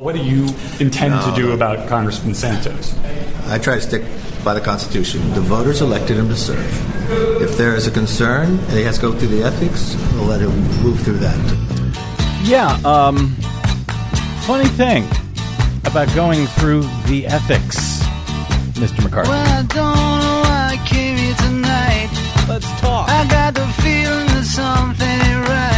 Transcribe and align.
What 0.00 0.14
do 0.14 0.22
you 0.22 0.46
intend 0.78 1.12
no, 1.12 1.28
to 1.28 1.36
do 1.36 1.52
about 1.52 1.86
Congressman 1.86 2.32
Santos? 2.32 2.96
I 3.48 3.58
try 3.58 3.74
to 3.74 3.82
stick 3.82 4.02
by 4.42 4.54
the 4.54 4.60
Constitution. 4.62 5.20
The 5.34 5.42
voters 5.42 5.82
elected 5.82 6.16
him 6.16 6.26
to 6.30 6.36
serve. 6.36 7.42
If 7.42 7.58
there 7.58 7.74
is 7.74 7.86
a 7.86 7.90
concern 7.90 8.48
and 8.48 8.70
he 8.70 8.82
has 8.84 8.96
to 8.96 9.02
go 9.02 9.12
through 9.12 9.28
the 9.28 9.42
ethics, 9.42 9.94
we'll 10.14 10.24
let 10.24 10.40
him 10.40 10.56
move 10.82 11.00
through 11.00 11.18
that. 11.18 11.36
Yeah, 12.44 12.80
um, 12.82 13.34
funny 14.46 14.70
thing 14.70 15.04
about 15.84 16.08
going 16.14 16.46
through 16.46 16.84
the 17.04 17.26
ethics, 17.26 18.00
Mr. 18.80 19.04
McCarthy. 19.04 19.28
Well, 19.28 19.58
I 19.58 19.62
don't 19.64 19.76
know 19.76 20.40
why 20.48 20.78
I 20.80 20.86
came 20.88 21.18
here 21.18 21.34
tonight. 21.34 22.08
Let's 22.48 22.70
talk. 22.80 23.06
I 23.10 23.28
got 23.28 23.52
the 23.52 23.66
feeling 23.82 24.28
that 24.28 24.44
something 24.46 25.06
ain't 25.06 25.46
right. 25.46 25.69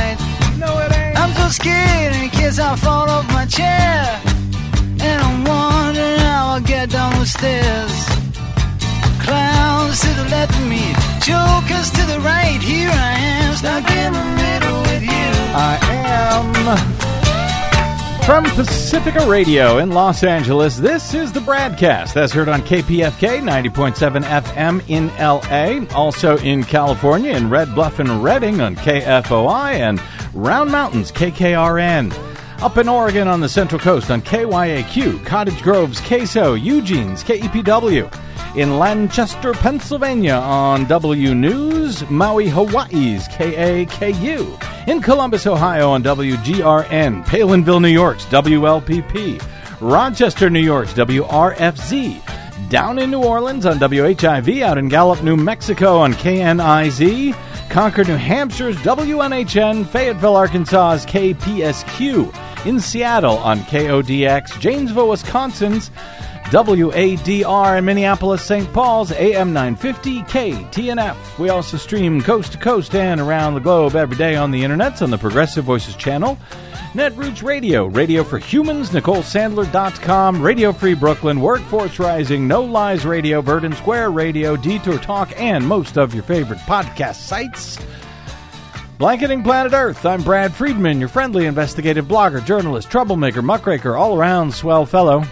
I'm 1.23 1.33
so 1.35 1.49
scared 1.51 2.17
in 2.17 2.31
case 2.31 2.59
I 2.59 2.75
fall 2.75 3.09
off 3.09 3.27
my 3.33 3.47
chair. 3.47 4.21
And 5.07 5.23
I'm 5.23 5.45
wondering 5.45 6.19
how 6.19 6.55
I'll 6.55 6.61
get 6.61 6.91
down 6.91 7.13
the 7.21 7.27
stairs. 7.27 7.95
Clowns 9.23 10.01
to 10.01 10.09
the 10.21 10.27
left 10.35 10.53
of 10.53 10.67
me, 10.67 10.83
jokers 11.23 11.91
to 11.93 12.03
the 12.11 12.19
right. 12.27 12.61
Here 12.61 12.91
I 12.91 13.13
am, 13.19 13.55
stuck 13.55 13.89
in 13.89 14.13
the 14.13 14.29
middle 14.43 14.81
with 14.91 15.03
you. 15.03 15.31
I 15.55 15.79
am. 15.93 17.13
From 18.25 18.45
Pacifica 18.45 19.25
Radio 19.29 19.79
in 19.79 19.91
Los 19.91 20.25
Angeles, 20.25 20.77
this 20.77 21.15
is 21.15 21.31
the 21.33 21.41
broadcast 21.41 22.17
as 22.17 22.33
heard 22.33 22.49
on 22.49 22.63
KPFK 22.63 23.41
90.7 23.41 24.23
FM 24.23 24.83
in 24.89 25.09
LA, 25.19 25.85
also 25.97 26.37
in 26.39 26.65
California 26.65 27.33
in 27.33 27.49
Red 27.49 27.75
Bluff 27.75 27.99
and 27.99 28.23
Redding 28.25 28.61
on 28.61 28.75
KFOI 28.75 29.75
and 29.75 30.01
Round 30.35 30.71
Mountains 30.71 31.13
KKRN. 31.13 32.13
Up 32.63 32.79
in 32.79 32.89
Oregon 32.89 33.29
on 33.29 33.41
the 33.41 33.49
Central 33.49 33.79
Coast 33.79 34.11
on 34.11 34.23
KYAQ, 34.23 35.27
Cottage 35.27 35.61
Grove's 35.63 36.01
KSO, 36.01 36.63
Eugene's 36.63 37.23
KEPW 37.23 38.11
in 38.57 38.79
Lancaster, 38.79 39.53
Pennsylvania 39.53 40.35
on 40.35 40.87
W 40.87 41.35
News, 41.35 42.09
Maui, 42.09 42.49
Hawaii's 42.49 43.29
KAKU, 43.29 44.89
in 44.89 45.03
Columbus, 45.03 45.47
Ohio 45.47 45.91
on 45.91 46.03
WGRN, 46.03 47.25
Palenville, 47.27 47.81
New 47.81 47.89
York's 47.89 48.25
WLPP, 48.27 49.43
Rochester, 49.81 50.49
New 50.49 50.61
York's 50.61 50.95
WRFZ, 50.95 52.69
down 52.71 52.99
in 52.99 53.11
New 53.11 53.23
Orleans 53.23 53.67
on 53.67 53.79
WHIV, 53.79 54.63
out 54.63 54.79
in 54.79 54.89
Gallup, 54.89 55.23
New 55.23 55.37
Mexico 55.37 55.99
on 55.99 56.15
KNIZ, 56.15 57.35
Concord, 57.73 58.07
New 58.07 58.19
Hampshire's 58.19 58.77
WNHN, 58.77 59.87
Fayetteville, 59.87 60.37
Arkansas's 60.37 61.07
KPSQ, 61.07 62.67
in 62.67 62.79
Seattle 62.79 63.39
on 63.39 63.61
KODX, 63.61 64.61
Janesville, 64.61 65.09
Wisconsin's 65.09 65.91
WADR 66.53 67.79
in 67.79 67.85
Minneapolis, 67.87 68.45
St. 68.45 68.71
Paul's, 68.75 69.11
AM 69.13 69.55
950 69.55 70.21
KTNF. 70.25 71.39
We 71.39 71.49
also 71.49 71.79
stream 71.79 72.21
coast 72.21 72.53
to 72.53 72.59
coast 72.59 72.95
and 72.95 73.23
around 73.23 73.55
the 73.55 73.61
globe 73.61 73.97
every 73.97 74.19
day 74.19 74.37
on 74.37 74.51
the 74.51 74.63
internets 74.63 75.01
on 75.01 75.09
the 75.09 75.17
Progressive 75.17 75.65
Voices 75.65 75.97
channel. 75.97 76.37
Netroots 76.93 77.43
Radio, 77.43 77.87
Radio 77.87 78.23
for 78.23 78.37
Humans, 78.37 78.91
NicoleSandler.com, 78.91 80.43
Radio 80.43 80.75
Free 80.75 80.93
Brooklyn, 80.93 81.41
Workforce 81.41 81.99
Rising, 81.99 82.47
No 82.47 82.63
Lies 82.63 83.07
Radio, 83.07 83.41
Verdant 83.41 83.77
Square 83.77 84.11
Radio, 84.11 84.55
Detour 84.55 84.99
Talk, 84.99 85.33
and 85.41 85.67
most 85.67 85.97
of 85.97 86.13
your 86.13 86.23
favorite 86.23 86.61
podcast 86.61 87.15
sites. 87.15 87.79
Blanketing 88.99 89.43
Planet 89.43 89.73
Earth, 89.73 90.05
I'm 90.05 90.23
Brad 90.23 90.53
Friedman, 90.53 91.01
your 91.01 91.09
friendly 91.09 91.47
investigative 91.47 92.05
blogger, 92.05 92.45
journalist, 92.45 92.91
troublemaker, 92.91 93.41
muckraker, 93.41 93.97
all 93.97 94.19
around 94.19 94.53
swell 94.53 94.85
fellow 94.85 95.25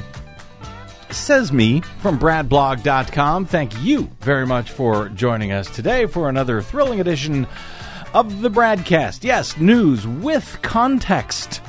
says 1.13 1.53
me 1.53 1.81
from 2.01 2.19
bradblog.com. 2.19 3.47
Thank 3.47 3.81
you 3.83 4.11
very 4.21 4.47
much 4.47 4.71
for 4.71 5.09
joining 5.11 5.53
us 5.53 5.69
today 5.71 6.07
for 6.07 6.29
another 6.29 6.63
thrilling 6.63 7.01
edition 7.01 7.47
of 8.15 8.43
the 8.43 8.51
Bradcast. 8.51 9.25
Yes, 9.25 9.57
news 9.57 10.07
with 10.07 10.59
context. 10.63 11.61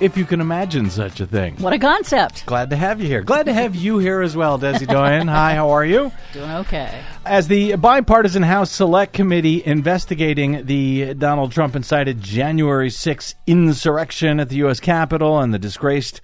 If 0.00 0.16
you 0.16 0.24
can 0.24 0.40
imagine 0.40 0.90
such 0.90 1.20
a 1.20 1.26
thing. 1.26 1.54
What 1.56 1.72
a 1.72 1.78
concept. 1.78 2.44
Glad 2.46 2.70
to 2.70 2.76
have 2.76 3.00
you 3.00 3.06
here. 3.06 3.22
Glad 3.22 3.46
to 3.46 3.52
have 3.54 3.76
you 3.76 3.98
here 3.98 4.22
as 4.22 4.36
well, 4.36 4.58
Desi 4.58 4.86
Doyen. 4.88 5.28
Hi, 5.28 5.54
how 5.54 5.70
are 5.70 5.84
you? 5.84 6.10
Doing 6.32 6.50
okay. 6.50 7.00
As 7.24 7.46
the 7.46 7.76
bipartisan 7.76 8.42
House 8.42 8.72
Select 8.72 9.12
Committee 9.12 9.64
investigating 9.64 10.66
the 10.66 11.14
Donald 11.14 11.52
Trump 11.52 11.76
incited 11.76 12.20
January 12.20 12.88
6th 12.88 13.34
insurrection 13.46 14.40
at 14.40 14.48
the 14.48 14.56
U.S. 14.56 14.80
Capitol 14.80 15.38
and 15.38 15.54
the 15.54 15.60
disgraced 15.60 16.20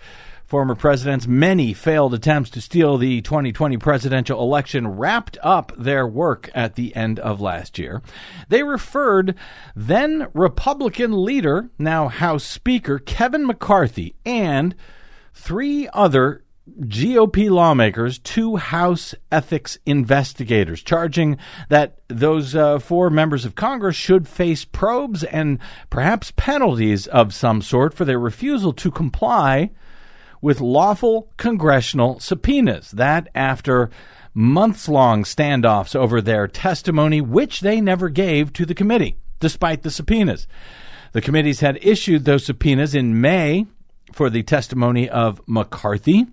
former 0.50 0.74
president's 0.74 1.28
many 1.28 1.72
failed 1.72 2.12
attempts 2.12 2.50
to 2.50 2.60
steal 2.60 2.98
the 2.98 3.20
2020 3.22 3.76
presidential 3.76 4.42
election 4.42 4.88
wrapped 4.88 5.38
up 5.44 5.72
their 5.78 6.04
work 6.04 6.50
at 6.56 6.74
the 6.74 6.94
end 6.96 7.20
of 7.20 7.40
last 7.40 7.78
year. 7.78 8.02
They 8.48 8.64
referred 8.64 9.36
then 9.76 10.26
Republican 10.34 11.24
leader, 11.24 11.70
now 11.78 12.08
House 12.08 12.42
Speaker 12.42 12.98
Kevin 12.98 13.46
McCarthy, 13.46 14.16
and 14.26 14.74
three 15.32 15.88
other 15.92 16.42
GOP 16.80 17.48
lawmakers 17.48 18.18
to 18.18 18.56
House 18.56 19.14
ethics 19.30 19.78
investigators, 19.86 20.82
charging 20.82 21.38
that 21.68 22.00
those 22.08 22.56
uh, 22.56 22.80
four 22.80 23.08
members 23.08 23.44
of 23.44 23.54
Congress 23.54 23.94
should 23.94 24.26
face 24.26 24.64
probes 24.64 25.22
and 25.22 25.60
perhaps 25.90 26.32
penalties 26.34 27.06
of 27.06 27.32
some 27.32 27.62
sort 27.62 27.94
for 27.94 28.04
their 28.04 28.18
refusal 28.18 28.72
to 28.72 28.90
comply 28.90 29.70
with 30.40 30.60
lawful 30.60 31.30
congressional 31.36 32.20
subpoenas. 32.20 32.90
That 32.92 33.28
after 33.34 33.90
months 34.34 34.88
long 34.88 35.24
standoffs 35.24 35.96
over 35.96 36.20
their 36.20 36.46
testimony, 36.46 37.20
which 37.20 37.60
they 37.60 37.80
never 37.80 38.08
gave 38.08 38.52
to 38.54 38.64
the 38.64 38.74
committee, 38.74 39.16
despite 39.38 39.82
the 39.82 39.90
subpoenas. 39.90 40.46
The 41.12 41.20
committees 41.20 41.60
had 41.60 41.78
issued 41.82 42.24
those 42.24 42.46
subpoenas 42.46 42.94
in 42.94 43.20
May 43.20 43.66
for 44.12 44.30
the 44.30 44.42
testimony 44.42 45.08
of 45.08 45.40
McCarthy 45.46 46.26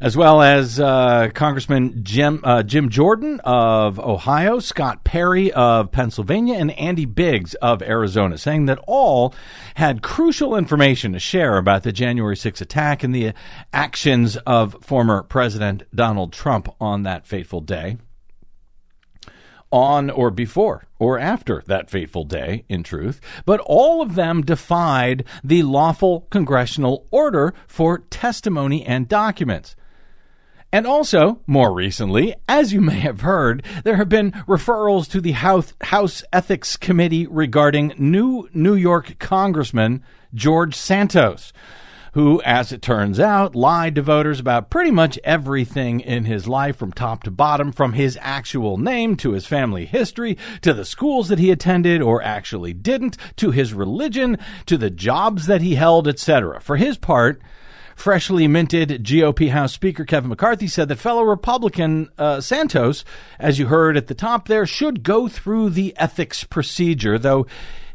as 0.00 0.16
well 0.16 0.42
as 0.42 0.78
uh, 0.78 1.28
Congressman 1.34 2.04
Jim 2.04 2.40
uh, 2.44 2.62
Jim 2.62 2.88
Jordan 2.88 3.40
of 3.44 3.98
Ohio, 3.98 4.58
Scott 4.58 5.04
Perry 5.04 5.52
of 5.52 5.92
Pennsylvania, 5.92 6.54
and 6.54 6.70
Andy 6.72 7.04
Biggs 7.04 7.54
of 7.56 7.82
Arizona, 7.82 8.38
saying 8.38 8.66
that 8.66 8.78
all 8.86 9.34
had 9.74 10.02
crucial 10.02 10.56
information 10.56 11.12
to 11.12 11.18
share 11.18 11.56
about 11.56 11.82
the 11.82 11.92
January 11.92 12.36
6 12.36 12.60
attack 12.60 13.02
and 13.02 13.14
the 13.14 13.32
actions 13.72 14.36
of 14.38 14.76
former 14.82 15.22
President 15.22 15.82
Donald 15.94 16.32
Trump 16.32 16.68
on 16.80 17.02
that 17.04 17.26
fateful 17.26 17.60
day 17.60 17.98
on 19.72 20.10
or 20.10 20.30
before 20.30 20.86
or 20.98 21.18
after 21.18 21.62
that 21.66 21.90
fateful 21.90 22.24
day, 22.24 22.64
in 22.68 22.82
truth, 22.82 23.20
but 23.44 23.60
all 23.66 24.00
of 24.00 24.14
them 24.14 24.42
defied 24.42 25.24
the 25.44 25.62
lawful 25.62 26.22
congressional 26.30 27.06
order 27.10 27.52
for 27.66 27.98
testimony 27.98 28.84
and 28.84 29.08
documents. 29.08 29.76
And 30.72 30.86
also, 30.86 31.40
more 31.46 31.72
recently, 31.72 32.34
as 32.48 32.72
you 32.72 32.80
may 32.80 32.98
have 32.98 33.20
heard, 33.20 33.64
there 33.84 33.96
have 33.96 34.08
been 34.08 34.32
referrals 34.32 35.08
to 35.10 35.20
the 35.20 35.32
House, 35.32 35.72
House 35.80 36.24
Ethics 36.32 36.76
Committee 36.76 37.26
regarding 37.26 37.94
new 37.98 38.48
New 38.52 38.74
York 38.74 39.18
Congressman 39.18 40.02
George 40.34 40.74
Santos, 40.74 41.52
who, 42.14 42.42
as 42.42 42.72
it 42.72 42.82
turns 42.82 43.20
out, 43.20 43.54
lied 43.54 43.94
to 43.94 44.02
voters 44.02 44.40
about 44.40 44.68
pretty 44.68 44.90
much 44.90 45.18
everything 45.22 46.00
in 46.00 46.24
his 46.24 46.48
life 46.48 46.76
from 46.76 46.92
top 46.92 47.22
to 47.22 47.30
bottom, 47.30 47.70
from 47.70 47.92
his 47.92 48.18
actual 48.20 48.76
name 48.76 49.16
to 49.16 49.32
his 49.32 49.46
family 49.46 49.86
history, 49.86 50.36
to 50.62 50.74
the 50.74 50.84
schools 50.84 51.28
that 51.28 51.38
he 51.38 51.50
attended 51.50 52.02
or 52.02 52.22
actually 52.22 52.72
didn't, 52.72 53.16
to 53.36 53.50
his 53.50 53.72
religion, 53.72 54.36
to 54.66 54.76
the 54.76 54.90
jobs 54.90 55.46
that 55.46 55.62
he 55.62 55.76
held, 55.76 56.08
etc. 56.08 56.60
For 56.60 56.76
his 56.76 56.98
part, 56.98 57.40
Freshly 57.96 58.46
minted 58.46 59.02
GOP 59.02 59.50
House 59.50 59.72
Speaker 59.72 60.04
Kevin 60.04 60.28
McCarthy 60.28 60.68
said 60.68 60.88
that 60.88 60.96
fellow 60.96 61.22
Republican 61.22 62.10
uh, 62.18 62.40
Santos, 62.42 63.04
as 63.38 63.58
you 63.58 63.66
heard 63.66 63.96
at 63.96 64.06
the 64.06 64.14
top 64.14 64.46
there, 64.46 64.66
should 64.66 65.02
go 65.02 65.26
through 65.26 65.70
the 65.70 65.96
ethics 65.96 66.44
procedure, 66.44 67.18
though 67.18 67.46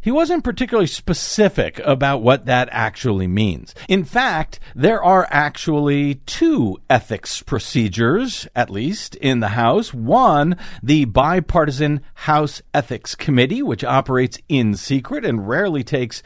he 0.01 0.09
wasn't 0.09 0.43
particularly 0.43 0.87
specific 0.87 1.79
about 1.85 2.23
what 2.23 2.47
that 2.47 2.67
actually 2.71 3.27
means. 3.27 3.75
In 3.87 4.03
fact, 4.03 4.59
there 4.75 5.01
are 5.01 5.27
actually 5.29 6.15
two 6.25 6.79
ethics 6.89 7.43
procedures, 7.43 8.47
at 8.55 8.71
least 8.71 9.15
in 9.17 9.39
the 9.39 9.49
House. 9.49 9.93
One, 9.93 10.57
the 10.81 11.05
bipartisan 11.05 12.01
House 12.15 12.63
Ethics 12.73 13.13
Committee, 13.13 13.61
which 13.61 13.83
operates 13.83 14.39
in 14.49 14.73
secret 14.73 15.23
and 15.23 15.47
rarely 15.47 15.83
takes 15.83 16.23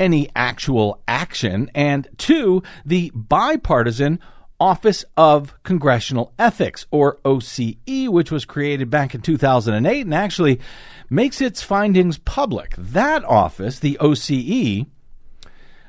any 0.00 0.30
actual 0.34 1.00
action, 1.06 1.70
and 1.74 2.08
two, 2.16 2.62
the 2.84 3.12
bipartisan 3.14 4.18
Office 4.58 5.04
of 5.16 5.54
Congressional 5.62 6.32
Ethics, 6.38 6.86
or 6.90 7.18
OCE, 7.24 8.08
which 8.08 8.30
was 8.30 8.44
created 8.44 8.90
back 8.90 9.14
in 9.14 9.20
2008 9.20 10.00
and 10.00 10.14
actually 10.14 10.60
makes 11.08 11.40
its 11.40 11.62
findings 11.62 12.18
public. 12.18 12.74
That 12.76 13.24
office, 13.24 13.78
the 13.78 13.96
OCE, 14.00 14.86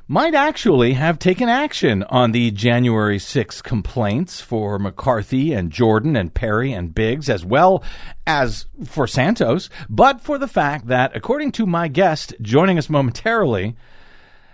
might 0.07 0.35
actually 0.35 0.91
have 0.93 1.17
taken 1.19 1.47
action 1.47 2.03
on 2.03 2.33
the 2.33 2.51
January 2.51 3.17
6 3.17 3.61
complaints 3.61 4.41
for 4.41 4.77
McCarthy 4.77 5.53
and 5.53 5.71
Jordan 5.71 6.17
and 6.17 6.33
Perry 6.33 6.73
and 6.73 6.93
Biggs, 6.93 7.29
as 7.29 7.45
well 7.45 7.81
as 8.27 8.65
for 8.85 9.07
Santos, 9.07 9.69
but 9.89 10.19
for 10.19 10.37
the 10.37 10.49
fact 10.49 10.87
that, 10.87 11.15
according 11.15 11.53
to 11.53 11.65
my 11.65 11.87
guest 11.87 12.33
joining 12.41 12.77
us 12.77 12.89
momentarily, 12.89 13.75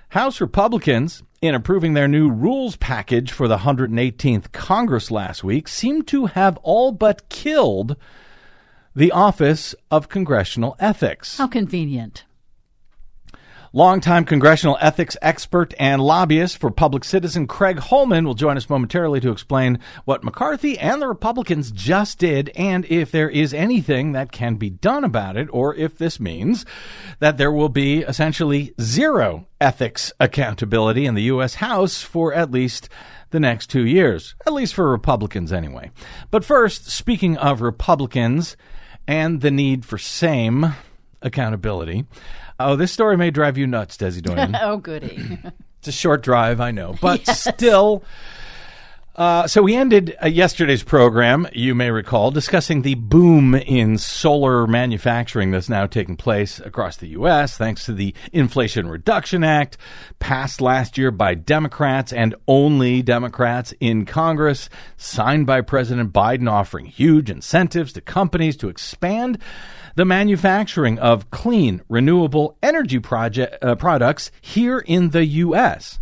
House 0.10 0.40
Republicans, 0.40 1.22
in 1.42 1.54
approving 1.54 1.94
their 1.94 2.08
new 2.08 2.30
rules 2.30 2.78
package 2.78 3.32
for 3.32 3.50
the 3.50 3.58
118th 3.58 4.54
Congress 4.54 5.12
last 5.12 5.44
week, 5.44 5.68
seem 5.68 6.02
to 6.04 6.28
have 6.28 6.58
all 6.64 6.94
but 6.94 7.28
killed 7.28 7.98
the 8.96 9.12
Office 9.12 9.76
of 9.92 10.08
Congressional 10.08 10.78
Ethics. 10.80 11.38
How 11.38 11.48
convenient. 11.48 12.24
Longtime 13.74 14.24
congressional 14.24 14.78
ethics 14.80 15.18
expert 15.22 15.74
and 15.78 16.02
lobbyist 16.02 16.58
for 16.58 16.72
Public 16.72 17.04
Citizen 17.04 17.48
Craig 17.48 17.80
Holman 17.80 18.26
will 18.26 18.34
join 18.34 18.56
us 18.56 18.70
momentarily 18.70 19.20
to 19.20 19.32
explain 19.32 19.80
what 20.06 20.24
McCarthy 20.24 20.80
and 20.80 21.02
the 21.02 21.08
Republicans 21.08 21.72
just 21.72 22.18
did 22.18 22.50
and 22.56 22.86
if 22.86 23.12
there 23.12 23.30
is 23.30 23.54
anything 23.54 24.14
that 24.14 24.32
can 24.32 24.56
be 24.56 24.70
done 24.70 25.04
about 25.04 25.36
it, 25.36 25.50
or 25.52 25.76
if 25.76 25.98
this 25.98 26.20
means 26.20 26.66
that 27.20 27.38
there 27.38 27.52
will 27.52 27.70
be 27.70 28.00
essentially 28.00 28.74
zero 28.80 29.46
ethics 29.60 30.14
accountability 30.20 31.06
in 31.06 31.16
the 31.16 31.24
U.S. 31.24 31.56
House 31.56 32.02
for 32.02 32.34
at 32.34 32.52
least 32.52 32.88
the 33.32 33.40
next 33.40 33.68
two 33.70 33.86
years, 33.86 34.36
at 34.46 34.54
least 34.54 34.74
for 34.74 34.90
Republicans 34.90 35.52
anyway. 35.52 35.92
But 36.32 36.46
first, 36.46 36.90
speaking 36.90 37.36
of 37.38 37.62
Republicans 37.62 38.56
and 39.08 39.42
the 39.42 39.52
need 39.52 39.86
for 39.86 39.98
same 39.98 40.74
accountability. 41.22 42.06
Oh, 42.60 42.76
this 42.76 42.92
story 42.92 43.18
may 43.18 43.30
drive 43.30 43.58
you 43.58 43.68
nuts, 43.68 43.98
Desi 43.98 44.22
Doyen. 44.22 44.56
oh, 44.62 44.78
goody. 44.78 45.40
it's 45.80 45.88
a 45.88 45.92
short 45.92 46.24
drive, 46.24 46.60
I 46.60 46.72
know, 46.72 46.96
but 47.02 47.26
still. 47.28 48.04
Uh, 49.18 49.48
so 49.48 49.64
we 49.64 49.76
ended 49.76 50.16
uh, 50.22 50.28
yesterday's 50.28 50.84
program, 50.84 51.48
you 51.52 51.74
may 51.74 51.90
recall, 51.90 52.30
discussing 52.30 52.84
the 52.84 52.94
boom 52.94 53.56
in 53.56 53.98
solar 53.98 54.68
manufacturing 54.68 55.50
that's 55.50 55.70
now 55.70 55.88
taking 55.88 56.16
place 56.16 56.60
across 56.60 56.98
the 56.98 57.08
U.S. 57.08 57.58
thanks 57.58 57.86
to 57.86 57.94
the 57.94 58.14
Inflation 58.32 58.88
Reduction 58.88 59.44
Act, 59.44 59.76
passed 60.20 60.62
last 60.62 61.00
year 61.00 61.10
by 61.10 61.34
Democrats 61.34 62.14
and 62.14 62.36
only 62.48 63.02
Democrats 63.02 63.74
in 63.80 64.06
Congress, 64.06 64.70
signed 64.98 65.48
by 65.48 65.62
President 65.62 66.14
Biden, 66.14 66.48
offering 66.48 66.86
huge 66.86 67.32
incentives 67.32 67.94
to 67.94 68.02
companies 68.02 68.56
to 68.58 68.70
expand 68.70 69.40
the 69.96 70.06
manufacturing 70.06 71.00
of 71.00 71.32
clean, 71.32 71.82
renewable 71.90 72.56
energy 72.62 73.00
project, 73.00 73.64
uh, 73.64 73.74
products 73.74 74.30
here 74.42 74.78
in 74.78 75.10
the 75.10 75.26
U.S. 75.26 75.98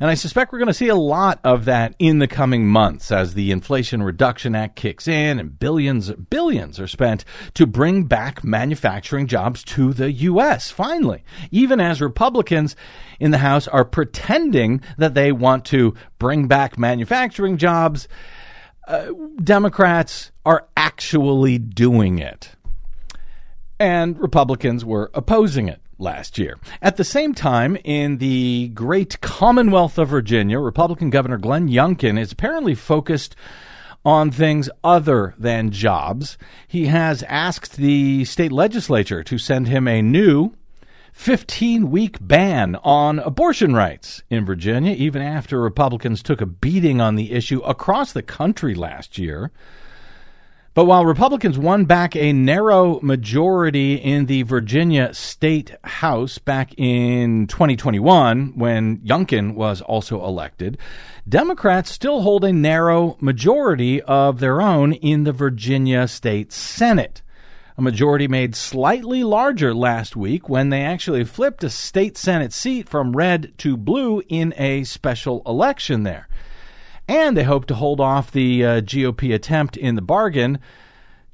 And 0.00 0.08
I 0.10 0.14
suspect 0.14 0.52
we're 0.52 0.58
going 0.58 0.68
to 0.68 0.74
see 0.74 0.88
a 0.88 0.94
lot 0.94 1.40
of 1.42 1.64
that 1.64 1.94
in 1.98 2.20
the 2.20 2.28
coming 2.28 2.66
months 2.66 3.10
as 3.10 3.34
the 3.34 3.50
Inflation 3.50 4.02
Reduction 4.02 4.54
Act 4.54 4.76
kicks 4.76 5.08
in 5.08 5.38
and 5.40 5.58
billions, 5.58 6.10
billions 6.12 6.78
are 6.78 6.86
spent 6.86 7.24
to 7.54 7.66
bring 7.66 8.04
back 8.04 8.44
manufacturing 8.44 9.26
jobs 9.26 9.64
to 9.64 9.92
the 9.92 10.12
U.S. 10.12 10.70
Finally, 10.70 11.24
even 11.50 11.80
as 11.80 12.00
Republicans 12.00 12.76
in 13.18 13.32
the 13.32 13.38
House 13.38 13.66
are 13.66 13.84
pretending 13.84 14.80
that 14.98 15.14
they 15.14 15.32
want 15.32 15.64
to 15.66 15.94
bring 16.18 16.46
back 16.46 16.78
manufacturing 16.78 17.56
jobs, 17.56 18.06
uh, 18.86 19.08
Democrats 19.42 20.30
are 20.46 20.68
actually 20.76 21.58
doing 21.58 22.18
it 22.18 22.50
and 23.80 24.18
Republicans 24.18 24.84
were 24.84 25.10
opposing 25.14 25.68
it 25.68 25.80
last 25.98 26.38
year. 26.38 26.58
At 26.80 26.96
the 26.96 27.04
same 27.04 27.34
time, 27.34 27.76
in 27.84 28.18
the 28.18 28.68
great 28.68 29.20
Commonwealth 29.20 29.98
of 29.98 30.08
Virginia, 30.08 30.58
Republican 30.58 31.10
Governor 31.10 31.38
Glenn 31.38 31.68
Youngkin 31.68 32.18
is 32.18 32.32
apparently 32.32 32.74
focused 32.74 33.36
on 34.04 34.30
things 34.30 34.70
other 34.82 35.34
than 35.38 35.70
jobs. 35.70 36.38
He 36.66 36.86
has 36.86 37.22
asked 37.24 37.76
the 37.76 38.24
state 38.24 38.52
legislature 38.52 39.22
to 39.24 39.38
send 39.38 39.68
him 39.68 39.86
a 39.86 40.00
new 40.00 40.52
15 41.12 41.90
week 41.90 42.16
ban 42.20 42.76
on 42.76 43.18
abortion 43.18 43.74
rights 43.74 44.22
in 44.30 44.46
Virginia, 44.46 44.94
even 44.94 45.20
after 45.20 45.60
Republicans 45.60 46.22
took 46.22 46.40
a 46.40 46.46
beating 46.46 47.00
on 47.00 47.16
the 47.16 47.32
issue 47.32 47.58
across 47.60 48.12
the 48.12 48.22
country 48.22 48.74
last 48.74 49.18
year. 49.18 49.50
But 50.78 50.84
while 50.84 51.04
Republicans 51.04 51.58
won 51.58 51.86
back 51.86 52.14
a 52.14 52.32
narrow 52.32 53.00
majority 53.00 53.94
in 53.94 54.26
the 54.26 54.44
Virginia 54.44 55.12
State 55.12 55.74
House 55.82 56.38
back 56.38 56.72
in 56.78 57.48
2021, 57.48 58.52
when 58.56 58.98
Youngkin 58.98 59.56
was 59.56 59.80
also 59.80 60.24
elected, 60.24 60.78
Democrats 61.28 61.90
still 61.90 62.20
hold 62.20 62.44
a 62.44 62.52
narrow 62.52 63.16
majority 63.18 64.00
of 64.02 64.38
their 64.38 64.62
own 64.62 64.92
in 64.92 65.24
the 65.24 65.32
Virginia 65.32 66.06
State 66.06 66.52
Senate. 66.52 67.22
A 67.76 67.82
majority 67.82 68.28
made 68.28 68.54
slightly 68.54 69.24
larger 69.24 69.74
last 69.74 70.14
week 70.14 70.48
when 70.48 70.68
they 70.68 70.82
actually 70.82 71.24
flipped 71.24 71.64
a 71.64 71.70
state 71.70 72.16
Senate 72.16 72.52
seat 72.52 72.88
from 72.88 73.16
red 73.16 73.52
to 73.58 73.76
blue 73.76 74.22
in 74.28 74.54
a 74.56 74.84
special 74.84 75.42
election 75.44 76.04
there 76.04 76.28
and 77.08 77.36
they 77.36 77.44
hope 77.44 77.64
to 77.66 77.74
hold 77.74 78.00
off 78.00 78.30
the 78.30 78.64
uh, 78.64 78.80
GOP 78.82 79.34
attempt 79.34 79.76
in 79.76 79.94
the 79.96 80.02
bargain 80.02 80.58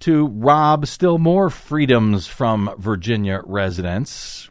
to 0.00 0.28
rob 0.28 0.86
still 0.86 1.18
more 1.18 1.50
freedoms 1.50 2.26
from 2.26 2.74
Virginia 2.78 3.42
residents, 3.44 4.48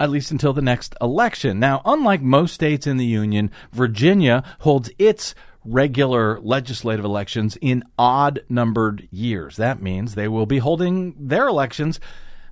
at 0.00 0.10
least 0.10 0.30
until 0.30 0.52
the 0.52 0.62
next 0.62 0.94
election. 1.00 1.60
Now, 1.60 1.80
unlike 1.84 2.20
most 2.20 2.54
states 2.54 2.86
in 2.86 2.96
the 2.96 3.06
Union, 3.06 3.50
Virginia 3.72 4.42
holds 4.60 4.90
its 4.98 5.34
regular 5.64 6.40
legislative 6.40 7.04
elections 7.04 7.58
in 7.60 7.84
odd 7.98 8.40
numbered 8.48 9.08
years. 9.10 9.56
That 9.56 9.82
means 9.82 10.14
they 10.14 10.28
will 10.28 10.46
be 10.46 10.58
holding 10.58 11.14
their 11.18 11.46
elections 11.46 12.00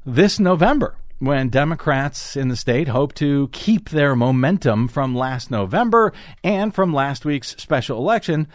this 0.05 0.39
November 0.39 0.97
when 1.19 1.49
Democrats 1.49 2.37
in 2.37 2.49
the 2.49 2.57
state 2.57 2.89
hope 2.89 3.15
to 3.15 3.49
keep 3.49 3.89
their 3.89 4.15
momentum 4.15 4.89
from 4.89 5.15
last 5.15 5.51
November 5.51 6.13
and 6.45 6.75
from 6.75 6.93
last 6.93 7.25
week's 7.25 7.57
special 7.57 7.99
election 7.99 8.47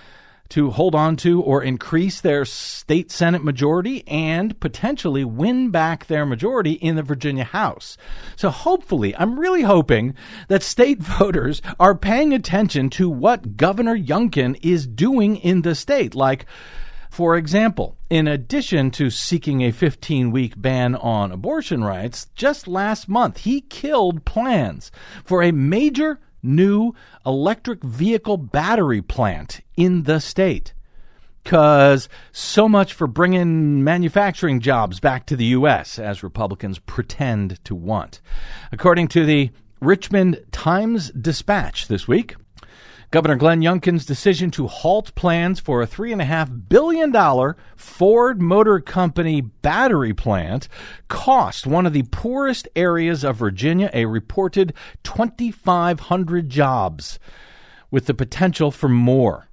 to 0.52 0.70
hold 0.70 0.94
on 0.94 1.16
to 1.16 1.42
or 1.42 1.64
increase 1.64 2.20
their 2.20 2.44
state 2.44 3.10
Senate 3.10 3.44
majority 3.44 4.06
and 4.06 4.60
potentially 4.60 5.24
win 5.24 5.72
back 5.72 6.06
their 6.06 6.26
majority 6.26 6.74
in 6.74 6.98
the 6.98 7.04
Virginia 7.04 7.46
House. 7.46 7.98
So 8.36 8.50
hopefully, 8.50 9.16
I'm 9.16 9.40
really 9.40 9.62
hoping 9.62 10.14
that 10.50 10.62
state 10.62 11.00
voters 11.02 11.62
are 11.80 11.96
paying 11.96 12.34
attention 12.34 12.90
to 12.92 13.10
what 13.10 13.56
Governor 13.56 13.98
Youngkin 13.98 14.60
is 14.62 14.86
doing 14.86 15.38
in 15.38 15.62
the 15.62 15.74
state. 15.74 16.16
Like, 16.16 16.46
for 17.12 17.36
example, 17.36 17.98
in 18.10 18.26
addition 18.26 18.90
to 18.92 19.10
seeking 19.10 19.62
a 19.64 19.72
15 19.72 20.32
week 20.32 20.54
ban 20.56 20.96
on 20.96 21.34
abortion 21.34 21.84
rights, 21.84 22.28
just 22.36 22.70
last 22.70 23.10
month 23.10 23.40
he 23.40 23.60
killed 23.60 24.24
plans 24.24 24.94
for 25.26 25.44
a 25.44 25.52
major 25.52 26.22
new 26.42 26.96
electric 27.26 27.84
vehicle 27.84 28.38
battery 28.38 29.02
plant 29.02 29.60
in 29.76 30.04
the 30.04 30.22
state. 30.22 30.74
Because 31.44 32.08
so 32.32 32.70
much 32.70 32.94
for 32.94 33.08
bringing 33.08 33.84
manufacturing 33.84 34.62
jobs 34.62 35.02
back 35.02 35.26
to 35.26 35.36
the 35.36 35.46
U.S., 35.48 36.00
as 36.00 36.24
Republicans 36.24 36.80
pretend 36.80 37.62
to 37.66 37.76
want. 37.76 38.22
According 38.72 39.10
to 39.10 39.26
the 39.26 39.50
Richmond 39.82 40.46
Times 40.54 41.12
Dispatch 41.12 41.90
this 41.90 42.08
week, 42.08 42.36
Governor 43.12 43.36
Glenn 43.36 43.60
Youngkin's 43.60 44.06
decision 44.06 44.52
to 44.52 44.68
halt 44.68 45.14
plans 45.16 45.60
for 45.60 45.82
a 45.82 45.88
$3.5 45.88 46.70
billion 46.70 47.14
Ford 47.76 48.42
Motor 48.42 48.80
Company 48.80 49.42
battery 49.42 50.14
plant 50.14 50.70
cost 51.10 51.68
one 51.68 51.86
of 51.86 51.92
the 51.92 52.04
poorest 52.04 52.70
areas 52.74 53.26
of 53.26 53.36
Virginia 53.36 53.90
a 53.94 54.06
reported 54.06 54.74
2,500 55.04 56.50
jobs, 56.50 57.20
with 57.92 58.06
the 58.06 58.14
potential 58.14 58.72
for 58.72 58.88
more. 58.88 59.50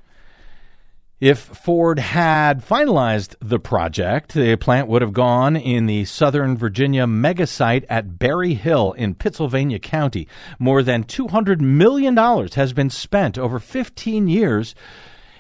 If 1.21 1.41
Ford 1.41 1.99
had 1.99 2.65
finalized 2.65 3.35
the 3.41 3.59
project, 3.59 4.35
the 4.35 4.55
plant 4.55 4.87
would 4.87 5.03
have 5.03 5.13
gone 5.13 5.57
in 5.57 5.87
the 5.87 6.05
Southern 6.05 6.57
Virginia 6.57 7.07
megasite 7.07 7.85
at 7.89 8.21
Berry 8.21 8.55
Hill 8.55 8.93
in 8.93 9.17
Pittsylvania 9.17 9.81
County. 9.81 10.29
More 10.61 10.81
than 10.81 11.03
$200 11.03 11.61
million 11.61 12.17
has 12.17 12.73
been 12.73 12.89
spent 12.89 13.37
over 13.37 13.59
15 13.59 14.29
years 14.29 14.77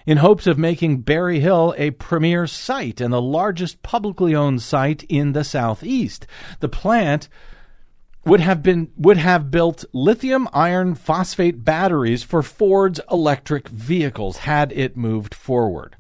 in 0.04 0.16
hopes 0.16 0.48
of 0.48 0.58
making 0.58 1.02
Berry 1.02 1.38
Hill 1.38 1.72
a 1.78 1.92
premier 1.92 2.48
site 2.48 3.00
and 3.00 3.12
the 3.12 3.22
largest 3.22 3.80
publicly 3.82 4.34
owned 4.34 4.62
site 4.62 5.04
in 5.04 5.30
the 5.30 5.44
Southeast. 5.44 6.26
The 6.58 6.68
plant 6.68 7.28
would 8.28 8.40
have 8.40 8.62
been 8.62 8.92
would 8.96 9.16
have 9.16 9.50
built 9.50 9.84
lithium 9.92 10.48
iron 10.52 10.94
phosphate 10.94 11.64
batteries 11.64 12.22
for 12.22 12.42
Ford's 12.42 13.00
electric 13.10 13.68
vehicles 13.68 14.38
had 14.38 14.70
it 14.72 14.96
moved 14.96 15.34
forward. 15.34 15.96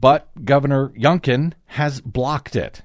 But 0.00 0.28
Governor 0.44 0.90
Youngkin 0.90 1.54
has 1.66 2.00
blocked 2.00 2.54
it. 2.54 2.82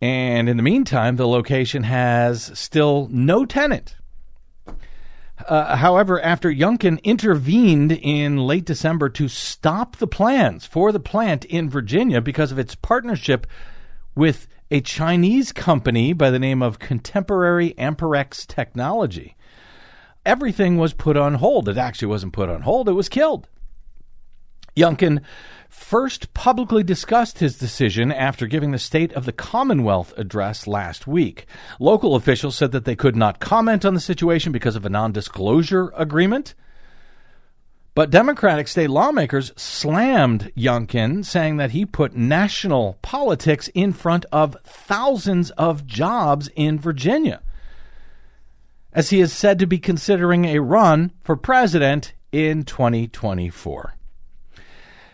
And 0.00 0.48
in 0.48 0.56
the 0.56 0.62
meantime, 0.62 1.16
the 1.16 1.28
location 1.28 1.84
has 1.84 2.58
still 2.58 3.08
no 3.10 3.44
tenant. 3.44 3.96
Uh, 5.46 5.76
however, 5.76 6.20
after 6.20 6.50
Youngkin 6.50 7.02
intervened 7.04 7.92
in 7.92 8.36
late 8.38 8.64
December 8.64 9.08
to 9.10 9.28
stop 9.28 9.96
the 9.96 10.06
plans 10.06 10.64
for 10.64 10.90
the 10.90 11.00
plant 11.00 11.44
in 11.44 11.68
Virginia 11.68 12.20
because 12.20 12.50
of 12.50 12.58
its 12.58 12.74
partnership 12.74 13.46
with 14.14 14.48
a 14.72 14.80
Chinese 14.80 15.52
company 15.52 16.14
by 16.14 16.30
the 16.30 16.38
name 16.38 16.62
of 16.62 16.78
Contemporary 16.78 17.74
Amperex 17.76 18.46
Technology, 18.46 19.36
everything 20.24 20.78
was 20.78 20.94
put 20.94 21.14
on 21.14 21.34
hold. 21.34 21.68
It 21.68 21.76
actually 21.76 22.08
wasn't 22.08 22.32
put 22.32 22.48
on 22.48 22.62
hold, 22.62 22.88
it 22.88 22.92
was 22.92 23.10
killed. 23.10 23.48
Youngkin 24.74 25.20
first 25.68 26.32
publicly 26.32 26.82
discussed 26.82 27.40
his 27.40 27.58
decision 27.58 28.10
after 28.10 28.46
giving 28.46 28.70
the 28.70 28.78
State 28.78 29.12
of 29.12 29.26
the 29.26 29.32
Commonwealth 29.32 30.14
address 30.16 30.66
last 30.66 31.06
week. 31.06 31.44
Local 31.78 32.14
officials 32.14 32.56
said 32.56 32.72
that 32.72 32.86
they 32.86 32.96
could 32.96 33.14
not 33.14 33.40
comment 33.40 33.84
on 33.84 33.92
the 33.92 34.00
situation 34.00 34.52
because 34.52 34.74
of 34.74 34.86
a 34.86 34.90
non 34.90 35.12
disclosure 35.12 35.92
agreement. 35.94 36.54
But 37.94 38.10
Democratic 38.10 38.68
state 38.68 38.88
lawmakers 38.88 39.52
slammed 39.54 40.50
Youngkin, 40.56 41.24
saying 41.26 41.58
that 41.58 41.72
he 41.72 41.84
put 41.84 42.16
national 42.16 42.98
politics 43.02 43.68
in 43.74 43.92
front 43.92 44.24
of 44.32 44.56
thousands 44.64 45.50
of 45.52 45.86
jobs 45.86 46.48
in 46.56 46.78
Virginia, 46.78 47.42
as 48.94 49.10
he 49.10 49.20
is 49.20 49.32
said 49.32 49.58
to 49.58 49.66
be 49.66 49.78
considering 49.78 50.46
a 50.46 50.60
run 50.60 51.12
for 51.22 51.36
president 51.36 52.14
in 52.32 52.64
2024. 52.64 53.94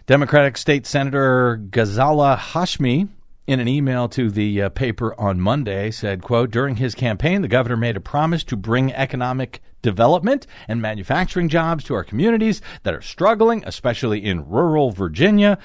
Democratic 0.06 0.56
State 0.56 0.86
Senator 0.86 1.60
Ghazala 1.70 2.38
Hashmi 2.38 3.08
in 3.48 3.60
an 3.60 3.66
email 3.66 4.10
to 4.10 4.30
the 4.30 4.60
uh, 4.60 4.68
paper 4.68 5.18
on 5.18 5.40
Monday 5.40 5.90
said, 5.90 6.20
quote, 6.20 6.50
during 6.50 6.76
his 6.76 6.94
campaign, 6.94 7.40
the 7.40 7.48
governor 7.48 7.78
made 7.78 7.96
a 7.96 8.00
promise 8.00 8.44
to 8.44 8.56
bring 8.56 8.92
economic 8.92 9.62
development 9.80 10.46
and 10.68 10.82
manufacturing 10.82 11.48
jobs 11.48 11.82
to 11.84 11.94
our 11.94 12.04
communities 12.04 12.60
that 12.82 12.92
are 12.92 13.00
struggling, 13.00 13.62
especially 13.64 14.22
in 14.22 14.46
rural 14.46 14.90
Virginia, 14.90 15.56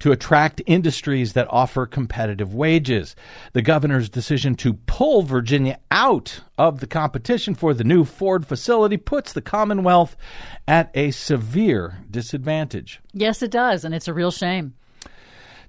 to 0.00 0.12
attract 0.12 0.60
industries 0.66 1.32
that 1.32 1.46
offer 1.48 1.86
competitive 1.86 2.52
wages. 2.52 3.16
The 3.54 3.62
governor's 3.62 4.10
decision 4.10 4.54
to 4.56 4.74
pull 4.74 5.22
Virginia 5.22 5.78
out 5.90 6.42
of 6.58 6.80
the 6.80 6.86
competition 6.86 7.54
for 7.54 7.72
the 7.72 7.84
new 7.84 8.04
Ford 8.04 8.46
facility 8.46 8.98
puts 8.98 9.32
the 9.32 9.40
Commonwealth 9.40 10.14
at 10.68 10.90
a 10.92 11.10
severe 11.10 12.04
disadvantage. 12.10 13.00
Yes, 13.14 13.42
it 13.42 13.50
does, 13.50 13.82
and 13.86 13.94
it's 13.94 14.08
a 14.08 14.14
real 14.14 14.30
shame. 14.30 14.74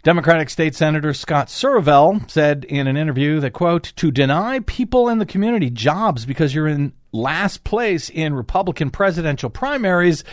Democratic 0.03 0.49
State 0.49 0.73
Senator 0.73 1.13
Scott 1.13 1.47
Surovell 1.47 2.27
said 2.29 2.65
in 2.65 2.87
an 2.87 2.97
interview 2.97 3.39
that, 3.39 3.53
quote, 3.53 3.93
to 3.97 4.09
deny 4.09 4.59
people 4.61 5.09
in 5.09 5.19
the 5.19 5.27
community 5.27 5.69
jobs 5.69 6.25
because 6.25 6.55
you're 6.55 6.67
in 6.67 6.93
last 7.11 7.63
place 7.63 8.09
in 8.09 8.33
Republican 8.33 8.89
presidential 8.89 9.51
primaries 9.51 10.23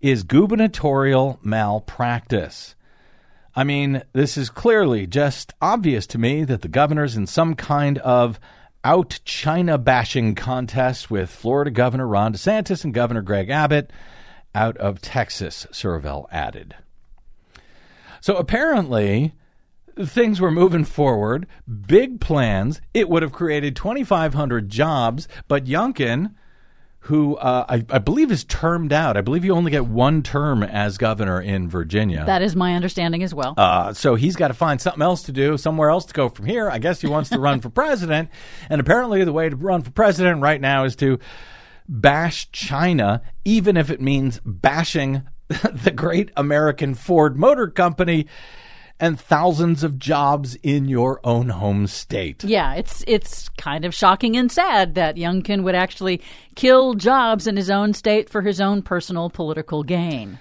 is 0.00 0.22
gubernatorial 0.22 1.40
malpractice. 1.42 2.76
I 3.56 3.64
mean, 3.64 4.04
this 4.12 4.36
is 4.36 4.50
clearly 4.50 5.08
just 5.08 5.52
obvious 5.60 6.06
to 6.08 6.18
me 6.18 6.44
that 6.44 6.62
the 6.62 6.68
governor's 6.68 7.16
in 7.16 7.26
some 7.26 7.56
kind 7.56 7.98
of 7.98 8.38
out 8.84 9.18
China 9.24 9.78
bashing 9.78 10.36
contest 10.36 11.10
with 11.10 11.28
Florida 11.28 11.72
Governor 11.72 12.06
Ron 12.06 12.34
DeSantis 12.34 12.84
and 12.84 12.94
Governor 12.94 13.22
Greg 13.22 13.50
Abbott 13.50 13.90
out 14.54 14.76
of 14.76 15.00
Texas, 15.00 15.66
Surovell 15.72 16.26
added. 16.30 16.76
So 18.20 18.36
apparently, 18.36 19.34
things 20.06 20.40
were 20.40 20.50
moving 20.50 20.84
forward, 20.84 21.46
big 21.86 22.20
plans. 22.20 22.80
It 22.94 23.08
would 23.08 23.22
have 23.22 23.32
created 23.32 23.76
2,500 23.76 24.68
jobs, 24.68 25.28
but 25.48 25.64
Youngkin, 25.64 26.34
who 27.00 27.36
uh, 27.36 27.64
I, 27.68 27.84
I, 27.88 27.98
believe 27.98 28.30
is 28.30 28.44
termed 28.44 28.92
out, 28.92 29.16
I 29.16 29.20
believe 29.20 29.44
you 29.44 29.54
only 29.54 29.70
get 29.70 29.86
one 29.86 30.22
term 30.22 30.62
as 30.62 30.98
governor 30.98 31.40
in 31.40 31.68
Virginia. 31.68 32.24
That 32.26 32.42
is 32.42 32.54
my 32.54 32.74
understanding 32.74 33.22
as 33.22 33.34
well. 33.34 33.54
Uh, 33.56 33.92
so 33.92 34.14
he's 34.14 34.36
got 34.36 34.48
to 34.48 34.54
find 34.54 34.80
something 34.80 35.02
else 35.02 35.22
to 35.24 35.32
do, 35.32 35.56
somewhere 35.56 35.90
else 35.90 36.04
to 36.06 36.14
go 36.14 36.28
from 36.28 36.46
here. 36.46 36.68
I 36.68 36.78
guess 36.78 37.00
he 37.00 37.06
wants 37.06 37.30
to 37.30 37.38
run 37.38 37.60
for 37.60 37.70
president. 37.70 38.30
And 38.68 38.80
apparently, 38.80 39.24
the 39.24 39.32
way 39.32 39.48
to 39.48 39.56
run 39.56 39.82
for 39.82 39.90
president 39.90 40.42
right 40.42 40.60
now 40.60 40.84
is 40.84 40.96
to 40.96 41.18
bash 41.88 42.50
China, 42.52 43.22
even 43.44 43.76
if 43.76 43.90
it 43.90 44.00
means 44.00 44.40
bashing 44.44 45.22
the 45.72 45.92
great 45.94 46.30
American 46.36 46.94
Ford 46.94 47.36
Motor 47.36 47.68
Company 47.68 48.26
and 49.00 49.18
thousands 49.18 49.84
of 49.84 49.98
jobs 49.98 50.56
in 50.56 50.88
your 50.88 51.20
own 51.24 51.48
home 51.50 51.86
state. 51.86 52.44
Yeah, 52.44 52.74
it's 52.74 53.04
it's 53.06 53.48
kind 53.50 53.84
of 53.84 53.94
shocking 53.94 54.36
and 54.36 54.50
sad 54.50 54.94
that 54.96 55.16
Youngkin 55.16 55.62
would 55.62 55.74
actually 55.74 56.20
kill 56.54 56.94
jobs 56.94 57.46
in 57.46 57.56
his 57.56 57.70
own 57.70 57.94
state 57.94 58.28
for 58.28 58.42
his 58.42 58.60
own 58.60 58.82
personal 58.82 59.30
political 59.30 59.82
gain. 59.82 60.38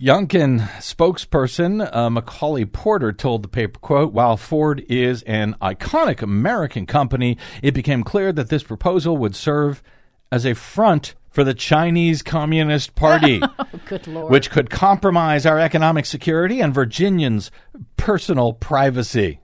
Youngkin 0.00 0.60
spokesperson 0.80 1.88
uh, 1.94 2.10
Macaulay 2.10 2.64
Porter 2.64 3.12
told 3.12 3.44
the 3.44 3.48
paper, 3.48 3.78
quote, 3.78 4.12
while 4.12 4.36
Ford 4.36 4.84
is 4.88 5.22
an 5.22 5.54
iconic 5.62 6.22
American 6.22 6.86
company, 6.86 7.38
it 7.62 7.72
became 7.72 8.02
clear 8.02 8.32
that 8.32 8.48
this 8.48 8.64
proposal 8.64 9.16
would 9.18 9.36
serve 9.36 9.80
as 10.32 10.44
a 10.44 10.54
front 10.54 11.14
for 11.32 11.44
the 11.44 11.54
Chinese 11.54 12.22
Communist 12.22 12.94
Party, 12.94 13.40
oh, 13.58 14.26
which 14.26 14.50
could 14.50 14.70
compromise 14.70 15.46
our 15.46 15.58
economic 15.58 16.06
security 16.06 16.60
and 16.60 16.74
Virginians' 16.74 17.50
personal 17.96 18.52
privacy. 18.52 19.40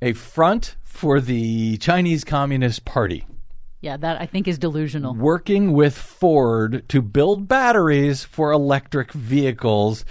A 0.00 0.12
front 0.12 0.76
for 0.84 1.20
the 1.20 1.78
Chinese 1.78 2.24
Communist 2.24 2.84
Party. 2.84 3.26
Yeah, 3.80 3.96
that 3.96 4.20
I 4.20 4.26
think 4.26 4.46
is 4.46 4.58
delusional. 4.58 5.14
Working 5.14 5.72
with 5.72 5.96
Ford 5.96 6.88
to 6.88 7.02
build 7.02 7.48
batteries 7.48 8.22
for 8.22 8.52
electric 8.52 9.12
vehicles 9.12 10.04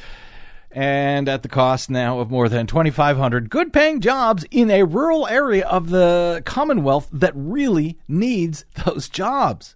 and 0.72 1.29
at 1.29 1.43
the 1.43 1.50
cost 1.50 1.89
now 1.89 2.20
of 2.20 2.31
more 2.31 2.50
than 2.50 2.65
2,500 2.65 3.50
good 3.50 3.74
paying 3.74 4.00
jobs 4.00 4.46
in 4.51 4.72
a 4.72 4.84
rural 4.84 5.27
area 5.27 5.65
of 5.67 5.89
the 5.89 6.41
Commonwealth 6.46 7.10
that 7.12 7.34
really 7.36 7.98
needs 8.08 8.65
those 8.86 9.10
jobs. 9.10 9.75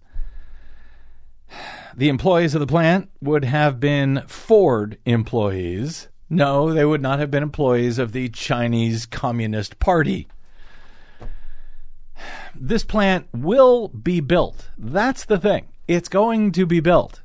The 1.96 2.10
employees 2.10 2.54
of 2.54 2.60
the 2.60 2.66
plant 2.66 3.08
would 3.22 3.46
have 3.46 3.80
been 3.80 4.22
Ford 4.26 4.98
employees. 5.06 6.08
No, 6.28 6.74
they 6.74 6.84
would 6.84 7.00
not 7.00 7.20
have 7.20 7.30
been 7.30 7.42
employees 7.42 7.98
of 7.98 8.12
the 8.12 8.28
Chinese 8.28 9.06
Communist 9.06 9.78
Party. 9.78 10.28
This 12.54 12.84
plant 12.84 13.28
will 13.32 13.88
be 13.88 14.20
built. 14.20 14.70
That's 14.76 15.24
the 15.24 15.38
thing. 15.38 15.68
It's 15.88 16.08
going 16.08 16.52
to 16.52 16.66
be 16.66 16.80
built. 16.80 17.22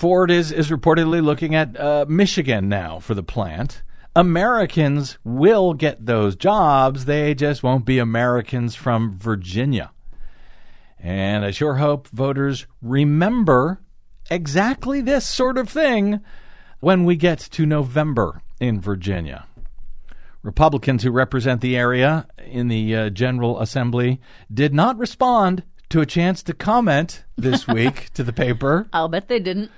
Ford 0.00 0.30
is, 0.30 0.50
is 0.50 0.70
reportedly 0.70 1.22
looking 1.22 1.54
at 1.54 1.78
uh, 1.78 2.06
Michigan 2.08 2.68
now 2.68 3.00
for 3.00 3.14
the 3.14 3.22
plant. 3.22 3.82
Americans 4.16 5.18
will 5.24 5.74
get 5.74 6.06
those 6.06 6.34
jobs. 6.34 7.04
They 7.04 7.34
just 7.34 7.62
won't 7.62 7.84
be 7.84 7.98
Americans 7.98 8.74
from 8.74 9.16
Virginia. 9.16 9.92
And 11.02 11.44
I 11.44 11.50
sure 11.50 11.76
hope 11.76 12.08
voters 12.08 12.66
remember 12.82 13.80
exactly 14.30 15.00
this 15.00 15.26
sort 15.26 15.56
of 15.58 15.68
thing 15.68 16.20
when 16.80 17.04
we 17.04 17.16
get 17.16 17.38
to 17.38 17.66
November 17.66 18.42
in 18.60 18.80
Virginia. 18.80 19.46
Republicans 20.42 21.02
who 21.02 21.10
represent 21.10 21.60
the 21.60 21.76
area 21.76 22.26
in 22.46 22.68
the 22.68 22.96
uh, 22.96 23.10
General 23.10 23.60
Assembly 23.60 24.20
did 24.52 24.72
not 24.72 24.96
respond 24.98 25.62
to 25.90 26.00
a 26.00 26.06
chance 26.06 26.42
to 26.42 26.54
comment 26.54 27.24
this 27.36 27.66
week 27.68 28.10
to 28.14 28.22
the 28.22 28.32
paper. 28.32 28.88
I'll 28.92 29.08
bet 29.08 29.28
they 29.28 29.40
didn't. 29.40 29.70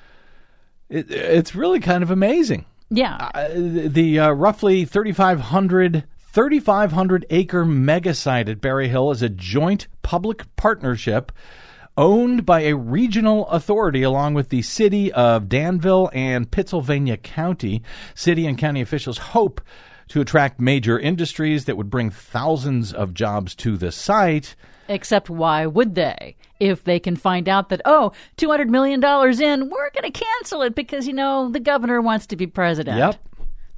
It, 0.89 1.11
it's 1.11 1.55
really 1.55 1.81
kind 1.81 2.03
of 2.03 2.11
amazing. 2.11 2.67
Yeah. 2.91 3.31
Uh, 3.35 3.49
the 3.55 4.19
uh, 4.19 4.31
roughly 4.33 4.85
3,500 4.85 6.05
3,500 6.19 7.27
acre 7.29 7.67
mega 7.67 8.15
site 8.15 8.49
at 8.49 8.61
Berry 8.61 8.89
Hill 8.89 9.11
is 9.11 9.21
a 9.21 9.29
joint 9.29 9.87
public 10.03 10.45
partnership 10.57 11.33
owned 11.97 12.47
by 12.47 12.61
a 12.61 12.75
regional 12.75 13.47
authority 13.49 14.03
along 14.03 14.35
with 14.35 14.49
the 14.49 14.63
city 14.63 15.13
of 15.13 15.49
Danville 15.49 16.11
and 16.13 16.51
Pittsylvania 16.51 17.17
County. 17.17 17.83
City 18.15 18.47
and 18.47 18.57
county 18.57 18.81
officials 18.81 19.19
hope 19.19 19.61
to 20.09 20.21
attract 20.21 20.61
major 20.61 20.99
industries 20.99 21.65
that 21.65 21.77
would 21.77 21.91
bring 21.91 22.11
thousands 22.11 22.93
of 22.93 23.15
jobs 23.15 23.55
to 23.57 23.77
the 23.77 23.93
site. 23.93 24.55
Except 24.89 25.31
why 25.31 25.67
would 25.67 25.95
they? 25.95 26.37
If 26.61 26.85
they 26.85 26.99
can 26.99 27.17
find 27.17 27.49
out 27.49 27.69
that, 27.71 27.81
oh, 27.85 28.13
$200 28.37 28.69
million 28.69 29.03
in, 29.03 29.71
we're 29.71 29.91
going 29.91 30.11
to 30.11 30.11
cancel 30.11 30.63
it 30.63 30.75
because, 30.75 31.07
you 31.07 31.13
know, 31.13 31.51
the 31.51 31.61
governor 31.61 32.01
wants 32.01 32.27
to 32.27 32.37
be 32.37 32.47
president. 32.47 32.99
Yep. 32.99 33.17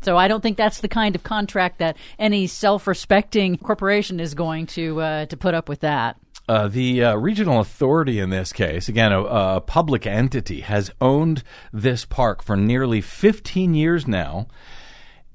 So 0.05 0.17
I 0.17 0.29
don't 0.29 0.43
think 0.43 0.57
that's 0.57 0.81
the 0.81 0.89
kind 0.89 1.15
of 1.15 1.23
contract 1.23 1.79
that 1.79 1.97
any 2.19 2.47
self-respecting 2.47 3.59
corporation 3.59 4.21
is 4.21 4.35
going 4.35 4.67
to 4.69 5.01
uh, 5.01 5.27
to 5.27 5.37
put 5.37 5.55
up 5.55 5.69
with 5.69 5.81
that. 5.81 6.17
Uh, 6.47 6.69
the 6.69 7.03
uh, 7.03 7.15
regional 7.15 7.61
authority 7.61 8.21
in 8.21 8.29
this 8.29 8.53
case, 8.53 8.87
again, 8.87 9.13
a, 9.13 9.23
a, 9.23 9.61
public 9.63 10.07
entity, 10.07 10.61
has 10.61 10.91
owned 11.01 11.43
this 11.73 12.05
park 12.05 12.43
for 12.43 12.55
nearly 12.55 13.01
15 13.01 13.73
years 13.73 14.07
now, 14.07 14.47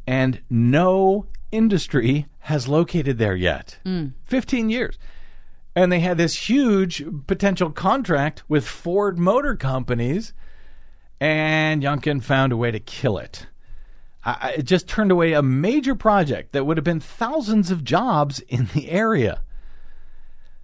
and 0.05 0.39
no 0.51 1.25
industry 1.51 2.27
has 2.41 2.67
located 2.67 3.17
there 3.17 3.35
yet. 3.35 3.79
Mm. 3.83 4.13
15 4.25 4.69
years. 4.69 4.99
and 5.75 5.91
they 5.91 5.99
had 5.99 6.17
this 6.17 6.47
huge 6.47 7.03
potential 7.25 7.71
contract 7.71 8.43
with 8.47 8.67
Ford 8.67 9.17
Motor 9.17 9.55
Companies, 9.55 10.33
and 11.19 11.81
Youngkin 11.81 12.21
found 12.21 12.51
a 12.51 12.57
way 12.57 12.69
to 12.69 12.79
kill 12.79 13.17
it. 13.17 13.47
I, 14.23 14.55
it 14.57 14.63
just 14.63 14.87
turned 14.87 15.11
away 15.11 15.33
a 15.33 15.41
major 15.41 15.95
project 15.95 16.51
that 16.51 16.65
would 16.65 16.77
have 16.77 16.83
been 16.83 16.99
thousands 16.99 17.71
of 17.71 17.83
jobs 17.83 18.39
in 18.41 18.69
the 18.73 18.89
area. 18.89 19.41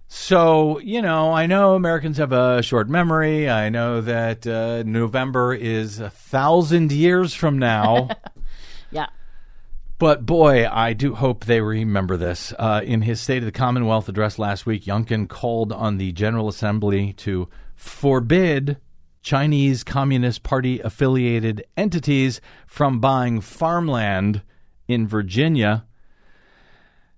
So, 0.08 0.78
you 0.80 1.02
know, 1.02 1.32
I 1.32 1.46
know 1.46 1.74
Americans 1.74 2.18
have 2.18 2.32
a 2.32 2.62
short 2.62 2.88
memory. 2.88 3.50
I 3.50 3.70
know 3.70 4.00
that 4.02 4.46
uh, 4.46 4.82
November 4.84 5.52
is 5.52 5.98
a 5.98 6.10
thousand 6.10 6.92
years 6.92 7.34
from 7.34 7.58
now. 7.58 8.08
Yeah. 8.90 9.06
But 9.98 10.24
boy, 10.24 10.68
I 10.68 10.92
do 10.92 11.14
hope 11.14 11.44
they 11.44 11.60
remember 11.60 12.16
this. 12.16 12.52
Uh, 12.58 12.82
in 12.84 13.02
his 13.02 13.20
State 13.20 13.38
of 13.38 13.46
the 13.46 13.52
Commonwealth 13.52 14.08
address 14.08 14.38
last 14.38 14.64
week, 14.64 14.84
Youngkin 14.84 15.28
called 15.28 15.72
on 15.72 15.96
the 15.96 16.12
General 16.12 16.48
Assembly 16.48 17.12
to 17.14 17.48
forbid 17.74 18.76
Chinese 19.26 19.82
Communist 19.82 20.44
Party 20.44 20.78
affiliated 20.78 21.64
entities 21.76 22.40
from 22.64 23.00
buying 23.00 23.40
farmland 23.40 24.40
in 24.86 25.08
Virginia. 25.08 25.84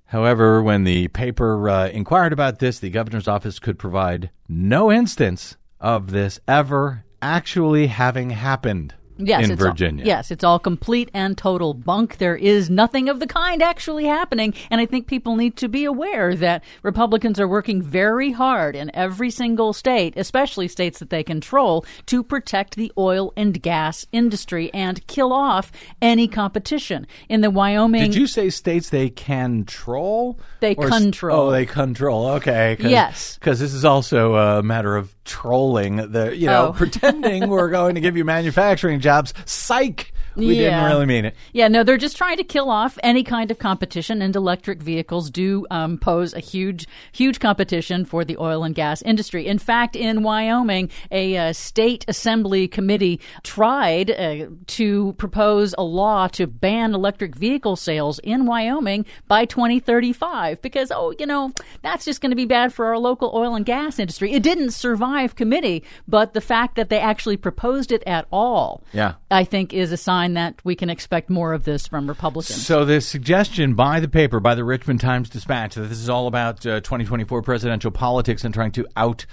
However, 0.07 0.63
when 0.63 0.85
the 0.85 1.09
paper 1.09 1.69
uh, 1.69 1.89
inquired 1.89 2.33
about 2.33 2.61
this, 2.61 2.79
the 2.79 2.89
governor's 2.89 3.29
office 3.29 3.59
could 3.59 3.79
provide 3.79 4.31
no 4.49 4.91
instance 4.91 5.59
of 5.83 6.11
this 6.11 6.41
ever 6.49 7.05
actually 7.21 7.89
having 7.89 8.31
happened 8.31 8.95
Yes, 9.19 9.45
in 9.45 9.51
it's 9.53 9.63
all- 9.63 9.69
Virginia. 9.69 10.05
yes, 10.05 10.31
it's 10.31 10.45
all 10.45 10.59
complete 10.59 11.11
and 11.13 11.37
total 11.37 11.75
bunk. 11.75 12.19
There 12.19 12.37
is 12.37 12.71
nothing 12.71 13.09
of 13.09 13.21
the 13.21 13.27
kind 13.27 13.63
actually 13.63 14.05
happening, 14.07 14.55
and 14.71 14.81
I 14.81 14.87
think 14.87 15.07
people 15.07 15.37
need 15.37 15.57
to 15.57 15.69
be 15.69 15.85
aware 15.85 16.35
that 16.37 16.63
Republicans 16.83 17.39
are 17.41 17.49
working 17.49 17.83
very 17.83 18.33
hard 18.33 18.77
in 18.77 18.91
every 18.95 19.31
single 19.31 19.73
state, 19.73 20.15
especially 20.17 20.69
states 20.69 20.99
that 21.01 21.11
they 21.11 21.23
control, 21.23 21.85
to 22.07 22.23
protect 22.23 22.77
the 22.77 22.93
oil 22.97 23.33
and 23.37 23.61
gas 23.63 24.07
industry 24.13 24.73
and 24.73 25.07
kill 25.07 25.33
off 25.33 25.73
any 26.01 26.29
competition. 26.29 27.07
In 27.29 27.41
the 27.41 27.51
Wyoming, 27.51 28.03
Did 28.03 28.15
you 28.15 28.27
say 28.27 28.51
states 28.51 28.91
they 28.91 29.11
control? 29.11 30.39
They 30.61 30.75
control. 30.75 31.49
Oh, 31.49 31.51
they 31.51 31.67
control. 31.67 32.27
Okay. 32.29 32.77
Cause, 32.81 32.91
Yes. 32.91 33.35
Because 33.39 33.59
this 33.61 33.75
is 33.75 33.85
also 33.85 34.35
a 34.37 34.63
matter 34.63 34.97
of 34.97 35.15
trolling. 35.29 36.11
The 36.11 36.37
you 36.37 36.47
know 36.47 36.69
Oh. 36.69 36.73
pretending 36.77 37.49
we're 37.49 37.71
going 37.71 37.95
to 37.95 38.01
give 38.01 38.17
you 38.17 38.25
manufacturing 38.25 38.99
jobs. 38.99 39.33
Psych. 39.45 40.13
We 40.39 40.55
didn't 40.55 40.85
really 40.85 41.07
mean 41.07 41.25
it. 41.25 41.35
Yeah, 41.53 41.69
no, 41.69 41.83
they're 41.83 41.97
just 41.97 42.17
trying 42.17 42.37
to 42.37 42.45
kill 42.45 42.71
off 42.71 42.99
any 43.03 43.25
kind 43.25 43.51
of 43.51 43.59
competition, 43.59 44.23
and 44.23 44.35
electric 44.35 44.83
vehicles 44.83 45.31
do 45.31 45.67
um, 45.71 45.99
pose 45.99 46.33
a 46.35 46.41
huge, 46.41 46.87
huge 47.13 47.41
competition 47.41 48.05
for 48.05 48.25
the 48.25 48.37
oil 48.39 48.65
and 48.65 48.75
gas 48.75 49.03
industry. 49.03 49.47
In 49.47 49.59
fact, 49.59 49.97
in 49.97 50.23
Wyoming, 50.23 50.91
a 51.11 51.37
uh, 51.37 51.53
state 51.53 52.05
assembly 52.09 52.69
committee 52.69 53.21
tried 53.43 54.11
uh, 54.11 54.47
to 54.67 55.13
propose 55.15 55.75
a 55.77 55.83
law 55.83 56.29
to 56.29 56.47
ban 56.47 56.95
electric 56.95 57.35
vehicle 57.35 57.77
sales 57.77 58.19
in 58.21 58.47
Wyoming 58.47 59.05
by 59.27 59.45
2035 59.45 60.61
because, 60.63 60.93
oh, 60.95 61.15
you 61.19 61.27
know, 61.27 61.53
that's 61.83 62.05
just 62.05 62.21
going 62.21 62.31
to 62.31 62.37
be 62.37 62.45
bad 62.45 62.73
for 62.73 62.87
our 62.87 62.99
local 62.99 63.31
oil 63.35 63.55
and 63.55 63.67
gas 63.67 63.99
industry. 63.99 64.33
It 64.33 64.43
didn't 64.43 64.71
survive 64.71 65.35
committee, 65.35 65.85
but 66.07 66.35
the 66.35 66.41
fact 66.41 66.77
that 66.77 66.89
they 66.89 66.99
actually 66.99 67.37
proposed 67.37 67.93
it 67.93 68.03
at 68.07 68.27
all, 68.31 68.83
Yeah. 68.93 69.15
I 69.31 69.45
think, 69.45 69.73
is 69.73 69.93
a 69.93 69.97
sign 69.97 70.28
that 70.35 70.61
we 70.65 70.75
can 70.75 70.91
expect 70.91 71.31
more 71.31 71.53
of 71.53 71.65
this 71.65 71.87
from 71.87 72.09
Republicans. 72.09 72.67
So 72.67 72.85
the 72.85 73.01
suggestion 73.01 73.75
by 73.75 74.01
the 74.01 74.09
paper, 74.09 74.41
by 74.41 74.55
the 74.55 74.65
Richmond 74.65 75.01
Times 75.01 75.29
Dispatch, 75.31 75.75
that 75.77 75.83
this 75.83 75.99
is 75.99 76.09
all 76.09 76.27
about 76.27 76.65
uh, 76.67 76.81
2024 76.81 77.43
presidential 77.43 77.91
politics 77.91 78.45
and 78.45 78.53
trying 78.55 78.73
to 78.73 78.87
out 78.97 79.27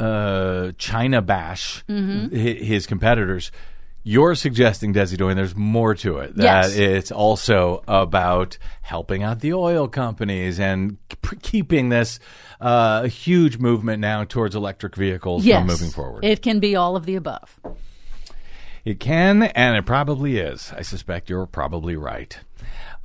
uh, 0.00 0.72
China 0.78 1.22
bash 1.22 1.84
Mm-hmm. 1.88 2.34
his 2.34 2.86
competitors. 2.86 3.52
You're 4.06 4.34
suggesting, 4.34 4.92
Desi 4.92 5.16
Doyen, 5.16 5.34
there's 5.34 5.56
more 5.56 5.94
to 5.94 6.18
it. 6.18 6.36
That 6.36 6.42
Yes. 6.42 6.76
it's 6.76 7.10
also 7.10 7.82
about 7.88 8.58
helping 8.82 9.22
out 9.22 9.40
the 9.40 9.54
oil 9.54 9.88
companies 9.88 10.60
and 10.60 10.98
k- 11.08 11.36
keeping 11.40 11.88
this 11.88 12.20
uh, 12.60 13.04
huge 13.04 13.56
movement 13.56 14.00
now 14.00 14.24
towards 14.24 14.54
electric 14.54 14.94
vehicles 14.94 15.46
yes, 15.46 15.60
from 15.60 15.68
moving 15.68 15.88
forward. 15.90 16.22
It 16.22 16.42
can 16.42 16.60
be 16.60 16.76
all 16.76 16.96
of 16.96 17.06
the 17.06 17.14
above. 17.16 17.58
It 18.84 19.00
can, 19.00 19.42
and 19.42 19.76
it 19.76 19.86
probably 19.86 20.36
is. 20.36 20.72
I 20.76 20.82
suspect 20.82 21.30
you're 21.30 21.46
probably 21.46 21.96
right. 21.96 22.38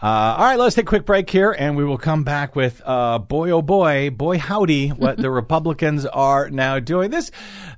Uh, 0.01 0.35
all 0.37 0.45
right, 0.45 0.57
let's 0.57 0.77
take 0.77 0.85
a 0.85 0.87
quick 0.87 1.05
break 1.05 1.29
here, 1.29 1.51
and 1.51 1.75
we 1.75 1.83
will 1.83 1.97
come 1.97 2.23
back 2.23 2.55
with 2.55 2.81
uh, 2.85 3.19
boy, 3.19 3.49
oh 3.49 3.61
boy, 3.61 4.09
boy, 4.09 4.37
howdy, 4.37 4.87
what 4.89 5.17
the 5.17 5.29
Republicans 5.39 6.05
are 6.05 6.49
now 6.49 6.79
doing. 6.79 7.11
This, 7.11 7.31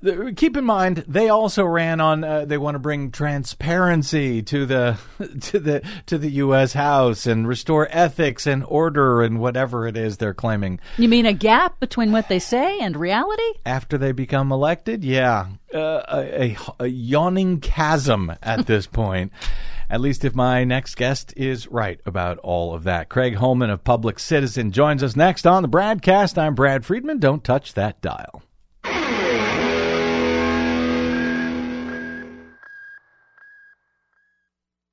the, 0.04 0.32
keep 0.38 0.56
in 0.56 0.64
mind, 0.64 1.04
they 1.08 1.30
also 1.30 1.66
ran 1.66 2.00
on. 2.00 2.24
Uh, 2.24 2.46
they 2.46 2.60
want 2.60 2.76
to 2.76 2.80
bring 2.80 3.10
transparency 3.10 4.44
to 4.44 4.68
the 4.68 5.00
to 5.42 5.60
the 5.60 5.82
to 6.06 6.20
the 6.20 6.30
U.S. 6.30 6.74
House 6.74 7.26
and 7.26 7.48
restore 7.48 7.88
ethics 7.90 8.46
and 8.46 8.64
order 8.68 9.24
and 9.24 9.40
whatever 9.40 9.88
it 9.88 9.98
is 9.98 10.18
they're 10.18 10.36
claiming 10.36 10.80
You 11.00 11.10
mean 11.10 11.26
a 11.26 11.34
gap 11.34 11.80
between 11.80 12.12
what 12.12 12.30
they 12.30 12.40
say 12.40 12.78
and 12.82 12.96
reality? 12.96 13.42
after 13.66 13.98
they 13.98 14.12
become 14.12 14.52
elected? 14.52 15.04
Yeah, 15.04 15.48
uh, 15.74 16.04
a, 16.08 16.52
a, 16.52 16.58
a 16.82 16.88
yawning 16.88 17.62
chasm 17.62 18.32
at 18.44 18.68
this 18.68 18.86
point. 18.86 19.32
At 19.92 20.00
least 20.00 20.24
if 20.24 20.34
my 20.34 20.64
next 20.64 20.96
guest 20.96 21.34
is 21.36 21.68
right 21.68 22.00
about 22.06 22.38
all 22.38 22.74
of 22.74 22.86
that. 22.86 23.10
Craig 23.10 23.36
Holman 23.36 23.70
of 23.70 23.84
Public 23.84 24.20
Citizen 24.20 24.72
joins 24.72 25.04
us 25.04 25.18
next 25.18 25.46
on 25.46 25.64
the 25.64 25.68
broadcast. 25.68 26.40
I'm 26.40 26.56
Brad 26.56 26.86
Friedman. 26.86 27.20
Don't 27.20 27.44
touch 27.44 27.74
that 27.74 28.00
dial. 28.00 28.42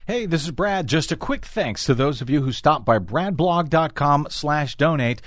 Hey, 0.04 0.26
this 0.26 0.42
is 0.42 0.50
Brad. 0.50 0.88
Just 0.88 1.12
a 1.12 1.16
quick 1.16 1.46
thanks 1.46 1.84
to 1.84 1.94
those 1.94 2.20
of 2.20 2.28
you 2.28 2.42
who 2.42 2.50
stopped 2.50 2.84
by 2.84 2.98
bradblog.com 2.98 4.26
slash 4.30 4.74
donate 4.74 5.22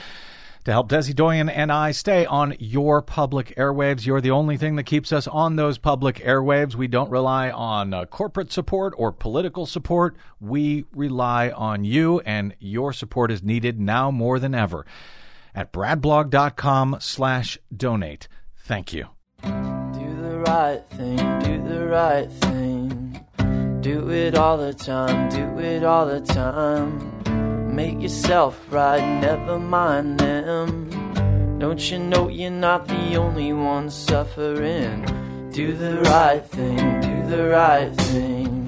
to 0.66 0.72
help 0.72 0.90
Desi 0.90 1.16
Doyen 1.16 1.50
and 1.50 1.72
I 1.72 1.92
stay 1.92 2.26
on 2.26 2.56
your 2.60 3.02
public 3.02 3.56
airwaves. 3.58 4.06
You're 4.06 4.22
the 4.22 4.32
only 4.32 4.58
thing 4.58 4.76
that 4.76 4.84
keeps 4.84 5.12
us 5.12 5.28
on 5.28 5.56
those 5.56 5.78
public 5.78 6.18
airwaves. 6.18 6.76
We 6.76 6.88
don't 6.88 7.10
rely 7.10 7.50
on 7.50 7.94
uh, 7.94 8.06
corporate 8.06 8.52
support 8.52 8.94
or 8.98 9.12
political 9.12 9.66
support. 9.66 10.16
We 10.40 10.86
rely 10.94 11.50
on 11.50 11.84
you, 11.84 12.20
and 12.22 12.56
your 12.60 12.94
support 12.94 13.32
is 13.32 13.44
needed 13.44 13.80
now 13.80 14.12
more 14.12 14.40
than 14.40 14.54
ever 14.54 14.86
at 15.56 15.74
bradblog.com 15.74 16.98
slash 17.00 17.58
donate. 17.76 18.28
Thank 18.58 18.94
you. 18.94 19.08
Do 19.44 20.22
the 20.22 20.44
right 20.46 20.82
thing, 20.92 21.18
do 21.40 21.68
the 21.68 21.88
right 21.88 22.32
thing. 22.32 23.26
Do 23.82 24.12
it 24.12 24.36
all 24.36 24.58
the 24.58 24.74
time, 24.74 25.30
do 25.30 25.60
it 25.60 25.84
all 25.84 26.06
the 26.06 26.22
time. 26.22 27.31
Make 27.72 28.02
yourself 28.02 28.60
right, 28.70 29.02
never 29.22 29.58
mind 29.58 30.20
them. 30.20 30.90
Don't 31.58 31.80
you 31.90 32.00
know 32.00 32.28
you're 32.28 32.52
not 32.52 32.86
the 32.88 33.16
only 33.16 33.54
one 33.54 33.90
suffering? 33.90 35.06
Do 35.54 35.72
the 35.74 36.02
right 36.02 36.46
thing, 36.46 37.00
do 37.00 37.28
the 37.28 37.48
right 37.48 37.96
thing. 37.96 38.68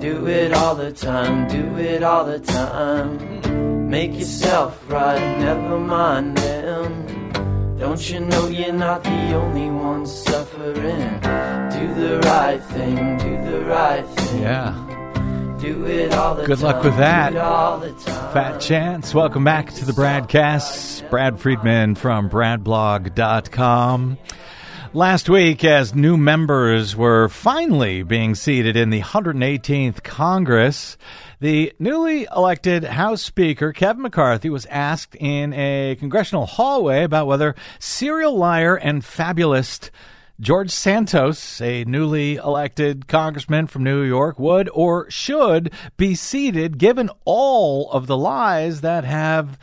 Do 0.00 0.26
it 0.28 0.54
all 0.54 0.74
the 0.74 0.92
time, 0.92 1.46
do 1.48 1.76
it 1.76 2.02
all 2.02 2.24
the 2.24 2.40
time. 2.40 3.90
Make 3.90 4.14
yourself 4.14 4.82
right, 4.88 5.20
never 5.38 5.78
mind 5.78 6.38
them. 6.38 7.76
Don't 7.78 8.08
you 8.08 8.20
know 8.20 8.48
you're 8.48 8.72
not 8.72 9.04
the 9.04 9.34
only 9.34 9.68
one 9.70 10.06
suffering? 10.06 11.20
Do 11.76 11.94
the 12.00 12.20
right 12.24 12.62
thing, 12.62 13.18
do 13.18 13.50
the 13.50 13.60
right 13.66 14.06
thing. 14.06 14.42
Yeah. 14.42 14.91
Good 15.62 16.10
time. 16.10 16.60
luck 16.60 16.82
with 16.82 16.96
that. 16.96 17.36
All 17.36 17.78
the 17.78 17.92
time. 17.92 18.32
Fat 18.32 18.60
Chance. 18.60 19.14
Welcome 19.14 19.44
back 19.44 19.72
to 19.74 19.84
the 19.84 19.92
Bradcast. 19.92 21.08
Brad 21.08 21.38
Friedman 21.38 21.94
from 21.94 22.28
BradBlog.com. 22.28 24.18
Last 24.92 25.28
week, 25.28 25.64
as 25.64 25.94
new 25.94 26.16
members 26.16 26.96
were 26.96 27.28
finally 27.28 28.02
being 28.02 28.34
seated 28.34 28.76
in 28.76 28.90
the 28.90 29.02
118th 29.02 30.02
Congress, 30.02 30.98
the 31.38 31.72
newly 31.78 32.26
elected 32.34 32.82
House 32.82 33.22
Speaker, 33.22 33.72
Kevin 33.72 34.02
McCarthy, 34.02 34.50
was 34.50 34.66
asked 34.66 35.14
in 35.14 35.52
a 35.52 35.96
congressional 36.00 36.44
hallway 36.44 37.04
about 37.04 37.28
whether 37.28 37.54
serial 37.78 38.36
liar 38.36 38.74
and 38.74 39.04
fabulist 39.04 39.92
George 40.42 40.72
Santos, 40.72 41.60
a 41.60 41.84
newly 41.84 42.34
elected 42.34 43.06
congressman 43.06 43.68
from 43.68 43.84
New 43.84 44.02
York, 44.02 44.40
would 44.40 44.68
or 44.72 45.08
should 45.08 45.72
be 45.96 46.16
seated 46.16 46.78
given 46.78 47.08
all 47.24 47.88
of 47.92 48.08
the 48.08 48.16
lies 48.16 48.80
that 48.80 49.04
have 49.04 49.56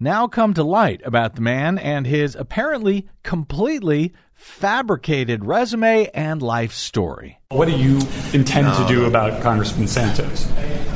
now 0.00 0.26
come 0.26 0.52
to 0.52 0.64
light 0.64 1.00
about 1.04 1.36
the 1.36 1.40
man 1.40 1.78
and 1.78 2.04
his 2.04 2.34
apparently 2.34 3.06
completely 3.22 4.12
fabricated 4.32 5.44
resume 5.44 6.08
and 6.12 6.42
life 6.42 6.72
story. 6.72 7.38
What 7.50 7.68
do 7.68 7.76
you 7.76 8.00
intend 8.32 8.74
to 8.74 8.84
do 8.92 9.04
about 9.04 9.40
Congressman 9.40 9.86
Santos? 9.86 10.50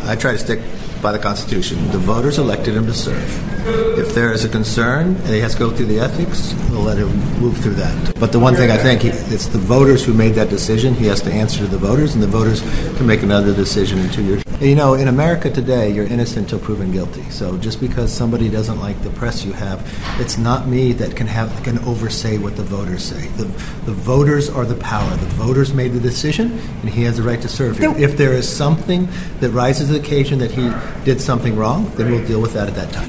I 0.06 0.16
try 0.16 0.32
to 0.32 0.38
stick 0.38 0.58
by 1.00 1.12
the 1.12 1.18
Constitution, 1.18 1.78
the 1.90 1.98
voters 1.98 2.38
elected 2.38 2.74
him 2.74 2.86
to 2.86 2.94
serve. 2.94 3.58
If 3.98 4.14
there 4.14 4.32
is 4.32 4.44
a 4.44 4.48
concern 4.48 5.16
and 5.16 5.28
he 5.28 5.40
has 5.40 5.52
to 5.54 5.58
go 5.58 5.70
through 5.70 5.86
the 5.86 6.00
ethics, 6.00 6.54
we'll 6.70 6.82
let 6.82 6.98
him 6.98 7.08
move 7.40 7.56
through 7.58 7.74
that. 7.74 8.18
But 8.18 8.32
the 8.32 8.38
one 8.38 8.54
thing 8.54 8.70
I 8.70 8.78
think, 8.78 9.02
he, 9.02 9.08
it's 9.08 9.46
the 9.46 9.58
voters 9.58 10.04
who 10.04 10.14
made 10.14 10.34
that 10.34 10.48
decision. 10.48 10.94
He 10.94 11.06
has 11.06 11.20
to 11.22 11.32
answer 11.32 11.58
to 11.58 11.66
the 11.66 11.78
voters, 11.78 12.14
and 12.14 12.22
the 12.22 12.28
voters 12.28 12.60
can 12.96 13.06
make 13.06 13.22
another 13.22 13.54
decision 13.54 13.98
in 13.98 14.10
two 14.10 14.22
years. 14.22 14.42
You 14.60 14.74
know, 14.74 14.94
in 14.94 15.06
America 15.06 15.50
today, 15.50 15.92
you're 15.92 16.06
innocent 16.06 16.50
until 16.50 16.58
proven 16.58 16.90
guilty. 16.90 17.22
So 17.30 17.56
just 17.58 17.80
because 17.80 18.12
somebody 18.12 18.48
doesn't 18.48 18.80
like 18.80 19.00
the 19.02 19.10
press 19.10 19.44
you 19.44 19.52
have, 19.52 19.80
it's 20.20 20.36
not 20.36 20.66
me 20.66 20.92
that 20.94 21.14
can 21.14 21.28
have 21.28 21.62
can 21.62 21.78
oversay 21.80 22.38
what 22.38 22.56
the 22.56 22.64
voters 22.64 23.04
say. 23.04 23.28
The, 23.36 23.44
the 23.84 23.92
voters 23.92 24.50
are 24.50 24.64
the 24.64 24.74
power. 24.76 25.08
The 25.16 25.26
voters 25.26 25.72
made 25.72 25.92
the 25.92 26.00
decision, 26.00 26.58
and 26.80 26.90
he 26.90 27.02
has 27.04 27.18
the 27.18 27.22
right 27.22 27.40
to 27.40 27.48
serve. 27.48 27.80
If 27.80 28.16
there 28.16 28.32
is 28.32 28.48
something 28.48 29.08
that 29.38 29.50
rises 29.50 29.86
to 29.86 29.92
the 29.92 30.00
occasion 30.00 30.40
that 30.40 30.50
he 30.50 30.68
did 31.04 31.20
something 31.20 31.56
wrong, 31.56 31.90
then 31.96 32.10
we'll 32.10 32.26
deal 32.26 32.40
with 32.40 32.52
that 32.54 32.68
at 32.68 32.74
that 32.74 32.92
time. 32.92 33.08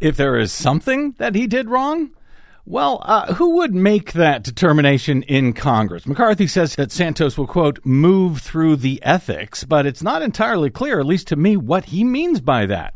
If 0.00 0.16
there 0.16 0.38
is 0.38 0.52
something 0.52 1.12
that 1.18 1.34
he 1.34 1.46
did 1.46 1.68
wrong, 1.68 2.10
well, 2.66 3.02
uh, 3.04 3.34
who 3.34 3.56
would 3.56 3.74
make 3.74 4.12
that 4.12 4.42
determination 4.42 5.22
in 5.24 5.52
Congress? 5.52 6.06
McCarthy 6.06 6.46
says 6.46 6.76
that 6.76 6.90
Santos 6.90 7.36
will, 7.36 7.46
quote, 7.46 7.78
move 7.84 8.40
through 8.40 8.76
the 8.76 9.02
ethics, 9.02 9.64
but 9.64 9.84
it's 9.84 10.02
not 10.02 10.22
entirely 10.22 10.70
clear, 10.70 10.98
at 10.98 11.04
least 11.04 11.28
to 11.28 11.36
me, 11.36 11.58
what 11.58 11.86
he 11.86 12.04
means 12.04 12.40
by 12.40 12.64
that. 12.66 12.94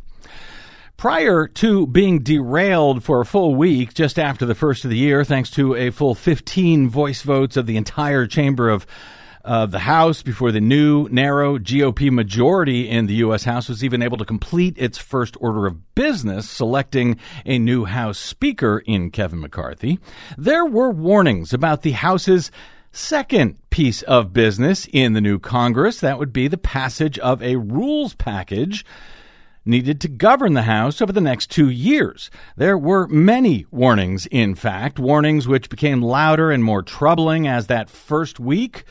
Prior 0.96 1.46
to 1.46 1.86
being 1.86 2.22
derailed 2.22 3.04
for 3.04 3.20
a 3.20 3.26
full 3.26 3.54
week 3.54 3.92
just 3.92 4.18
after 4.18 4.46
the 4.46 4.54
first 4.54 4.84
of 4.84 4.90
the 4.90 4.96
year, 4.96 5.22
thanks 5.22 5.50
to 5.50 5.74
a 5.74 5.90
full 5.90 6.14
15 6.14 6.88
voice 6.88 7.20
votes 7.20 7.56
of 7.56 7.66
the 7.66 7.76
entire 7.76 8.26
chamber 8.26 8.70
of 8.70 8.86
uh, 9.44 9.66
the 9.66 9.78
House 9.80 10.22
before 10.22 10.52
the 10.52 10.60
new 10.60 11.08
narrow 11.10 11.58
GOP 11.58 12.10
majority 12.10 12.88
in 12.88 13.06
the 13.06 13.14
U.S. 13.14 13.44
House 13.44 13.68
was 13.68 13.84
even 13.84 14.02
able 14.02 14.16
to 14.18 14.24
complete 14.24 14.76
its 14.78 14.98
first 14.98 15.36
order 15.40 15.66
of 15.66 15.94
business, 15.94 16.48
selecting 16.48 17.18
a 17.46 17.58
new 17.58 17.84
House 17.84 18.18
Speaker 18.18 18.82
in 18.86 19.10
Kevin 19.10 19.40
McCarthy. 19.40 19.98
There 20.36 20.66
were 20.66 20.90
warnings 20.90 21.52
about 21.52 21.82
the 21.82 21.92
House's 21.92 22.50
second 22.92 23.58
piece 23.70 24.02
of 24.02 24.32
business 24.32 24.88
in 24.92 25.12
the 25.12 25.20
new 25.20 25.38
Congress. 25.38 26.00
That 26.00 26.18
would 26.18 26.32
be 26.32 26.48
the 26.48 26.58
passage 26.58 27.18
of 27.18 27.42
a 27.42 27.56
rules 27.56 28.14
package 28.14 28.84
needed 29.64 30.00
to 30.00 30.08
govern 30.08 30.54
the 30.54 30.62
House 30.62 31.00
over 31.02 31.12
the 31.12 31.20
next 31.20 31.50
two 31.50 31.68
years. 31.68 32.30
There 32.56 32.78
were 32.78 33.06
many 33.06 33.66
warnings, 33.70 34.26
in 34.26 34.54
fact, 34.54 34.98
warnings 34.98 35.46
which 35.46 35.68
became 35.68 36.00
louder 36.00 36.50
and 36.50 36.64
more 36.64 36.82
troubling 36.82 37.46
as 37.46 37.66
that 37.66 37.90
first 37.90 38.40
week 38.40 38.84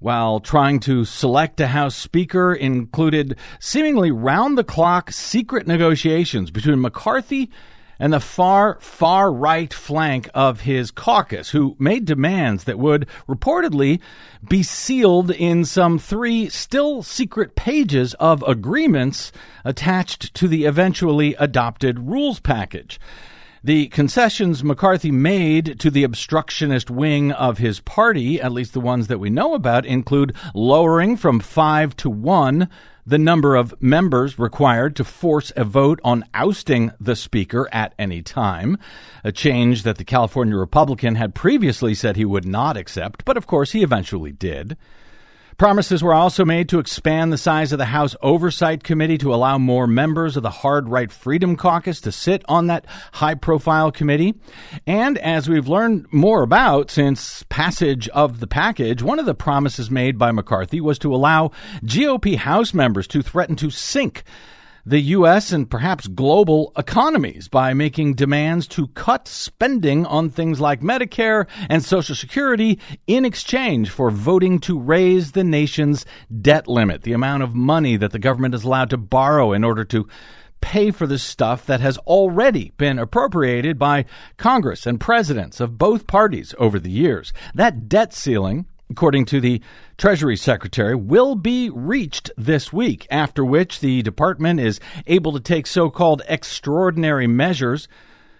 while 0.00 0.40
trying 0.40 0.80
to 0.80 1.04
select 1.04 1.60
a 1.60 1.68
House 1.68 1.94
Speaker 1.94 2.52
included 2.52 3.36
seemingly 3.60 4.10
round 4.10 4.58
the 4.58 4.64
clock 4.64 5.12
secret 5.12 5.66
negotiations 5.66 6.50
between 6.50 6.80
McCarthy 6.80 7.50
and 8.00 8.14
the 8.14 8.18
far, 8.18 8.80
far 8.80 9.30
right 9.30 9.72
flank 9.72 10.28
of 10.32 10.62
his 10.62 10.90
caucus, 10.90 11.50
who 11.50 11.76
made 11.78 12.06
demands 12.06 12.64
that 12.64 12.78
would 12.78 13.06
reportedly 13.28 14.00
be 14.48 14.62
sealed 14.62 15.30
in 15.30 15.66
some 15.66 15.98
three 15.98 16.48
still 16.48 17.02
secret 17.02 17.54
pages 17.54 18.14
of 18.14 18.42
agreements 18.44 19.30
attached 19.66 20.34
to 20.34 20.48
the 20.48 20.64
eventually 20.64 21.34
adopted 21.34 21.98
rules 21.98 22.40
package. 22.40 22.98
The 23.62 23.88
concessions 23.88 24.64
McCarthy 24.64 25.10
made 25.10 25.78
to 25.80 25.90
the 25.90 26.02
obstructionist 26.02 26.90
wing 26.90 27.30
of 27.30 27.58
his 27.58 27.80
party, 27.80 28.40
at 28.40 28.52
least 28.52 28.72
the 28.72 28.80
ones 28.80 29.08
that 29.08 29.20
we 29.20 29.28
know 29.28 29.52
about, 29.52 29.84
include 29.84 30.34
lowering 30.54 31.18
from 31.18 31.40
five 31.40 31.94
to 31.96 32.08
one 32.08 32.70
the 33.04 33.18
number 33.18 33.56
of 33.56 33.74
members 33.82 34.38
required 34.38 34.96
to 34.96 35.04
force 35.04 35.52
a 35.56 35.64
vote 35.64 36.00
on 36.02 36.24
ousting 36.32 36.90
the 36.98 37.16
Speaker 37.16 37.68
at 37.70 37.92
any 37.98 38.22
time, 38.22 38.78
a 39.24 39.32
change 39.32 39.82
that 39.82 39.98
the 39.98 40.04
California 40.04 40.56
Republican 40.56 41.16
had 41.16 41.34
previously 41.34 41.94
said 41.94 42.16
he 42.16 42.24
would 42.24 42.46
not 42.46 42.78
accept, 42.78 43.26
but 43.26 43.36
of 43.36 43.46
course 43.46 43.72
he 43.72 43.82
eventually 43.82 44.32
did. 44.32 44.76
Promises 45.60 46.02
were 46.02 46.14
also 46.14 46.46
made 46.46 46.70
to 46.70 46.78
expand 46.78 47.30
the 47.30 47.36
size 47.36 47.70
of 47.70 47.78
the 47.78 47.84
House 47.84 48.16
Oversight 48.22 48.82
Committee 48.82 49.18
to 49.18 49.34
allow 49.34 49.58
more 49.58 49.86
members 49.86 50.38
of 50.38 50.42
the 50.42 50.48
Hard 50.48 50.88
Right 50.88 51.12
Freedom 51.12 51.54
Caucus 51.54 52.00
to 52.00 52.10
sit 52.10 52.42
on 52.48 52.68
that 52.68 52.86
high 53.12 53.34
profile 53.34 53.92
committee. 53.92 54.34
And 54.86 55.18
as 55.18 55.50
we've 55.50 55.68
learned 55.68 56.10
more 56.14 56.42
about 56.42 56.90
since 56.90 57.42
passage 57.50 58.08
of 58.08 58.40
the 58.40 58.46
package, 58.46 59.02
one 59.02 59.18
of 59.18 59.26
the 59.26 59.34
promises 59.34 59.90
made 59.90 60.16
by 60.16 60.32
McCarthy 60.32 60.80
was 60.80 60.98
to 61.00 61.14
allow 61.14 61.50
GOP 61.84 62.36
House 62.36 62.72
members 62.72 63.06
to 63.08 63.20
threaten 63.20 63.54
to 63.56 63.68
sink 63.68 64.24
the 64.84 65.00
U.S. 65.00 65.52
and 65.52 65.70
perhaps 65.70 66.06
global 66.06 66.72
economies 66.76 67.48
by 67.48 67.74
making 67.74 68.14
demands 68.14 68.66
to 68.68 68.88
cut 68.88 69.28
spending 69.28 70.06
on 70.06 70.30
things 70.30 70.60
like 70.60 70.80
Medicare 70.80 71.46
and 71.68 71.84
Social 71.84 72.14
Security 72.14 72.78
in 73.06 73.24
exchange 73.24 73.90
for 73.90 74.10
voting 74.10 74.58
to 74.60 74.78
raise 74.78 75.32
the 75.32 75.44
nation's 75.44 76.06
debt 76.40 76.66
limit, 76.66 77.02
the 77.02 77.12
amount 77.12 77.42
of 77.42 77.54
money 77.54 77.96
that 77.96 78.12
the 78.12 78.18
government 78.18 78.54
is 78.54 78.64
allowed 78.64 78.90
to 78.90 78.96
borrow 78.96 79.52
in 79.52 79.64
order 79.64 79.84
to 79.84 80.08
pay 80.60 80.90
for 80.90 81.06
the 81.06 81.18
stuff 81.18 81.66
that 81.66 81.80
has 81.80 81.98
already 81.98 82.72
been 82.76 82.98
appropriated 82.98 83.78
by 83.78 84.04
Congress 84.36 84.86
and 84.86 85.00
presidents 85.00 85.60
of 85.60 85.78
both 85.78 86.06
parties 86.06 86.54
over 86.58 86.78
the 86.78 86.90
years. 86.90 87.32
That 87.54 87.88
debt 87.88 88.12
ceiling 88.12 88.66
according 88.90 89.24
to 89.26 89.40
the 89.40 89.62
Treasury 89.96 90.36
Secretary, 90.36 90.94
will 90.94 91.36
be 91.36 91.70
reached 91.70 92.30
this 92.36 92.72
week, 92.72 93.06
after 93.10 93.44
which 93.44 93.80
the 93.80 94.02
department 94.02 94.60
is 94.60 94.80
able 95.06 95.32
to 95.32 95.40
take 95.40 95.66
so 95.66 95.88
called 95.88 96.22
extraordinary 96.28 97.26
measures 97.26 97.88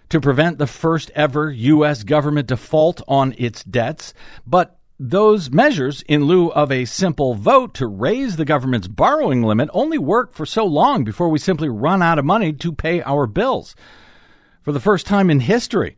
to 0.09 0.21
prevent 0.21 0.59
the 0.59 0.67
first 0.67 1.11
ever 1.15 1.51
U.S. 1.51 2.03
government 2.03 2.49
default 2.49 3.01
on 3.07 3.35
its 3.39 3.63
debts. 3.63 4.13
But 4.47 4.77
those 4.99 5.51
measures, 5.51 6.03
in 6.09 6.25
lieu 6.25 6.51
of 6.51 6.71
a 6.71 6.85
simple 6.85 7.35
vote 7.35 7.73
to 7.75 7.87
raise 7.87 8.37
the 8.37 8.45
government's 8.45 8.89
borrowing 8.89 9.43
limit, 9.43 9.71
only 9.73 9.97
work 9.97 10.35
for 10.35 10.45
so 10.45 10.65
long 10.67 11.05
before 11.05 11.29
we 11.29 11.39
simply 11.39 11.69
run 11.69 12.03
out 12.03 12.19
of 12.19 12.25
money 12.25 12.53
to 12.53 12.73
pay 12.73 13.01
our 13.03 13.27
bills. 13.27 13.75
For 14.63 14.73
the 14.73 14.81
first 14.81 15.07
time 15.07 15.31
in 15.31 15.41
history, 15.41 15.97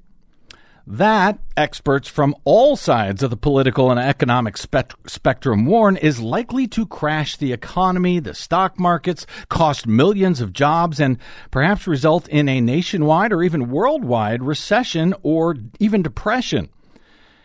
that, 0.86 1.38
experts 1.56 2.08
from 2.08 2.34
all 2.44 2.76
sides 2.76 3.22
of 3.22 3.30
the 3.30 3.36
political 3.36 3.90
and 3.90 4.00
economic 4.00 4.56
spe- 4.56 4.94
spectrum 5.06 5.66
warn, 5.66 5.96
is 5.96 6.20
likely 6.20 6.66
to 6.68 6.86
crash 6.86 7.36
the 7.36 7.52
economy, 7.52 8.18
the 8.18 8.34
stock 8.34 8.78
markets, 8.78 9.26
cost 9.48 9.86
millions 9.86 10.40
of 10.40 10.52
jobs, 10.52 10.98
and 10.98 11.18
perhaps 11.50 11.86
result 11.86 12.28
in 12.28 12.48
a 12.48 12.60
nationwide 12.60 13.32
or 13.32 13.42
even 13.42 13.70
worldwide 13.70 14.42
recession 14.42 15.14
or 15.22 15.56
even 15.78 16.02
depression. 16.02 16.68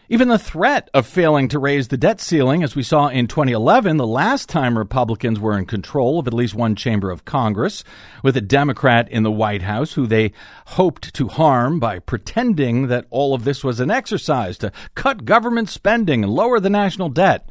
Even 0.09 0.29
the 0.29 0.39
threat 0.39 0.89
of 0.93 1.05
failing 1.05 1.49
to 1.49 1.59
raise 1.59 1.89
the 1.89 1.97
debt 1.97 2.21
ceiling, 2.21 2.63
as 2.63 2.77
we 2.77 2.83
saw 2.83 3.09
in 3.09 3.27
2011, 3.27 3.97
the 3.97 4.07
last 4.07 4.47
time 4.47 4.77
Republicans 4.77 5.37
were 5.37 5.57
in 5.57 5.65
control 5.65 6.17
of 6.17 6.27
at 6.27 6.33
least 6.33 6.55
one 6.55 6.77
chamber 6.77 7.11
of 7.11 7.25
Congress, 7.25 7.83
with 8.23 8.37
a 8.37 8.41
Democrat 8.41 9.09
in 9.09 9.23
the 9.23 9.31
White 9.31 9.63
House 9.63 9.93
who 9.93 10.07
they 10.07 10.31
hoped 10.67 11.13
to 11.13 11.27
harm 11.27 11.77
by 11.77 11.99
pretending 11.99 12.87
that 12.87 13.05
all 13.09 13.33
of 13.33 13.43
this 13.43 13.65
was 13.65 13.81
an 13.81 13.91
exercise 13.91 14.57
to 14.57 14.71
cut 14.95 15.25
government 15.25 15.67
spending 15.67 16.23
and 16.23 16.31
lower 16.31 16.61
the 16.61 16.69
national 16.69 17.09
debt. 17.09 17.49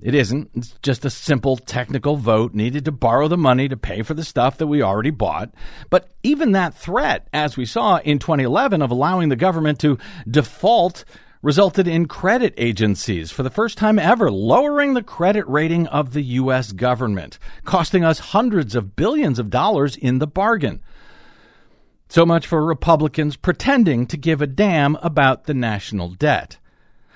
It 0.00 0.14
isn't. 0.14 0.50
It's 0.54 0.74
just 0.82 1.04
a 1.04 1.10
simple 1.10 1.56
technical 1.56 2.16
vote 2.16 2.54
needed 2.54 2.84
to 2.84 2.92
borrow 2.92 3.26
the 3.26 3.38
money 3.38 3.66
to 3.68 3.76
pay 3.76 4.02
for 4.02 4.14
the 4.14 4.24
stuff 4.24 4.58
that 4.58 4.68
we 4.68 4.82
already 4.82 5.10
bought. 5.10 5.52
But 5.90 6.10
even 6.22 6.52
that 6.52 6.74
threat, 6.74 7.26
as 7.32 7.56
we 7.56 7.64
saw 7.64 7.96
in 7.96 8.20
2011, 8.20 8.82
of 8.82 8.92
allowing 8.92 9.30
the 9.30 9.36
government 9.36 9.80
to 9.80 9.98
default 10.30 11.04
resulted 11.46 11.86
in 11.86 12.06
credit 12.06 12.52
agencies 12.56 13.30
for 13.30 13.44
the 13.44 13.50
first 13.50 13.78
time 13.78 14.00
ever 14.00 14.32
lowering 14.32 14.94
the 14.94 15.02
credit 15.02 15.46
rating 15.46 15.86
of 15.86 16.12
the 16.12 16.22
U.S. 16.22 16.72
government, 16.72 17.38
costing 17.64 18.02
us 18.02 18.18
hundreds 18.18 18.74
of 18.74 18.96
billions 18.96 19.38
of 19.38 19.48
dollars 19.48 19.94
in 19.94 20.18
the 20.18 20.26
bargain. 20.26 20.82
So 22.08 22.26
much 22.26 22.48
for 22.48 22.64
Republicans 22.64 23.36
pretending 23.36 24.06
to 24.08 24.16
give 24.16 24.42
a 24.42 24.48
damn 24.48 24.96
about 24.96 25.44
the 25.44 25.54
national 25.54 26.08
debt. 26.08 26.58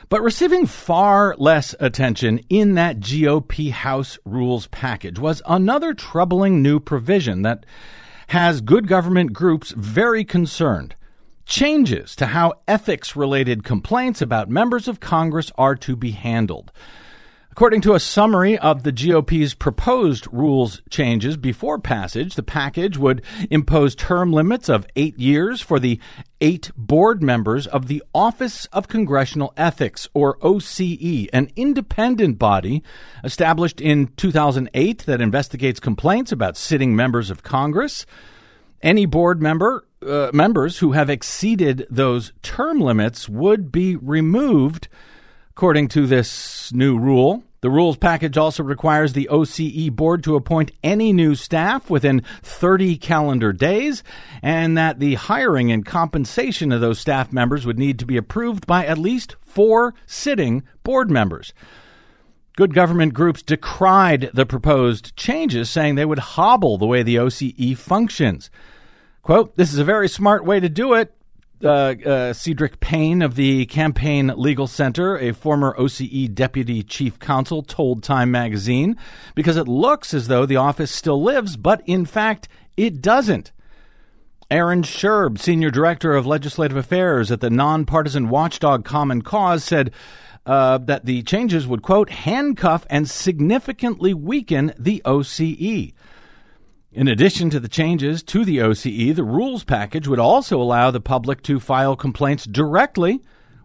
But 0.09 0.23
receiving 0.23 0.65
far 0.65 1.35
less 1.37 1.75
attention 1.81 2.39
in 2.49 2.75
that 2.75 3.01
GOP 3.01 3.73
House 3.73 4.17
rules 4.25 4.69
package 4.69 5.19
was 5.19 5.43
another 5.45 5.93
troubling 5.93 6.63
new 6.63 6.79
provision 6.79 7.43
that 7.43 7.67
has 8.29 8.61
good 8.61 8.87
government 8.87 9.33
groups 9.33 9.73
very 9.73 10.25
concerned 10.25 10.95
changes 11.51 12.17
to 12.17 12.27
how 12.27 12.55
ethics 12.67 13.15
related 13.15 13.65
complaints 13.65 14.23
about 14.23 14.49
members 14.49 14.89
of 14.89 15.01
Congress 15.01 15.53
are 15.59 15.75
to 15.75 15.97
be 15.97 16.13
handled. 16.13 16.73
According 17.51 17.81
to 17.83 17.95
a 17.95 18.01
summary 18.01 18.57
of 18.57 18.85
the 18.85 18.93
GOP's 18.93 19.55
proposed 19.55 20.29
rules 20.33 20.81
changes 20.89 21.37
before 21.37 21.81
passage, 21.81 22.37
the 22.37 22.45
package 22.45 22.97
would 22.97 23.23
impose 23.51 23.97
term 23.97 24.33
limits 24.33 24.69
of 24.69 24.87
eight 24.95 25.19
years 25.19 25.61
for 25.61 25.81
the 25.81 25.99
eight 26.41 26.71
board 26.77 27.21
members 27.23 27.67
of 27.67 27.89
the 27.89 28.03
Office 28.15 28.67
of 28.67 28.87
Congressional 28.87 29.53
Ethics, 29.57 30.09
or 30.15 30.39
OCE, 30.39 31.29
an 31.33 31.51
independent 31.57 32.39
body 32.39 32.85
established 33.25 33.81
in 33.81 34.07
2008 34.17 35.01
that 35.01 35.21
investigates 35.21 35.81
complaints 35.81 36.31
about 36.31 36.57
sitting 36.57 36.95
members 36.95 37.29
of 37.29 37.43
Congress. 37.43 38.07
Any 38.81 39.05
board 39.05 39.43
member 39.43 39.85
uh, 40.07 40.31
members 40.33 40.79
who 40.79 40.93
have 40.93 41.11
exceeded 41.11 41.87
those 41.91 42.33
term 42.43 42.81
limits 42.81 43.29
would 43.29 43.71
be 43.71 43.97
removed 43.97 44.89
according 45.51 45.89
to 45.89 46.07
this 46.07 46.73
new 46.73 46.99
rule. 46.99 47.45
The 47.61 47.71
rules 47.71 47.99
package 47.99 48.39
also 48.39 48.63
requires 48.63 49.13
the 49.13 49.29
OCE 49.31 49.91
board 49.91 50.25
to 50.25 50.37
appoint 50.37 50.73
any 50.83 51.13
new 51.13 51.35
staff 51.35 51.91
within 51.91 52.23
30 52.43 52.97
calendar 52.97 53.53
days, 53.53 54.03
and 54.43 54.79
that 54.79 54.99
the 54.99 55.17
hiring 55.17 55.71
and 55.71 55.85
compensation 55.85 56.73
of 56.73 56.81
those 56.81 56.99
staff 56.99 57.31
members 57.31 57.67
would 57.67 57.79
need 57.79 57.99
to 57.99 58.07
be 58.07 58.17
approved 58.17 58.67
by 58.67 58.87
at 58.87 58.97
least 58.97 59.37
four 59.43 59.93
sitting 60.07 60.63
board 60.83 61.11
members. 61.11 61.53
Good 62.57 62.73
government 62.73 63.13
groups 63.13 63.43
decried 63.43 64.31
the 64.33 64.47
proposed 64.47 65.15
changes, 65.17 65.69
saying 65.69 65.97
they 65.97 66.07
would 66.07 66.19
hobble 66.19 66.79
the 66.79 66.87
way 66.87 67.03
the 67.03 67.17
OCE 67.17 67.77
functions. 67.77 68.51
Quote, 69.31 69.57
this 69.57 69.73
is 69.73 69.79
a 69.79 69.85
very 69.85 70.09
smart 70.09 70.45
way 70.45 70.59
to 70.59 70.69
do 70.69 70.95
it. 70.95 71.15
Uh, 71.63 71.69
uh, 71.69 71.95
Kedric 72.33 72.81
Payne 72.81 73.23
of 73.23 73.37
the 73.37 73.65
Campaign 73.67 74.27
Legal 74.37 74.67
Center, 74.67 75.17
a 75.17 75.31
former 75.31 75.73
OCE 75.79 76.35
deputy 76.35 76.83
chief 76.83 77.21
counsel, 77.21 77.63
told 77.63 78.03
Time 78.03 78.33
magazine, 78.33 78.97
because 79.37 79.57
it 79.57 79.69
looks 79.69 80.13
as 80.13 80.27
though 80.27 80.47
the 80.47 80.57
office 80.57 80.91
still 80.91 81.23
lives, 81.23 81.57
but 81.57 81.81
in 81.87 82.07
fact, 82.07 82.49
it 82.77 83.01
doesn't. 83.01 83.53
Aaron 84.51 84.83
Scherb, 84.83 85.39
senior 85.39 85.71
director 85.71 86.17
of 86.17 86.27
legislative 86.27 86.77
affairs 86.77 87.31
at 87.31 87.41
the 87.41 87.51
nonpartisan 87.51 88.31
watchdog 88.31 88.85
Common 88.85 89.23
Cause, 89.23 89.63
said 89.63 89.93
uh, 90.45 90.79
that 90.79 91.05
the 91.05 91.23
changes 91.23 91.69
would, 91.69 91.83
quote, 91.83 92.11
handcuff 92.11 92.85
and 92.91 93.09
significantly 93.09 94.13
weaken 94.13 94.73
the 94.77 95.01
OCE. 95.05 95.93
In 96.93 97.07
addition 97.07 97.51
to 97.51 97.61
the 97.61 97.69
changes 97.69 98.21
to 98.25 98.45
the 98.45 98.59
OCE, 98.59 99.15
the 99.15 99.23
rules 99.23 99.63
package 99.63 100.09
would 100.09 100.19
also 100.19 100.61
allow 100.61 100.91
the 100.91 101.01
public 101.01 101.41
to 101.45 101.61
file 101.61 101.95
complaints 101.95 102.45
directly 102.45 103.23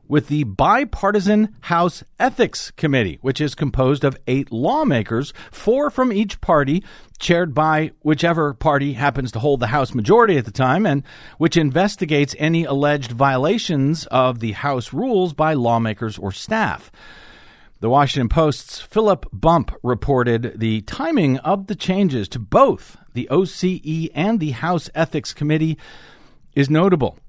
with 0.07 0.27
the 0.27 0.43
bipartisan 0.43 1.55
House 1.61 2.03
Ethics 2.19 2.69
Committee, 2.69 3.17
which 3.21 3.41
is 3.41 3.55
composed 3.55 4.03
of 4.03 4.15
eight 4.27 4.51
lawmakers, 4.51 5.33
four 5.51 5.89
from 5.89 6.13
each 6.13 6.39
party, 6.39 6.83
chaired 7.17 7.55
by 7.55 7.93
whichever 8.03 8.53
party 8.53 8.93
happens 8.93 9.31
to 9.31 9.39
hold 9.39 9.59
the 9.59 9.67
House 9.67 9.95
majority 9.95 10.37
at 10.37 10.45
the 10.45 10.51
time, 10.51 10.85
and 10.85 11.01
which 11.39 11.57
investigates 11.57 12.35
any 12.37 12.63
alleged 12.63 13.11
violations 13.11 14.05
of 14.11 14.39
the 14.39 14.51
House 14.51 14.93
rules 14.93 15.33
by 15.33 15.55
lawmakers 15.55 16.19
or 16.19 16.31
staff. 16.31 16.91
The 17.81 17.89
Washington 17.89 18.29
Post's 18.29 18.79
Philip 18.79 19.25
Bump 19.33 19.75
reported 19.83 20.53
the 20.55 20.79
timing 20.83 21.39
of 21.39 21.67
the 21.67 21.75
changes 21.75 22.29
to 22.29 22.39
both 22.39 22.95
the 23.13 23.27
OCE 23.29 24.09
and 24.15 24.39
the 24.39 24.51
House 24.51 24.89
Ethics 24.95 25.33
Committee 25.33 25.77
is 26.55 26.69
notable. 26.69 27.19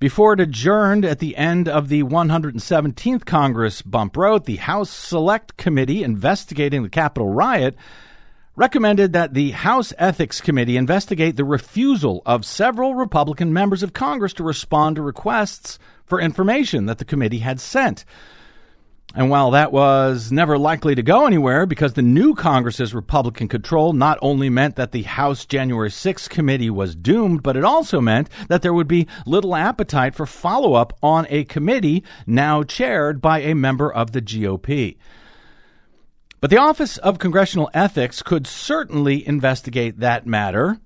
Before 0.00 0.32
it 0.32 0.40
adjourned 0.40 1.04
at 1.04 1.20
the 1.20 1.36
end 1.36 1.68
of 1.68 1.88
the 1.88 2.02
117th 2.02 3.24
Congress, 3.24 3.80
Bump 3.80 4.16
wrote, 4.16 4.44
the 4.44 4.56
House 4.56 4.90
Select 4.90 5.56
Committee 5.56 6.02
investigating 6.02 6.82
the 6.82 6.88
Capitol 6.88 7.28
riot 7.28 7.76
recommended 8.56 9.12
that 9.12 9.34
the 9.34 9.52
House 9.52 9.92
Ethics 9.98 10.40
Committee 10.40 10.76
investigate 10.76 11.36
the 11.36 11.44
refusal 11.44 12.22
of 12.26 12.44
several 12.44 12.96
Republican 12.96 13.52
members 13.52 13.84
of 13.84 13.92
Congress 13.92 14.32
to 14.32 14.42
respond 14.42 14.96
to 14.96 15.02
requests 15.02 15.78
for 16.04 16.20
information 16.20 16.86
that 16.86 16.98
the 16.98 17.04
committee 17.04 17.38
had 17.38 17.60
sent. 17.60 18.04
And 19.14 19.28
while 19.28 19.50
that 19.50 19.72
was 19.72 20.32
never 20.32 20.56
likely 20.56 20.94
to 20.94 21.02
go 21.02 21.26
anywhere 21.26 21.66
because 21.66 21.92
the 21.92 22.02
new 22.02 22.34
Congress's 22.34 22.94
Republican 22.94 23.46
control 23.46 23.92
not 23.92 24.18
only 24.22 24.48
meant 24.48 24.76
that 24.76 24.92
the 24.92 25.02
House 25.02 25.44
January 25.44 25.90
6 25.90 26.28
committee 26.28 26.70
was 26.70 26.94
doomed, 26.94 27.42
but 27.42 27.56
it 27.56 27.64
also 27.64 28.00
meant 28.00 28.30
that 28.48 28.62
there 28.62 28.72
would 28.72 28.88
be 28.88 29.06
little 29.26 29.54
appetite 29.54 30.14
for 30.14 30.24
follow 30.24 30.74
up 30.74 30.96
on 31.02 31.26
a 31.28 31.44
committee 31.44 32.02
now 32.26 32.62
chaired 32.62 33.20
by 33.20 33.40
a 33.40 33.54
member 33.54 33.92
of 33.92 34.12
the 34.12 34.22
GOP. 34.22 34.96
But 36.40 36.48
the 36.48 36.58
Office 36.58 36.96
of 36.98 37.18
Congressional 37.18 37.70
Ethics 37.74 38.22
could 38.22 38.46
certainly 38.46 39.26
investigate 39.28 40.00
that 40.00 40.26
matter, 40.26 40.78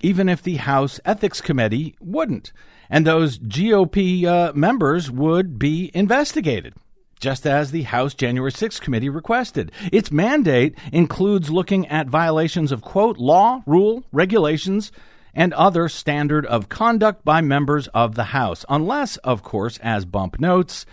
even 0.00 0.30
if 0.30 0.42
the 0.42 0.56
House 0.56 1.00
Ethics 1.04 1.42
Committee 1.42 1.96
wouldn't. 2.00 2.50
And 2.88 3.06
those 3.06 3.38
GOP 3.38 4.24
uh, 4.24 4.54
members 4.54 5.10
would 5.10 5.58
be 5.58 5.90
investigated 5.92 6.74
just 7.18 7.46
as 7.46 7.70
the 7.70 7.82
House 7.82 8.14
January 8.14 8.52
6 8.52 8.80
committee 8.80 9.08
requested. 9.08 9.72
Its 9.92 10.10
mandate 10.10 10.76
includes 10.92 11.50
looking 11.50 11.86
at 11.88 12.08
violations 12.08 12.72
of, 12.72 12.82
quote, 12.82 13.18
law, 13.18 13.62
rule, 13.66 14.04
regulations, 14.12 14.92
and 15.34 15.52
other 15.54 15.88
standard 15.88 16.46
of 16.46 16.68
conduct 16.68 17.24
by 17.24 17.40
members 17.40 17.88
of 17.88 18.14
the 18.14 18.24
House, 18.24 18.64
unless, 18.68 19.16
of 19.18 19.42
course, 19.42 19.78
as 19.78 20.04
Bump 20.04 20.40
notes, 20.40 20.86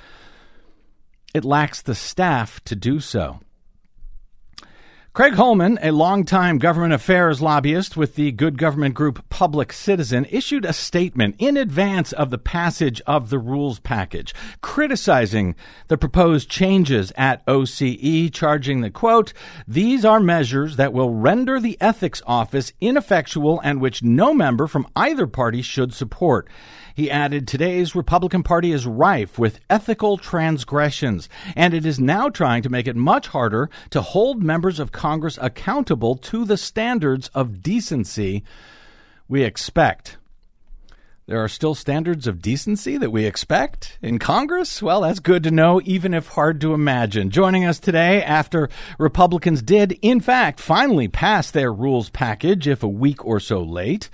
it 1.33 1.43
lacks 1.43 1.81
the 1.81 1.95
staff 1.95 2.63
to 2.65 2.75
do 2.75 2.99
so. 2.99 3.39
Craig 5.15 5.35
Holman, 5.35 5.79
a 5.81 5.91
longtime 5.91 6.57
government 6.57 6.91
affairs 6.91 7.41
lobbyist 7.41 7.95
with 7.95 8.15
the 8.15 8.33
good 8.33 8.57
government 8.57 8.95
group 8.95 9.29
Public 9.29 9.71
Citizen, 9.71 10.27
issued 10.29 10.65
a 10.65 10.73
statement 10.73 11.37
in 11.39 11.55
advance 11.55 12.11
of 12.11 12.31
the 12.31 12.37
passage 12.37 12.99
of 13.07 13.29
the 13.29 13.39
rules 13.39 13.79
package, 13.79 14.35
criticizing 14.59 15.55
the 15.87 15.97
proposed 15.97 16.49
changes 16.49 17.13
at 17.15 17.45
OCE, 17.45 18.29
charging 18.33 18.81
the 18.81 18.89
quote, 18.89 19.31
These 19.65 20.03
are 20.03 20.19
measures 20.19 20.75
that 20.75 20.91
will 20.91 21.11
render 21.11 21.61
the 21.61 21.77
ethics 21.79 22.21
office 22.27 22.73
ineffectual 22.81 23.61
and 23.61 23.79
which 23.79 24.03
no 24.03 24.33
member 24.33 24.67
from 24.67 24.85
either 24.97 25.27
party 25.27 25.61
should 25.61 25.93
support. 25.93 26.45
He 26.95 27.11
added, 27.11 27.45
Today's 27.45 27.93
Republican 27.93 28.41
Party 28.41 28.71
is 28.71 28.87
rife 28.87 29.37
with 29.37 29.59
ethical 29.69 30.17
transgressions, 30.17 31.27
and 31.53 31.73
it 31.73 31.85
is 31.85 31.99
now 31.99 32.29
trying 32.29 32.63
to 32.63 32.69
make 32.69 32.87
it 32.87 32.95
much 32.95 33.27
harder 33.27 33.69
to 33.89 34.01
hold 34.01 34.41
members 34.41 34.79
of 34.79 34.93
Congress 34.93 35.37
accountable 35.41 36.15
to 36.15 36.45
the 36.45 36.55
standards 36.55 37.27
of 37.35 37.61
decency 37.61 38.45
we 39.27 39.43
expect. 39.43 40.15
There 41.27 41.43
are 41.43 41.47
still 41.47 41.73
standards 41.73 42.27
of 42.27 42.39
decency 42.39 42.97
that 42.97 43.09
we 43.09 43.25
expect 43.25 43.97
in 43.99 44.19
Congress? 44.19 44.79
Well, 44.79 45.01
that's 45.01 45.17
good 45.17 45.41
to 45.45 45.49
know, 45.49 45.81
even 45.83 46.13
if 46.13 46.27
hard 46.27 46.61
to 46.61 46.75
imagine. 46.75 47.31
Joining 47.31 47.65
us 47.65 47.79
today 47.79 48.21
after 48.21 48.69
Republicans 48.99 49.63
did, 49.63 49.97
in 50.03 50.19
fact, 50.19 50.59
finally 50.59 51.07
pass 51.07 51.49
their 51.49 51.73
rules 51.73 52.11
package, 52.11 52.67
if 52.67 52.83
a 52.83 52.87
week 52.87 53.25
or 53.25 53.39
so 53.39 53.63
late, 53.63 54.07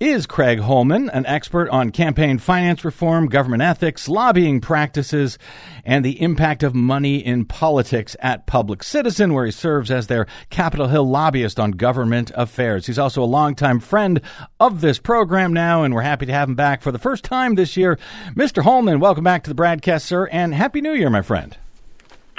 is 0.00 0.24
Craig 0.24 0.60
Holman, 0.60 1.10
an 1.10 1.26
expert 1.26 1.68
on 1.68 1.90
campaign 1.90 2.38
finance 2.38 2.86
reform, 2.86 3.26
government 3.26 3.62
ethics, 3.62 4.08
lobbying 4.08 4.62
practices, 4.62 5.38
and 5.84 6.02
the 6.02 6.22
impact 6.22 6.62
of 6.62 6.74
money 6.74 7.18
in 7.18 7.44
politics 7.44 8.16
at 8.20 8.46
Public 8.46 8.82
Citizen, 8.82 9.34
where 9.34 9.44
he 9.44 9.52
serves 9.52 9.90
as 9.90 10.06
their 10.06 10.26
Capitol 10.48 10.88
Hill 10.88 11.06
lobbyist 11.06 11.60
on 11.60 11.72
government 11.72 12.32
affairs. 12.34 12.86
He's 12.86 12.98
also 12.98 13.22
a 13.22 13.24
longtime 13.24 13.80
friend 13.80 14.22
of 14.58 14.80
this 14.80 14.98
program 14.98 15.52
now, 15.52 15.82
and 15.82 15.94
we're 15.94 16.00
happy 16.00 16.24
to 16.24 16.32
have 16.32 16.45
have 16.46 16.50
him 16.50 16.54
back 16.54 16.80
for 16.80 16.92
the 16.92 16.98
first 16.98 17.24
time 17.24 17.56
this 17.56 17.76
year. 17.76 17.98
Mr. 18.34 18.62
Holman, 18.62 19.00
welcome 19.00 19.24
back 19.24 19.42
to 19.42 19.50
the 19.50 19.54
broadcast, 19.54 20.06
sir, 20.06 20.26
and 20.26 20.54
Happy 20.54 20.80
New 20.80 20.92
Year, 20.92 21.10
my 21.10 21.22
friend. 21.22 21.56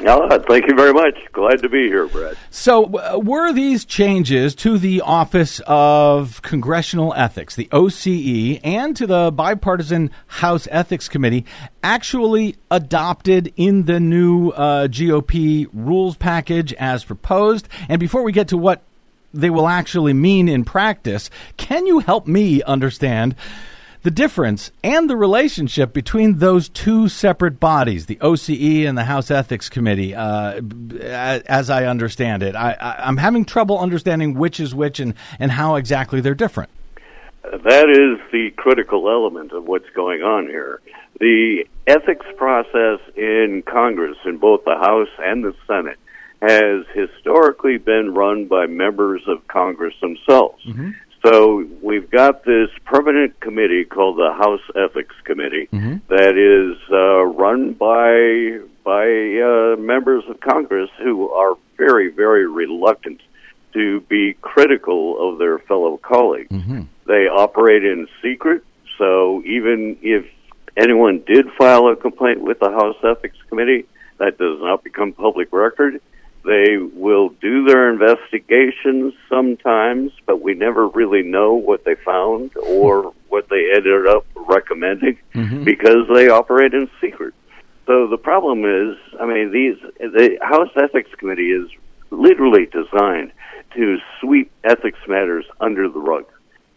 Uh, 0.05 0.39
thank 0.47 0.65
you 0.69 0.75
very 0.75 0.93
much. 0.93 1.15
Glad 1.33 1.61
to 1.63 1.67
be 1.67 1.87
here, 1.87 2.07
Brad. 2.07 2.37
So, 2.49 2.85
uh, 2.85 3.17
were 3.17 3.51
these 3.51 3.83
changes 3.83 4.55
to 4.55 4.77
the 4.77 5.01
Office 5.01 5.59
of 5.65 6.41
Congressional 6.43 7.13
Ethics, 7.17 7.55
the 7.55 7.67
OCE, 7.73 8.61
and 8.63 8.95
to 8.95 9.07
the 9.07 9.31
bipartisan 9.31 10.11
House 10.27 10.67
Ethics 10.71 11.09
Committee 11.09 11.45
actually 11.83 12.55
adopted 12.71 13.51
in 13.57 13.83
the 13.83 13.99
new 13.99 14.51
uh, 14.51 14.87
GOP 14.87 15.67
rules 15.73 16.15
package 16.15 16.71
as 16.73 17.03
proposed? 17.03 17.67
And 17.89 17.99
before 17.99 18.23
we 18.23 18.31
get 18.31 18.47
to 18.49 18.57
what 18.57 18.83
they 19.33 19.49
will 19.49 19.67
actually 19.67 20.13
mean 20.13 20.47
in 20.47 20.63
practice, 20.63 21.29
can 21.57 21.85
you 21.85 21.99
help 21.99 22.27
me 22.27 22.63
understand? 22.63 23.35
The 24.07 24.11
difference 24.11 24.71
and 24.85 25.09
the 25.09 25.17
relationship 25.17 25.91
between 25.91 26.37
those 26.37 26.69
two 26.69 27.09
separate 27.09 27.59
bodies, 27.59 28.05
the 28.05 28.15
OCE 28.21 28.87
and 28.87 28.97
the 28.97 29.03
House 29.03 29.29
Ethics 29.29 29.67
Committee, 29.67 30.15
uh, 30.15 30.61
as 31.01 31.69
I 31.69 31.87
understand 31.87 32.41
it. 32.41 32.55
I, 32.55 32.77
am 32.99 33.17
having 33.17 33.43
trouble 33.43 33.77
understanding 33.77 34.35
which 34.35 34.61
is 34.61 34.73
which 34.73 35.01
and, 35.01 35.13
and 35.39 35.51
how 35.51 35.75
exactly 35.75 36.21
they're 36.21 36.35
different. 36.35 36.69
That 37.43 37.89
is 37.89 38.31
the 38.31 38.51
critical 38.51 39.09
element 39.09 39.51
of 39.51 39.65
what's 39.65 39.89
going 39.93 40.21
on 40.21 40.45
here. 40.47 40.79
The 41.19 41.65
ethics 41.85 42.27
process 42.37 43.01
in 43.17 43.61
Congress, 43.65 44.15
in 44.23 44.37
both 44.37 44.63
the 44.63 44.77
House 44.77 45.09
and 45.19 45.43
the 45.43 45.53
Senate, 45.67 45.99
has 46.41 46.85
historically 46.93 47.77
been 47.77 48.13
run 48.13 48.45
by 48.45 48.67
members 48.67 49.23
of 49.27 49.45
Congress 49.49 49.95
themselves. 49.99 50.63
So 51.31 51.65
we've 51.81 52.09
got 52.09 52.43
this 52.45 52.69
permanent 52.85 53.39
committee 53.39 53.83
called 53.85 54.17
the 54.17 54.31
House 54.33 54.61
Ethics 54.75 55.15
Committee 55.25 55.67
that 56.07 56.37
is 56.37 56.77
uh, 56.91 57.23
run 57.25 57.73
by 57.73 58.59
by 58.83 59.05
uh, 59.41 59.75
members 59.77 60.23
of 60.29 60.39
Congress 60.39 60.89
who 61.03 61.29
are 61.31 61.55
very 61.77 62.09
very 62.09 62.47
reluctant 62.47 63.21
to 63.73 63.99
be 64.01 64.33
critical 64.41 65.29
of 65.31 65.37
their 65.39 65.59
fellow 65.59 65.97
colleagues. 65.97 66.49
They 67.05 67.27
operate 67.27 67.83
in 67.83 68.07
secret, 68.21 68.63
so 68.97 69.41
even 69.45 69.97
if 70.01 70.25
anyone 70.77 71.23
did 71.27 71.45
file 71.57 71.87
a 71.89 71.95
complaint 71.95 72.41
with 72.41 72.59
the 72.59 72.69
House 72.71 72.95
Ethics 73.03 73.37
Committee, 73.49 73.85
that 74.19 74.37
does 74.37 74.59
not 74.61 74.83
become 74.83 75.11
public 75.13 75.51
record. 75.51 76.01
They 76.47 76.77
will 76.77 77.29
do 77.41 77.65
their 77.65 77.91
investigations 77.91 79.13
sometimes, 79.27 80.13
but 80.25 80.41
we 80.41 80.53
never 80.53 80.87
really 80.87 81.21
know 81.21 81.55
what 81.55 81.83
they 81.83 81.95
found 81.95 82.55
or 82.55 83.13
what 83.27 83.49
they 83.49 83.69
ended 83.75 84.07
up 84.07 84.25
recommending 84.33 85.17
mm-hmm. 85.35 85.65
because 85.65 86.07
they 86.13 86.29
operate 86.29 86.73
in 86.73 86.89
secret. 87.01 87.33
So 87.85 88.07
the 88.07 88.17
problem 88.17 88.63
is, 88.63 88.95
I 89.19 89.25
mean, 89.25 89.51
these 89.51 89.75
the 89.99 90.37
House 90.41 90.69
Ethics 90.81 91.09
Committee 91.17 91.51
is 91.51 91.69
literally 92.11 92.65
designed 92.65 93.33
to 93.75 93.97
sweep 94.21 94.49
ethics 94.63 94.99
matters 95.05 95.45
under 95.59 95.89
the 95.89 95.99
rug 95.99 96.25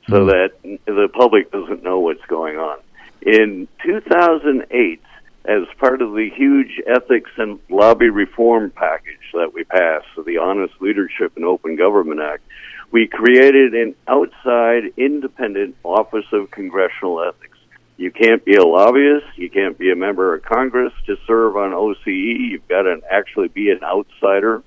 so 0.09 0.27
mm-hmm. 0.27 0.29
that 0.31 0.81
the 0.87 1.09
public 1.13 1.53
doesn't 1.53 1.85
know 1.85 2.01
what's 2.01 2.25
going 2.27 2.57
on. 2.57 2.79
In 3.23 3.69
2008, 3.85 5.01
as 5.45 5.63
part 5.79 6.03
of 6.03 6.13
the 6.13 6.29
huge 6.31 6.81
ethics 6.87 7.31
and 7.39 7.59
lobby 7.69 8.11
reform 8.11 8.71
package 8.71 9.33
that 9.33 9.53
we 9.55 9.65
passed, 9.65 10.07
so 10.15 10.23
the 10.23 10.39
Honest 10.39 10.75
Leadership 10.81 11.33
and 11.37 11.45
Open 11.45 11.77
Government 11.77 12.21
Act, 12.21 12.43
we 12.91 13.07
created 13.07 13.75
an 13.75 13.95
outside 14.07 14.93
independent 14.97 15.77
Office 15.85 16.27
of 16.33 16.51
Congressional 16.51 17.23
Ethics. 17.23 17.57
You 17.97 18.11
can't 18.11 18.45
be 18.45 18.55
a 18.55 18.65
lobbyist, 18.65 19.27
you 19.37 19.51
can't 19.51 19.77
be 19.79 19.91
a 19.93 19.97
member 19.97 20.35
of 20.35 20.43
Congress 20.43 20.93
to 21.07 21.17
serve 21.27 21.57
on 21.57 21.73
OCE. 21.73 22.51
You've 22.51 22.67
got 22.67 22.83
to 22.83 23.01
actually 23.11 23.49
be 23.49 23.71
an 23.71 23.81
outsider, 23.85 24.63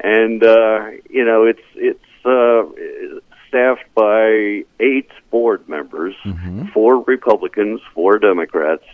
and 0.00 0.42
uh, 0.44 0.90
you 1.10 1.24
know 1.24 1.44
it's 1.44 1.60
it's 1.74 2.24
uh, 2.24 2.62
staffed 3.48 3.92
by 3.94 4.64
eight 4.78 5.10
board 5.30 5.68
members, 5.68 6.14
four 6.72 7.00
Republicans, 7.02 7.80
four 7.94 8.18
Democrats, 8.20 8.84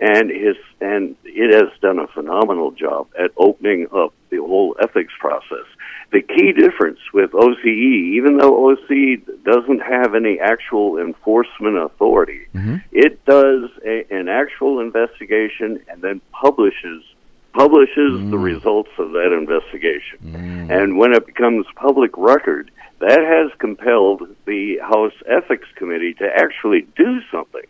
and 0.00 0.30
his 0.30 0.56
and 0.80 1.14
it 1.24 1.54
has 1.54 1.70
done 1.80 1.98
a 1.98 2.06
phenomenal 2.08 2.70
job 2.70 3.08
at 3.18 3.30
opening 3.36 3.86
up 3.94 4.14
the 4.30 4.38
whole 4.38 4.74
ethics 4.82 5.12
process. 5.20 5.66
The 6.10 6.22
key 6.22 6.52
difference 6.52 6.98
with 7.12 7.30
OCE, 7.32 8.16
even 8.16 8.38
though 8.38 8.74
OCE 8.74 9.44
doesn't 9.44 9.80
have 9.80 10.14
any 10.14 10.40
actual 10.40 10.98
enforcement 10.98 11.76
authority, 11.76 12.46
mm-hmm. 12.54 12.76
it 12.90 13.24
does 13.26 13.70
a, 13.86 14.06
an 14.10 14.28
actual 14.28 14.80
investigation 14.80 15.84
and 15.88 16.02
then 16.02 16.20
publishes 16.32 17.04
publishes 17.52 18.12
the 18.30 18.36
mm. 18.36 18.42
results 18.42 18.90
of 18.96 19.10
that 19.10 19.36
investigation. 19.36 20.18
Mm. 20.22 20.70
And 20.70 20.98
when 20.98 21.12
it 21.12 21.26
becomes 21.26 21.66
public 21.74 22.12
record, 22.16 22.70
that 23.00 23.20
has 23.20 23.50
compelled 23.58 24.22
the 24.46 24.78
House 24.82 25.14
Ethics 25.26 25.66
Committee 25.74 26.14
to 26.14 26.24
actually 26.26 26.86
do 26.96 27.20
something. 27.32 27.62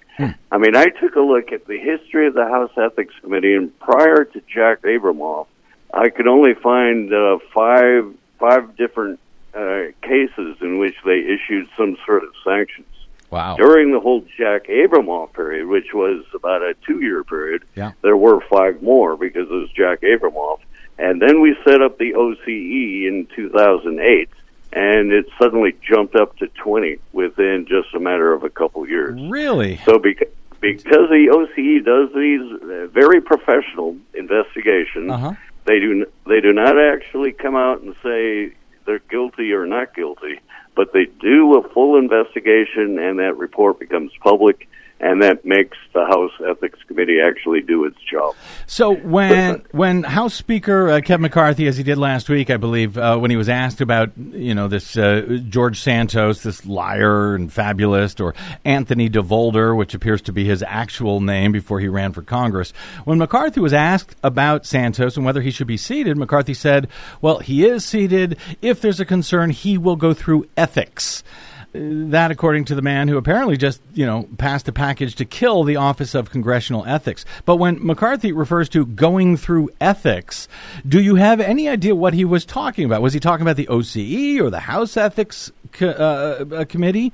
I 0.53 0.59
mean, 0.59 0.77
I 0.77 0.87
took 0.87 1.15
a 1.17 1.21
look 1.21 1.51
at 1.53 1.67
the 1.67 1.79
history 1.79 2.27
of 2.27 2.35
the 2.35 2.45
House 2.47 2.73
Ethics 2.77 3.15
Committee, 3.23 3.55
and 3.55 3.77
prior 3.81 4.25
to 4.25 4.41
Jack 4.53 4.83
Abramoff, 4.83 5.47
I 5.95 6.11
could 6.11 6.27
only 6.27 6.53
find 6.55 7.13
uh, 7.13 7.39
five 7.55 8.13
five 8.39 8.77
different 8.77 9.19
uh, 9.55 9.85
cases 10.03 10.57
in 10.61 10.79
which 10.79 10.95
they 11.05 11.19
issued 11.21 11.69
some 11.77 11.97
sort 12.07 12.23
of 12.25 12.31
sanctions. 12.45 12.87
Wow. 13.31 13.57
During 13.57 13.93
the 13.93 14.01
whole 14.01 14.25
Jack 14.37 14.67
Abramoff 14.67 15.33
period, 15.33 15.67
which 15.69 15.95
was 15.95 16.25
about 16.35 16.63
a 16.63 16.75
two 16.87 17.01
year 17.01 17.23
period, 17.25 17.63
Yeah. 17.77 17.93
there 18.03 18.17
were 18.17 18.41
five 18.51 18.83
more 18.83 19.17
because 19.17 19.49
it 19.49 19.53
was 19.55 19.71
Jack 19.71 20.01
Abramoff. 20.03 20.59
And 20.99 21.23
then 21.23 21.41
we 21.41 21.57
set 21.65 21.81
up 21.81 21.97
the 21.99 22.13
OCE 22.15 23.07
in 23.09 23.27
2008, 23.35 24.29
and 24.73 25.13
it 25.13 25.27
suddenly 25.41 25.75
jumped 25.83 26.15
up 26.15 26.37
to 26.39 26.47
20 26.49 26.99
within 27.13 27.67
just 27.69 27.93
a 27.95 28.01
matter 28.01 28.33
of 28.33 28.45
a 28.45 28.51
couple 28.51 28.87
years. 28.89 29.19
Really? 29.31 29.81
So 29.85 29.99
because 29.99 30.29
because 30.61 31.09
the 31.09 31.29
OCE 31.33 31.83
does 31.85 32.11
these 32.15 32.63
uh, 32.63 32.87
very 32.93 33.21
professional 33.23 33.97
investigations, 34.15 35.11
Uh-huh. 35.11 35.33
they 35.65 35.81
do 35.81 36.03
n- 36.03 36.07
they 36.27 36.41
do 36.41 36.53
not 36.53 36.79
actually 36.79 37.33
come 37.33 37.57
out 37.57 37.81
and 37.81 37.95
say 38.03 38.53
they're 38.85 38.99
guilty 39.11 39.53
or 39.53 39.65
not 39.67 39.95
guilty, 39.95 40.39
but 40.75 40.93
they 40.93 41.07
do 41.21 41.57
a 41.59 41.69
full 41.71 41.97
investigation, 41.97 42.99
and 42.99 43.19
that 43.19 43.37
report 43.39 43.79
becomes 43.79 44.13
public, 44.23 44.69
and 45.01 45.23
that 45.23 45.45
makes 45.45 45.79
the 45.95 46.05
House 46.05 46.33
Ethics 46.47 46.79
Committee 46.87 47.19
actually 47.21 47.63
do 47.63 47.85
its 47.85 47.97
job. 48.03 48.35
So 48.67 48.95
when 48.95 49.63
when 49.71 50.03
House 50.03 50.35
Speaker 50.35 50.91
uh, 50.91 51.01
Kevin 51.01 51.23
McCarthy, 51.23 51.67
as 51.67 51.77
he 51.77 51.83
did 51.83 51.97
last 51.97 52.29
week, 52.29 52.51
I 52.51 52.59
believe, 52.59 52.99
uh, 52.99 53.17
when 53.17 53.31
he 53.31 53.37
was 53.37 53.49
asked 53.49 53.81
about 53.81 54.11
you 54.17 54.55
know 54.55 54.69
this 54.69 54.97
uh, 54.97 55.39
George 55.49 55.81
Santos, 55.81 56.43
this 56.43 56.67
liar 56.67 57.35
and 57.35 57.51
fabulist, 57.53 58.21
or 58.21 58.35
Anthony 58.65 59.09
DeVolder, 59.09 59.77
which 59.77 59.95
appears 59.95 60.21
to 60.23 60.33
be 60.33 60.45
his 60.45 60.63
actual 60.63 61.21
name 61.21 61.53
before 61.53 61.81
he 61.81 61.89
ran 61.89 62.13
for 62.13 62.23
Congress, 62.23 62.73
when 63.05 63.19
McCarthy 63.19 63.61
was 63.61 63.73
asked 63.73 64.17
about 64.23 64.67
Santos 64.67 65.17
and 65.17 65.25
whether 65.25 65.41
he 65.41 65.51
should 65.51 65.67
be 65.67 65.79
seated, 65.79 66.19
McCarthy 66.19 66.55
said, 66.55 66.89
"Well, 67.23 67.39
he 67.39 67.65
is 67.65 67.85
seated. 67.85 68.37
If 68.61 68.83
there's 68.83 69.01
a 69.01 69.07
concern, 69.07 69.51
he 69.51 69.79
will 69.79 69.97
go 69.97 70.13
through 70.13 70.47
ethics." 70.57 71.25
That, 71.73 72.33
according 72.33 72.65
to 72.67 72.75
the 72.75 72.83
man 72.83 73.07
who 73.07 73.17
apparently 73.17 73.57
just, 73.57 73.81
you 73.95 74.05
know, 74.05 74.29
passed 74.39 74.67
a 74.67 74.73
package 74.73 75.15
to 75.17 75.25
kill 75.25 75.63
the 75.63 75.77
Office 75.77 76.17
of 76.17 76.29
Congressional 76.31 76.85
Ethics. 76.85 77.25
But 77.45 77.57
when 77.57 77.85
McCarthy 77.85 78.33
refers 78.33 78.69
to 78.71 78.85
going 78.85 79.37
through 79.37 79.71
ethics, 79.81 80.49
do 80.89 81.01
you 81.01 81.15
have 81.15 81.39
any 81.39 81.69
idea 81.69 81.95
what 81.95 82.13
he 82.13 82.25
was 82.25 82.45
talking 82.45 82.85
about? 82.85 83.03
Was 83.03 83.13
he 83.13 83.21
talking 83.21 83.43
about 83.43 83.57
the 83.57 83.69
OCE 83.69 84.41
or 84.41 84.51
the 84.51 84.61
House 84.61 84.97
Ethics 84.97 85.53
Co- 85.71 85.91
uh, 85.91 86.57
uh, 86.57 86.65
Committee? 86.65 87.13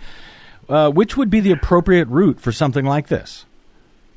Uh, 0.69 0.91
which 0.91 1.17
would 1.17 1.31
be 1.31 1.41
the 1.41 1.53
appropriate 1.53 2.09
route 2.09 2.41
for 2.41 2.51
something 2.51 2.85
like 2.85 3.09
this? 3.09 3.45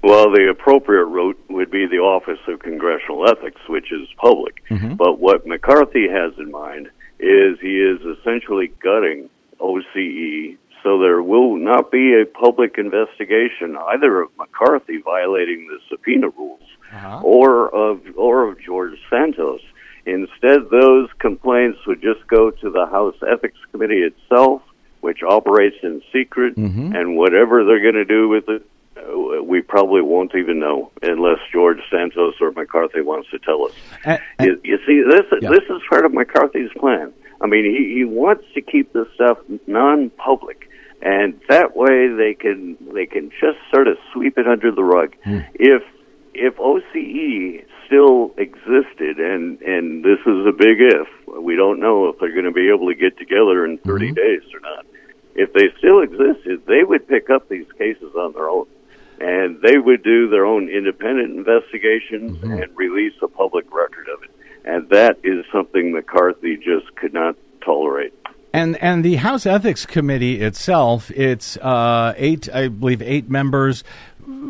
Well, 0.01 0.31
the 0.31 0.47
appropriate 0.49 1.05
route 1.05 1.37
would 1.49 1.69
be 1.69 1.85
the 1.85 1.99
Office 1.99 2.39
of 2.47 2.59
Congressional 2.59 3.29
Ethics, 3.29 3.59
which 3.67 3.91
is 3.91 4.07
public. 4.17 4.63
But 4.95 5.19
what 5.19 5.45
McCarthy 5.45 6.07
has 6.07 6.31
in 6.39 6.49
mind 6.49 6.87
is 7.19 7.59
he 7.59 7.77
is 7.81 7.99
essentially 8.17 8.71
gutting 8.81 9.29
OCE, 9.59 10.57
so 10.83 10.99
there 10.99 11.21
will 11.21 11.57
not 11.57 11.91
be 11.91 12.13
a 12.21 12.25
public 12.25 12.77
investigation 12.77 13.77
either 13.93 14.21
of 14.21 14.29
McCarthy 14.37 14.97
violating 15.03 15.67
the 15.67 15.79
subpoena 15.89 16.29
rules 16.29 16.61
or 17.23 17.69
of 17.75 18.01
or 18.15 18.49
of 18.49 18.59
George 18.61 18.97
Santos. 19.09 19.61
Instead, 20.05 20.69
those 20.71 21.09
complaints 21.19 21.77
would 21.85 22.01
just 22.01 22.25
go 22.27 22.49
to 22.49 22.69
the 22.71 22.85
House 22.87 23.15
Ethics 23.29 23.59
Committee 23.71 24.01
itself, 24.01 24.61
which 25.01 25.21
operates 25.21 25.75
in 25.83 26.01
secret, 26.11 26.55
and 26.57 27.17
whatever 27.17 27.63
they're 27.63 27.81
going 27.81 27.93
to 27.95 28.05
do 28.05 28.27
with 28.27 28.47
it, 28.49 28.65
uh, 28.97 29.43
we 29.43 29.61
probably 29.61 30.01
won't 30.01 30.33
even 30.35 30.59
know 30.59 30.91
unless 31.03 31.39
George 31.51 31.79
Santos 31.91 32.35
or 32.41 32.51
McCarthy 32.53 33.01
wants 33.01 33.29
to 33.31 33.39
tell 33.39 33.65
us. 33.65 33.73
And- 34.05 34.19
you, 34.39 34.59
you 34.63 34.77
see, 34.87 35.03
this 35.07 35.25
Yeah. 35.41 35.49
this 35.49 35.63
is 35.69 35.81
part 35.89 36.05
of 36.05 36.13
McCarthy's 36.13 36.71
plan. 36.77 37.13
I 37.41 37.47
mean, 37.47 37.65
he, 37.65 37.95
he 37.95 38.05
wants 38.05 38.45
to 38.53 38.61
keep 38.61 38.93
this 38.93 39.07
stuff 39.15 39.37
non-public, 39.67 40.69
and 41.01 41.39
that 41.47 41.75
way 41.75 42.09
they 42.09 42.33
can 42.33 42.77
they 42.93 43.05
can 43.05 43.29
just 43.29 43.57
sort 43.73 43.87
of 43.87 43.97
sweep 44.13 44.37
it 44.37 44.47
under 44.47 44.71
the 44.71 44.83
rug. 44.83 45.15
Hmm. 45.23 45.39
If 45.53 45.83
if 46.33 46.55
OCE 46.57 47.65
still 47.85 48.31
existed, 48.37 49.19
and 49.19 49.61
and 49.61 50.03
this 50.03 50.19
is 50.25 50.45
a 50.45 50.51
big 50.51 50.77
if, 50.79 51.07
we 51.41 51.55
don't 51.55 51.79
know 51.79 52.09
if 52.09 52.19
they're 52.19 52.33
going 52.33 52.45
to 52.45 52.51
be 52.51 52.69
able 52.69 52.87
to 52.87 52.95
get 52.95 53.17
together 53.17 53.65
in 53.65 53.77
30 53.79 54.09
hmm. 54.09 54.13
days 54.13 54.43
or 54.53 54.59
not. 54.59 54.85
If 55.35 55.53
they 55.53 55.69
still 55.77 56.01
existed, 56.01 56.63
they 56.67 56.83
would 56.83 57.07
pick 57.07 57.29
up 57.29 57.47
these 57.47 57.67
cases 57.77 58.13
on 58.17 58.33
their 58.33 58.49
own, 58.49 58.67
and 59.21 59.61
they 59.61 59.77
would 59.77 60.03
do 60.03 60.29
their 60.29 60.45
own 60.45 60.67
independent 60.69 61.37
investigations 61.37 62.37
hmm. 62.39 62.51
and 62.51 62.77
release 62.77 63.13
a 63.21 63.27
public 63.27 63.65
record 63.73 64.07
of 64.13 64.23
it. 64.23 64.31
And 64.65 64.89
that 64.89 65.19
is 65.23 65.45
something 65.51 65.91
McCarthy 65.91 66.57
just 66.57 66.95
could 66.95 67.13
not 67.13 67.35
tolerate. 67.63 68.13
And 68.51 68.77
and 68.77 69.05
the 69.05 69.15
House 69.15 69.45
Ethics 69.45 69.85
Committee 69.85 70.41
itself, 70.41 71.11
it's 71.11 71.55
uh, 71.57 72.13
eight, 72.17 72.49
I 72.51 72.67
believe, 72.67 73.01
eight 73.01 73.29
members, 73.29 73.83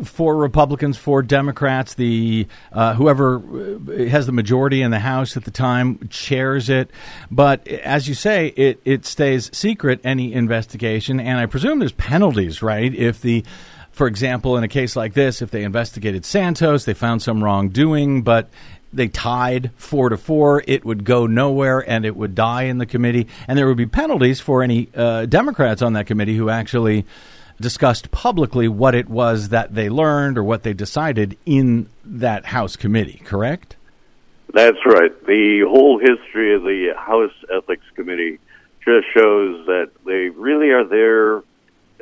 four 0.04 0.36
Republicans, 0.36 0.96
four 0.96 1.22
Democrats. 1.22 1.94
The 1.94 2.46
uh, 2.72 2.94
whoever 2.94 3.36
uh, 3.36 4.08
has 4.08 4.24
the 4.24 4.32
majority 4.32 4.80
in 4.80 4.90
the 4.90 5.00
House 5.00 5.36
at 5.36 5.44
the 5.44 5.50
time 5.50 6.08
chairs 6.08 6.70
it. 6.70 6.90
But 7.30 7.68
as 7.68 8.08
you 8.08 8.14
say, 8.14 8.48
it 8.56 8.80
it 8.86 9.04
stays 9.04 9.50
secret 9.52 10.00
any 10.02 10.32
investigation, 10.32 11.20
and 11.20 11.38
I 11.38 11.44
presume 11.44 11.78
there's 11.78 11.92
penalties, 11.92 12.62
right? 12.62 12.94
If 12.94 13.20
the 13.20 13.44
for 13.90 14.06
example, 14.06 14.56
in 14.56 14.64
a 14.64 14.68
case 14.68 14.96
like 14.96 15.12
this, 15.12 15.42
if 15.42 15.50
they 15.50 15.62
investigated 15.62 16.24
Santos, 16.24 16.86
they 16.86 16.94
found 16.94 17.20
some 17.20 17.44
wrongdoing, 17.44 18.22
but 18.22 18.48
they 18.92 19.08
tied 19.08 19.70
four 19.76 20.08
to 20.08 20.16
four, 20.16 20.62
it 20.66 20.84
would 20.84 21.04
go 21.04 21.26
nowhere 21.26 21.88
and 21.88 22.04
it 22.04 22.16
would 22.16 22.34
die 22.34 22.64
in 22.64 22.78
the 22.78 22.86
committee, 22.86 23.26
and 23.46 23.56
there 23.56 23.66
would 23.66 23.76
be 23.76 23.86
penalties 23.86 24.40
for 24.40 24.62
any 24.62 24.88
uh, 24.94 25.26
Democrats 25.26 25.82
on 25.82 25.92
that 25.94 26.06
committee 26.06 26.36
who 26.36 26.48
actually 26.48 27.06
discussed 27.60 28.10
publicly 28.10 28.68
what 28.68 28.94
it 28.94 29.08
was 29.08 29.50
that 29.50 29.74
they 29.74 29.88
learned 29.88 30.38
or 30.38 30.42
what 30.42 30.62
they 30.62 30.72
decided 30.72 31.36
in 31.44 31.88
that 32.04 32.46
House 32.46 32.76
committee. 32.76 33.20
Correct? 33.24 33.76
That's 34.52 34.84
right. 34.84 35.12
The 35.26 35.60
whole 35.68 35.98
history 35.98 36.54
of 36.54 36.62
the 36.62 36.94
House 36.96 37.32
Ethics 37.54 37.84
Committee 37.94 38.38
just 38.84 39.06
shows 39.14 39.66
that 39.66 39.90
they 40.04 40.30
really 40.30 40.70
are 40.70 40.84
there 40.84 41.42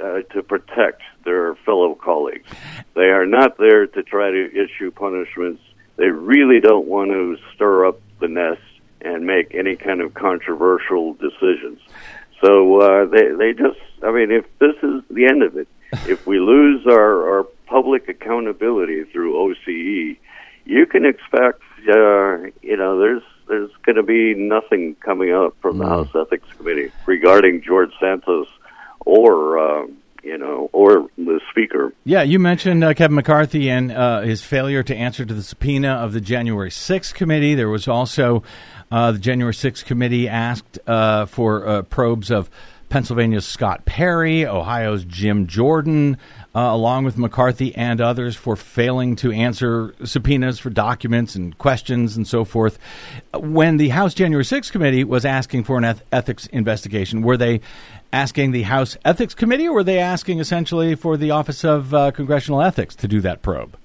uh, 0.02 0.22
to 0.32 0.42
protect 0.42 1.02
their 1.24 1.56
fellow 1.56 1.94
colleagues. 1.94 2.48
They 2.94 3.10
are 3.10 3.26
not 3.26 3.58
there 3.58 3.86
to 3.86 4.02
try 4.02 4.30
to 4.30 4.64
issue 4.64 4.90
punishments. 4.92 5.60
They 5.98 6.06
really 6.08 6.60
don't 6.60 6.86
want 6.86 7.10
to 7.10 7.36
stir 7.54 7.86
up 7.86 8.00
the 8.20 8.28
nest 8.28 8.62
and 9.00 9.26
make 9.26 9.54
any 9.54 9.76
kind 9.76 10.00
of 10.00 10.14
controversial 10.14 11.14
decisions. 11.14 11.80
So 12.42 12.80
uh, 12.80 13.04
they 13.06 13.32
they 13.34 13.52
just, 13.52 13.80
I 14.02 14.12
mean, 14.12 14.30
if 14.30 14.46
this 14.60 14.76
is 14.82 15.02
the 15.10 15.26
end 15.26 15.42
of 15.42 15.56
it, 15.56 15.68
if 16.06 16.26
we 16.26 16.38
lose 16.38 16.86
our, 16.86 17.38
our 17.38 17.44
public 17.66 18.08
accountability 18.08 19.04
through 19.04 19.34
OCE, 19.34 20.16
you 20.64 20.86
can 20.86 21.04
expect, 21.04 21.62
uh, 21.88 22.38
you 22.62 22.76
know, 22.76 22.98
there's 22.98 23.22
there's 23.48 23.70
going 23.82 23.96
to 23.96 24.02
be 24.02 24.34
nothing 24.34 24.94
coming 24.96 25.32
up 25.32 25.56
from 25.60 25.78
the 25.78 25.84
Mm. 25.84 25.88
House 25.88 26.14
Ethics 26.14 26.46
Committee 26.56 26.92
regarding 27.06 27.62
George 27.62 27.92
Santos 27.98 28.46
or 29.06 29.58
uh, 29.58 29.86
you 30.22 30.38
know 30.38 30.70
or 30.72 31.08
the 31.16 31.40
Speaker. 31.50 31.92
Yeah, 32.04 32.22
you 32.22 32.38
mentioned 32.38 32.84
uh, 32.84 32.94
Kevin 32.94 33.16
McCarthy 33.16 33.70
and 33.70 33.92
uh, 33.92 34.20
his 34.20 34.42
failure 34.42 34.82
to 34.82 34.94
answer 34.94 35.24
to 35.24 35.34
the 35.34 35.42
subpoena 35.42 35.94
of 35.94 36.12
the 36.12 36.20
January 36.20 36.70
6th 36.70 37.14
committee. 37.14 37.54
There 37.54 37.68
was 37.68 37.88
also 37.88 38.42
uh, 38.90 39.12
the 39.12 39.18
January 39.18 39.54
6th 39.54 39.84
committee 39.84 40.28
asked 40.28 40.78
uh, 40.86 41.26
for 41.26 41.66
uh, 41.66 41.82
probes 41.82 42.30
of 42.30 42.50
Pennsylvania's 42.88 43.46
Scott 43.46 43.84
Perry, 43.84 44.46
Ohio's 44.46 45.04
Jim 45.04 45.46
Jordan, 45.46 46.16
uh, 46.54 46.60
along 46.60 47.04
with 47.04 47.18
McCarthy 47.18 47.74
and 47.74 48.00
others 48.00 48.34
for 48.34 48.56
failing 48.56 49.16
to 49.16 49.30
answer 49.30 49.94
subpoenas 50.04 50.58
for 50.58 50.70
documents 50.70 51.34
and 51.34 51.56
questions 51.58 52.16
and 52.16 52.26
so 52.26 52.44
forth. 52.44 52.78
When 53.34 53.76
the 53.76 53.90
House 53.90 54.14
January 54.14 54.44
6th 54.44 54.72
committee 54.72 55.04
was 55.04 55.24
asking 55.24 55.64
for 55.64 55.76
an 55.78 55.84
eth- 55.84 56.02
ethics 56.10 56.46
investigation, 56.46 57.22
were 57.22 57.36
they 57.36 57.60
asking 58.12 58.52
the 58.52 58.62
House 58.62 58.96
Ethics 59.04 59.34
Committee, 59.34 59.68
or 59.68 59.74
were 59.74 59.84
they 59.84 59.98
asking 59.98 60.40
essentially 60.40 60.94
for 60.94 61.16
the 61.16 61.30
Office 61.30 61.64
of 61.64 61.92
uh, 61.92 62.10
Congressional 62.10 62.62
Ethics 62.62 62.96
to 62.96 63.08
do 63.08 63.20
that 63.20 63.42
probe? 63.42 63.76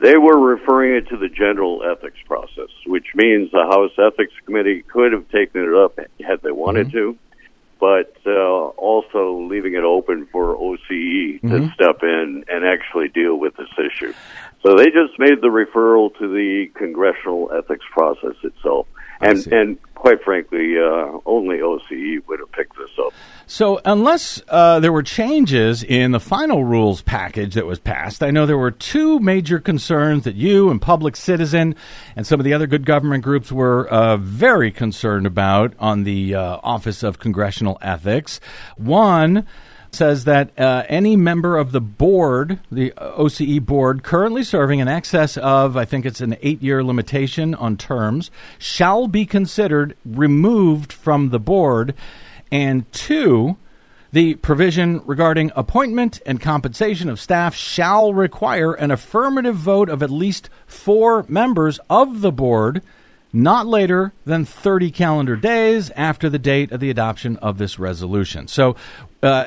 They 0.00 0.16
were 0.18 0.38
referring 0.38 0.96
it 0.96 1.08
to 1.08 1.16
the 1.16 1.28
general 1.28 1.82
ethics 1.82 2.18
process, 2.26 2.68
which 2.86 3.06
means 3.14 3.50
the 3.52 3.64
House 3.64 3.92
Ethics 3.98 4.34
Committee 4.44 4.82
could 4.82 5.12
have 5.12 5.28
taken 5.30 5.62
it 5.62 5.74
up 5.74 5.98
had 6.20 6.42
they 6.42 6.50
wanted 6.50 6.92
to, 6.92 7.16
but 7.80 8.16
uh, 8.26 8.30
also 8.30 9.46
leaving 9.48 9.74
it 9.74 9.84
open 9.84 10.26
for 10.32 10.56
OCE 10.56 11.40
to 11.42 11.72
step 11.74 12.02
in 12.02 12.44
and 12.48 12.64
actually 12.64 13.08
deal 13.08 13.36
with 13.36 13.56
this 13.56 13.68
issue. 13.78 14.12
So 14.64 14.76
they 14.76 14.86
just 14.86 15.18
made 15.18 15.42
the 15.42 15.48
referral 15.48 16.16
to 16.18 16.26
the 16.26 16.70
congressional 16.74 17.50
ethics 17.52 17.84
process 17.92 18.34
itself, 18.42 18.86
and 19.20 19.46
and 19.52 19.78
quite 19.94 20.22
frankly, 20.22 20.76
uh, 20.78 21.18
only 21.26 21.58
OCE 21.58 22.26
would 22.26 22.38
have 22.38 22.52
picked 22.52 22.76
this 22.76 22.90
up. 22.98 23.12
So, 23.46 23.80
unless 23.84 24.42
uh, 24.48 24.80
there 24.80 24.92
were 24.92 25.02
changes 25.02 25.82
in 25.82 26.12
the 26.12 26.20
final 26.20 26.64
rules 26.64 27.02
package 27.02 27.54
that 27.54 27.66
was 27.66 27.78
passed, 27.78 28.22
I 28.22 28.30
know 28.30 28.46
there 28.46 28.58
were 28.58 28.70
two 28.70 29.18
major 29.18 29.58
concerns 29.60 30.24
that 30.24 30.34
you 30.34 30.70
and 30.70 30.80
Public 30.80 31.16
Citizen 31.16 31.74
and 32.16 32.26
some 32.26 32.40
of 32.40 32.44
the 32.44 32.54
other 32.54 32.66
good 32.66 32.86
government 32.86 33.22
groups 33.22 33.52
were 33.52 33.86
uh, 33.88 34.16
very 34.16 34.70
concerned 34.70 35.26
about 35.26 35.74
on 35.78 36.04
the 36.04 36.34
uh, 36.34 36.58
Office 36.62 37.02
of 37.02 37.18
Congressional 37.18 37.78
Ethics. 37.82 38.40
One 38.76 39.46
says 39.94 40.24
that 40.24 40.58
uh, 40.58 40.84
any 40.88 41.16
member 41.16 41.56
of 41.56 41.72
the 41.72 41.80
board, 41.80 42.58
the 42.70 42.92
OCE 42.96 43.64
board, 43.64 44.02
currently 44.02 44.42
serving 44.42 44.80
in 44.80 44.88
excess 44.88 45.36
of, 45.36 45.76
I 45.76 45.84
think 45.84 46.04
it's 46.04 46.20
an 46.20 46.36
eight 46.42 46.62
year 46.62 46.84
limitation 46.84 47.54
on 47.54 47.76
terms, 47.76 48.30
shall 48.58 49.08
be 49.08 49.24
considered 49.24 49.96
removed 50.04 50.92
from 50.92 51.30
the 51.30 51.38
board. 51.38 51.94
And 52.50 52.90
two, 52.92 53.56
the 54.12 54.34
provision 54.36 55.02
regarding 55.06 55.50
appointment 55.56 56.20
and 56.24 56.40
compensation 56.40 57.08
of 57.08 57.18
staff 57.18 57.54
shall 57.54 58.12
require 58.12 58.72
an 58.72 58.90
affirmative 58.90 59.56
vote 59.56 59.88
of 59.88 60.02
at 60.02 60.10
least 60.10 60.50
four 60.66 61.24
members 61.28 61.80
of 61.90 62.20
the 62.20 62.30
board 62.30 62.82
not 63.34 63.66
later 63.66 64.12
than 64.24 64.44
30 64.44 64.92
calendar 64.92 65.34
days 65.34 65.90
after 65.96 66.30
the 66.30 66.38
date 66.38 66.70
of 66.70 66.78
the 66.78 66.88
adoption 66.88 67.36
of 67.38 67.58
this 67.58 67.78
resolution. 67.80 68.46
So, 68.46 68.76
uh, 69.22 69.46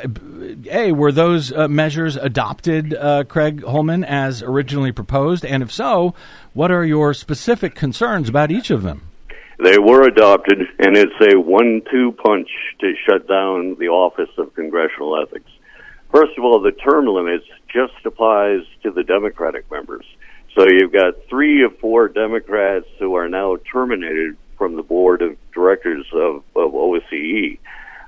A, 0.70 0.92
were 0.92 1.14
those 1.14 1.54
uh, 1.54 1.70
measures 1.70 2.18
adopted, 2.18 2.94
uh, 2.94 3.24
Craig 3.24 3.64
Holman, 3.64 4.04
as 4.04 4.44
originally 4.44 4.92
proposed? 4.92 5.46
And 5.46 5.64
if 5.64 5.72
so, 5.72 6.14
what 6.54 6.70
are 6.70 6.84
your 6.84 7.14
specific 7.14 7.76
concerns 7.76 8.28
about 8.28 8.52
each 8.52 8.70
of 8.72 8.84
them? 8.84 9.04
They 9.64 9.80
were 9.80 10.04
adopted, 10.04 10.60
and 10.80 10.98
it's 10.98 11.34
a 11.34 11.40
one-two 11.40 12.12
punch 12.24 12.50
to 12.82 12.94
shut 13.08 13.28
down 13.28 13.78
the 13.80 13.88
Office 13.88 14.30
of 14.38 14.54
Congressional 14.54 15.20
Ethics. 15.22 15.50
First 16.12 16.38
of 16.38 16.44
all, 16.44 16.62
the 16.62 16.72
term 16.72 17.06
limits 17.06 17.46
just 17.68 17.94
applies 18.06 18.62
to 18.84 18.92
the 18.92 19.04
Democratic 19.04 19.70
members. 19.72 20.06
So 20.58 20.66
you've 20.68 20.92
got 20.92 21.14
three 21.30 21.64
of 21.64 21.78
four 21.78 22.08
Democrats 22.08 22.88
who 22.98 23.14
are 23.14 23.30
now 23.30 23.58
terminated 23.72 24.38
from 24.58 24.76
the 24.76 24.82
board 24.82 25.22
of 25.22 25.38
directors 25.54 26.08
of, 26.12 26.44
of 26.56 26.72
OSCE. 26.72 27.60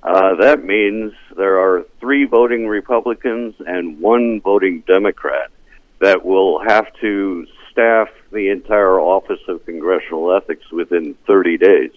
Uh, 0.01 0.33
that 0.33 0.63
means 0.63 1.13
there 1.37 1.59
are 1.59 1.85
three 1.99 2.25
voting 2.25 2.67
Republicans 2.67 3.53
and 3.59 3.99
one 3.99 4.41
voting 4.41 4.83
Democrat 4.87 5.51
that 5.99 6.25
will 6.25 6.59
have 6.67 6.87
to 7.01 7.45
staff 7.71 8.07
the 8.31 8.49
entire 8.49 8.99
Office 8.99 9.41
of 9.47 9.63
Congressional 9.67 10.35
Ethics 10.35 10.71
within 10.71 11.13
30 11.27 11.57
days. 11.57 11.91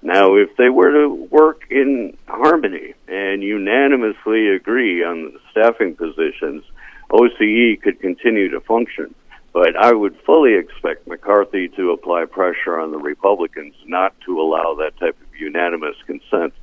Now, 0.00 0.36
if 0.36 0.56
they 0.56 0.68
were 0.68 0.92
to 0.92 1.08
work 1.28 1.62
in 1.70 2.16
harmony 2.28 2.94
and 3.08 3.42
unanimously 3.42 4.50
agree 4.50 5.02
on 5.02 5.32
the 5.32 5.40
staffing 5.50 5.96
positions, 5.96 6.62
OCE 7.10 7.82
could 7.82 7.98
continue 7.98 8.50
to 8.50 8.60
function. 8.60 9.12
But 9.58 9.74
I 9.74 9.92
would 9.92 10.16
fully 10.24 10.54
expect 10.54 11.08
McCarthy 11.08 11.66
to 11.70 11.90
apply 11.90 12.26
pressure 12.26 12.78
on 12.78 12.92
the 12.92 12.98
Republicans 12.98 13.74
not 13.86 14.14
to 14.20 14.40
allow 14.40 14.74
that 14.74 14.96
type 15.00 15.20
of 15.20 15.36
unanimous 15.36 15.96
consent. 16.06 16.54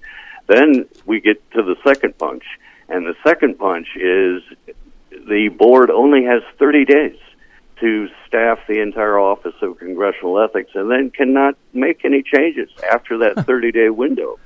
Then 0.48 0.86
we 1.06 1.20
get 1.20 1.52
to 1.52 1.62
the 1.62 1.76
second 1.86 2.18
punch, 2.18 2.46
and 2.88 3.06
the 3.06 3.16
second 3.22 3.60
punch 3.60 3.90
is 3.98 4.44
the 5.12 5.50
board 5.50 5.90
only 5.90 6.24
has 6.24 6.42
30 6.58 6.86
days 6.86 7.18
to 7.82 8.08
staff 8.28 8.60
the 8.66 8.80
entire 8.80 9.20
Office 9.20 9.56
of 9.62 9.78
Congressional 9.78 10.40
Ethics 10.40 10.72
and 10.74 10.90
then 10.90 11.12
cannot 11.12 11.58
make 11.74 12.06
any 12.06 12.24
changes 12.24 12.70
after 12.90 13.18
that 13.18 13.36
30 13.46 13.74
day 13.74 13.90
window. 13.90 14.40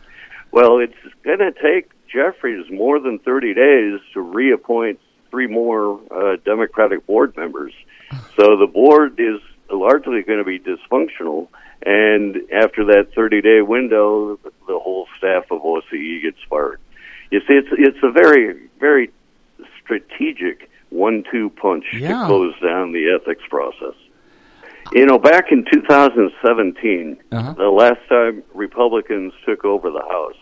Well, 0.50 0.80
it's 0.80 0.98
going 1.24 1.38
to 1.38 1.52
take 1.52 1.92
Jeffries 2.08 2.66
more 2.72 3.00
than 3.00 3.20
30 3.20 3.54
days 3.54 4.00
to 4.14 4.22
reappoint 4.22 5.00
three 5.30 5.46
more 5.46 6.00
uh, 6.10 6.38
Democratic 6.44 7.06
board 7.06 7.38
members. 7.38 7.74
So 8.36 8.58
the 8.58 8.68
board 8.68 9.20
is 9.20 9.40
largely 9.72 10.22
going 10.24 10.40
to 10.40 10.46
be 10.46 10.60
dysfunctional. 10.60 11.48
And 11.86 12.38
after 12.52 12.84
that 12.86 13.14
30 13.16 13.42
day 13.42 13.62
window, 13.62 14.38
the 14.68 14.80
whole 14.80 15.08
staff 15.18 15.46
of 15.52 15.62
OCE 15.62 16.22
gets 16.24 16.38
fired. 16.50 16.80
You 17.32 17.40
see, 17.42 17.54
it's, 17.54 17.70
it's 17.72 17.98
a 18.04 18.12
very, 18.12 18.68
very 18.80 19.12
strategic 19.84 20.70
one-two 20.90 21.52
punch 21.52 21.86
Yeah. 21.94 22.22
to 22.22 22.26
close 22.26 22.54
down 22.62 22.92
the 22.94 23.12
ethics 23.20 23.44
process. 23.50 23.94
You 24.94 25.06
know, 25.06 25.20
back 25.20 25.52
in 25.52 25.66
2017, 25.72 27.18
Uh-huh. 27.32 27.54
the 27.54 27.70
last 27.70 28.00
time 28.10 28.44
Republicans 28.56 29.34
took 29.46 29.64
over 29.64 29.92
the 29.92 30.02
House, 30.02 30.38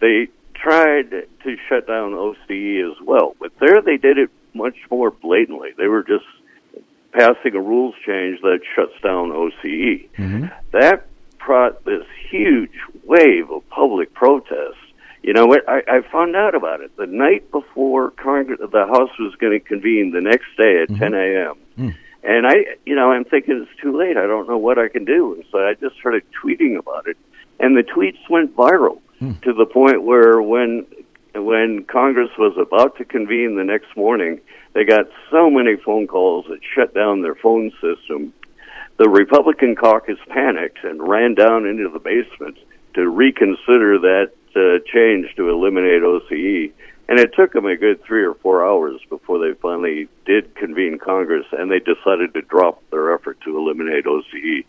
they 0.00 0.28
tried 0.54 1.10
to 1.10 1.56
shut 1.68 1.86
down 1.86 2.12
OCE 2.14 2.80
as 2.90 3.00
well, 3.06 3.36
but 3.38 3.52
there 3.60 3.80
they 3.80 3.96
did 3.96 4.18
it 4.18 4.30
much 4.52 4.76
more 4.90 5.10
blatantly. 5.10 5.70
They 5.76 5.86
were 5.86 6.02
just 6.02 6.24
passing 7.14 7.54
a 7.54 7.60
rules 7.60 7.94
change 8.04 8.40
that 8.42 8.60
shuts 8.74 8.92
down 9.02 9.30
OCE. 9.30 10.08
Mm-hmm. 10.18 10.46
That 10.72 11.06
brought 11.44 11.84
this 11.84 12.04
huge 12.30 12.72
wave 13.04 13.50
of 13.50 13.68
public 13.70 14.12
protest. 14.14 14.76
You 15.22 15.32
know 15.32 15.46
what? 15.46 15.66
I, 15.68 15.82
I 15.88 16.00
found 16.12 16.36
out 16.36 16.54
about 16.54 16.80
it 16.80 16.94
the 16.96 17.06
night 17.06 17.50
before 17.50 18.10
Congress, 18.10 18.60
the 18.60 18.86
House 18.86 19.10
was 19.18 19.34
going 19.36 19.58
to 19.58 19.60
convene 19.60 20.10
the 20.12 20.20
next 20.20 20.48
day 20.58 20.82
at 20.82 20.90
mm-hmm. 20.90 20.98
10 20.98 21.14
a.m. 21.14 21.54
Mm. 21.78 21.96
And 22.24 22.46
I, 22.46 22.76
you 22.84 22.94
know, 22.94 23.12
I'm 23.12 23.24
thinking 23.24 23.66
it's 23.66 23.80
too 23.80 23.96
late. 23.96 24.16
I 24.16 24.26
don't 24.26 24.48
know 24.48 24.58
what 24.58 24.78
I 24.78 24.88
can 24.88 25.04
do. 25.04 25.34
And 25.34 25.44
so 25.50 25.58
I 25.58 25.74
just 25.74 25.96
started 25.96 26.24
tweeting 26.42 26.78
about 26.78 27.06
it, 27.06 27.16
and 27.60 27.76
the 27.76 27.82
tweets 27.82 28.18
went 28.28 28.56
viral 28.56 29.00
mm. 29.20 29.40
to 29.42 29.52
the 29.52 29.66
point 29.66 30.02
where 30.02 30.42
when 30.42 30.86
when 31.34 31.84
Congress 31.84 32.30
was 32.38 32.56
about 32.58 32.96
to 32.98 33.04
convene 33.04 33.56
the 33.56 33.64
next 33.64 33.96
morning, 33.96 34.40
they 34.72 34.84
got 34.84 35.06
so 35.30 35.50
many 35.50 35.76
phone 35.76 36.06
calls 36.06 36.46
that 36.48 36.60
shut 36.74 36.94
down 36.94 37.22
their 37.22 37.34
phone 37.34 37.72
system 37.80 38.32
The 38.96 39.08
Republican 39.08 39.74
caucus 39.74 40.18
panicked 40.28 40.84
and 40.84 41.08
ran 41.08 41.34
down 41.34 41.66
into 41.66 41.88
the 41.88 41.98
basement 41.98 42.58
to 42.94 43.08
reconsider 43.08 43.98
that 43.98 44.30
uh, 44.54 44.78
change 44.92 45.34
to 45.34 45.50
eliminate 45.50 46.02
OCE. 46.02 46.72
And 47.08 47.18
it 47.18 47.34
took 47.34 47.52
them 47.52 47.66
a 47.66 47.76
good 47.76 48.02
three 48.04 48.24
or 48.24 48.34
four 48.34 48.64
hours 48.64 49.00
before 49.10 49.38
they 49.40 49.58
finally 49.60 50.08
did 50.24 50.54
convene 50.54 50.98
Congress 50.98 51.44
and 51.52 51.70
they 51.70 51.80
decided 51.80 52.34
to 52.34 52.42
drop 52.42 52.82
their 52.90 53.12
effort 53.12 53.40
to 53.42 53.58
eliminate 53.58 54.04
OCE. 54.04 54.64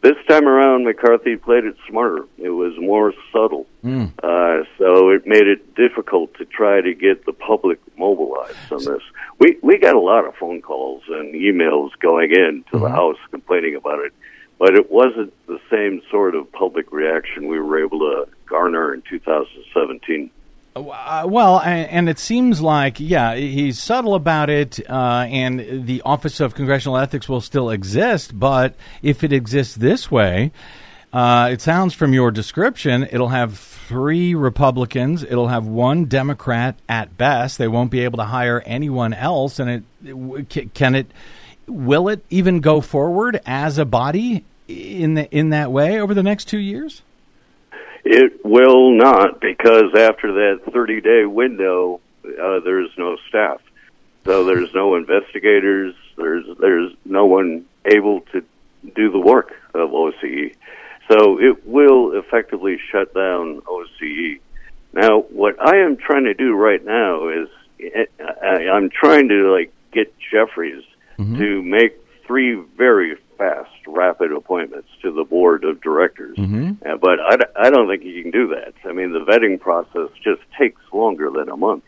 This 0.00 0.16
time 0.28 0.46
around, 0.46 0.84
McCarthy 0.84 1.36
played 1.36 1.64
it 1.64 1.74
smarter. 1.88 2.24
It 2.38 2.50
was 2.50 2.72
more 2.78 3.12
subtle. 3.32 3.66
Mm. 3.84 4.12
Uh, 4.22 4.64
so 4.78 5.10
it 5.10 5.26
made 5.26 5.48
it 5.48 5.74
difficult 5.74 6.34
to 6.34 6.44
try 6.44 6.80
to 6.80 6.94
get 6.94 7.26
the 7.26 7.32
public 7.32 7.80
mobilized 7.98 8.56
on 8.70 8.78
this. 8.84 9.02
We, 9.40 9.58
we 9.60 9.76
got 9.78 9.96
a 9.96 10.00
lot 10.00 10.24
of 10.24 10.34
phone 10.36 10.62
calls 10.62 11.02
and 11.08 11.34
emails 11.34 11.90
going 12.00 12.30
in 12.32 12.64
to 12.70 12.76
Mm-hmm. 12.76 12.84
the 12.84 12.90
House 12.90 13.16
complaining 13.32 13.74
about 13.74 13.98
it, 13.98 14.12
but 14.58 14.74
it 14.74 14.88
wasn't 14.90 15.32
the 15.46 15.58
same 15.70 16.00
sort 16.10 16.36
of 16.36 16.50
public 16.52 16.92
reaction 16.92 17.48
we 17.48 17.58
were 17.58 17.84
able 17.84 17.98
to 17.98 18.26
garner 18.46 18.94
in 18.94 19.02
2017. 19.10 20.30
Uh, 20.78 21.26
well, 21.26 21.60
and, 21.60 22.08
it 22.08 22.18
seems 22.18 22.60
like, 22.60 23.00
yeah, 23.00 23.34
he's 23.34 23.78
subtle 23.78 24.14
about 24.14 24.50
it, 24.50 24.78
uh, 24.88 25.26
and 25.28 25.86
the 25.86 26.02
Office 26.02 26.40
of 26.40 26.54
Congressional 26.54 26.96
Ethics 26.96 27.28
will 27.28 27.40
still 27.40 27.70
exist, 27.70 28.38
but 28.38 28.74
if 29.02 29.24
it 29.24 29.32
exists 29.32 29.74
this 29.74 30.10
way, 30.10 30.52
uh, 31.12 31.48
it 31.52 31.60
sounds 31.60 31.94
from 31.94 32.12
your 32.12 32.30
description, 32.30 33.08
it'll 33.10 33.28
have 33.28 33.58
three 33.58 34.34
Republicans, 34.34 35.22
it'll 35.22 35.48
have 35.48 35.66
one 35.66 36.04
Democrat 36.04 36.78
at 36.88 37.16
best. 37.16 37.56
They 37.56 37.68
won't 37.68 37.90
be 37.90 38.00
able 38.00 38.18
to 38.18 38.24
hire 38.24 38.62
anyone 38.66 39.14
else, 39.14 39.58
and 39.58 39.84
it 40.04 40.74
can 40.74 40.94
it 40.94 41.10
will 41.66 42.08
it 42.08 42.24
even 42.30 42.60
go 42.60 42.80
forward 42.80 43.40
as 43.46 43.78
a 43.78 43.84
body 43.84 44.44
in 44.68 45.14
the, 45.14 45.30
in 45.30 45.50
that 45.50 45.72
way 45.72 46.00
over 46.00 46.12
the 46.12 46.22
next 46.22 46.46
two 46.46 46.58
years? 46.58 47.02
It 48.10 48.42
will 48.42 48.92
not 48.96 49.38
because 49.38 49.94
after 49.94 50.32
that 50.32 50.72
30 50.72 51.02
day 51.02 51.26
window, 51.26 52.00
uh, 52.24 52.60
there's 52.60 52.88
no 52.96 53.18
staff. 53.28 53.60
So 54.24 54.44
there's 54.44 54.72
no 54.72 54.96
investigators. 54.96 55.94
There's 56.16 56.46
there's 56.58 56.92
no 57.04 57.26
one 57.26 57.66
able 57.84 58.22
to 58.32 58.42
do 58.96 59.10
the 59.10 59.18
work 59.18 59.52
of 59.74 59.90
OCE. 59.90 60.54
So 61.10 61.38
it 61.38 61.66
will 61.66 62.12
effectively 62.18 62.78
shut 62.90 63.12
down 63.12 63.60
OCE. 63.66 64.40
Now, 64.94 65.20
what 65.20 65.60
I 65.60 65.76
am 65.76 65.98
trying 65.98 66.24
to 66.24 66.34
do 66.34 66.54
right 66.54 66.82
now 66.82 67.28
is 67.28 67.48
I- 68.42 68.68
I'm 68.72 68.88
trying 68.88 69.28
to 69.28 69.52
like 69.52 69.70
get 69.92 70.14
Jeffries 70.32 70.82
to 71.36 71.62
make 71.62 71.94
three 72.26 72.54
very 72.54 73.16
fast, 73.38 73.70
rapid 73.86 74.32
appointments 74.32 74.88
to 75.02 75.12
the 75.12 75.24
board 75.24 75.64
of 75.64 75.80
directors. 75.80 76.36
Uh, 76.84 76.96
but 76.96 77.20
I, 77.20 77.36
d- 77.36 77.44
I 77.56 77.70
don't 77.70 77.88
think 77.88 78.04
you 78.04 78.20
can 78.22 78.30
do 78.32 78.48
that. 78.48 78.74
I 78.84 78.92
mean, 78.92 79.12
the 79.12 79.20
vetting 79.20 79.60
process 79.60 80.10
just 80.22 80.42
takes 80.58 80.80
longer 80.92 81.30
than 81.30 81.48
a 81.48 81.56
month. 81.56 81.84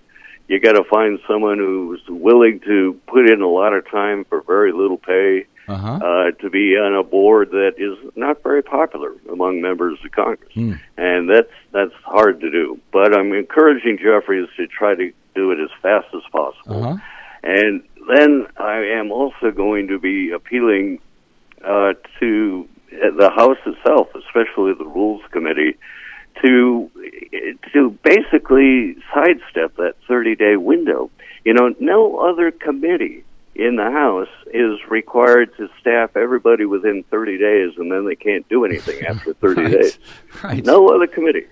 You 0.48 0.58
got 0.60 0.72
to 0.72 0.84
find 0.84 1.18
someone 1.28 1.58
who's 1.58 2.00
willing 2.08 2.60
to 2.60 2.98
put 3.06 3.28
in 3.28 3.40
a 3.42 3.48
lot 3.48 3.74
of 3.74 3.88
time 3.90 4.24
for 4.24 4.40
very 4.42 4.72
little 4.72 4.96
pay 4.98 5.46
Uh-huh. 5.68 5.98
uh, 6.02 6.30
to 6.42 6.50
be 6.50 6.76
on 6.76 6.94
a 6.96 7.02
board 7.04 7.50
that 7.50 7.74
is 7.78 7.96
not 8.16 8.42
very 8.42 8.62
popular 8.62 9.12
among 9.30 9.60
members 9.60 9.98
of 10.04 10.10
Congress, 10.10 10.50
and 10.96 11.28
that's 11.30 11.52
that's 11.70 11.94
hard 12.04 12.40
to 12.40 12.50
do. 12.50 12.80
But 12.92 13.16
I'm 13.16 13.32
encouraging 13.32 13.98
Jeffries 13.98 14.48
to 14.56 14.66
try 14.66 14.94
to 14.96 15.12
do 15.36 15.52
it 15.52 15.60
as 15.60 15.70
fast 15.82 16.08
as 16.14 16.22
possible, 16.32 16.84
Uh-huh. 16.84 16.96
and 17.44 17.82
then 18.08 18.46
I 18.56 18.78
am 18.98 19.12
also 19.12 19.52
going 19.52 19.86
to 19.88 19.98
be 20.00 20.32
appealing 20.32 20.98
uh, 21.64 21.92
to 22.20 22.68
the 22.90 23.30
House 23.34 23.58
itself, 23.66 24.08
especially 24.14 24.74
the 24.74 24.84
Rules 24.86 25.22
Committee, 25.30 25.76
to 26.42 26.90
to 27.72 27.90
basically 28.02 28.96
sidestep 29.14 29.76
that 29.76 29.94
30 30.08 30.36
day 30.36 30.56
window. 30.56 31.10
You 31.44 31.54
know, 31.54 31.74
no 31.80 32.18
other 32.18 32.50
committee 32.50 33.24
in 33.54 33.76
the 33.76 33.90
House 33.90 34.28
is 34.52 34.78
required 34.88 35.54
to 35.56 35.68
staff 35.80 36.16
everybody 36.16 36.64
within 36.64 37.02
30 37.10 37.38
days, 37.38 37.72
and 37.76 37.90
then 37.90 38.06
they 38.06 38.16
can't 38.16 38.48
do 38.48 38.64
anything 38.64 39.04
after 39.06 39.34
30 39.40 39.62
Right. 39.62 39.72
days. 39.72 39.98
Right. 40.42 40.64
No 40.64 40.88
other 40.94 41.06
committee. 41.06 41.46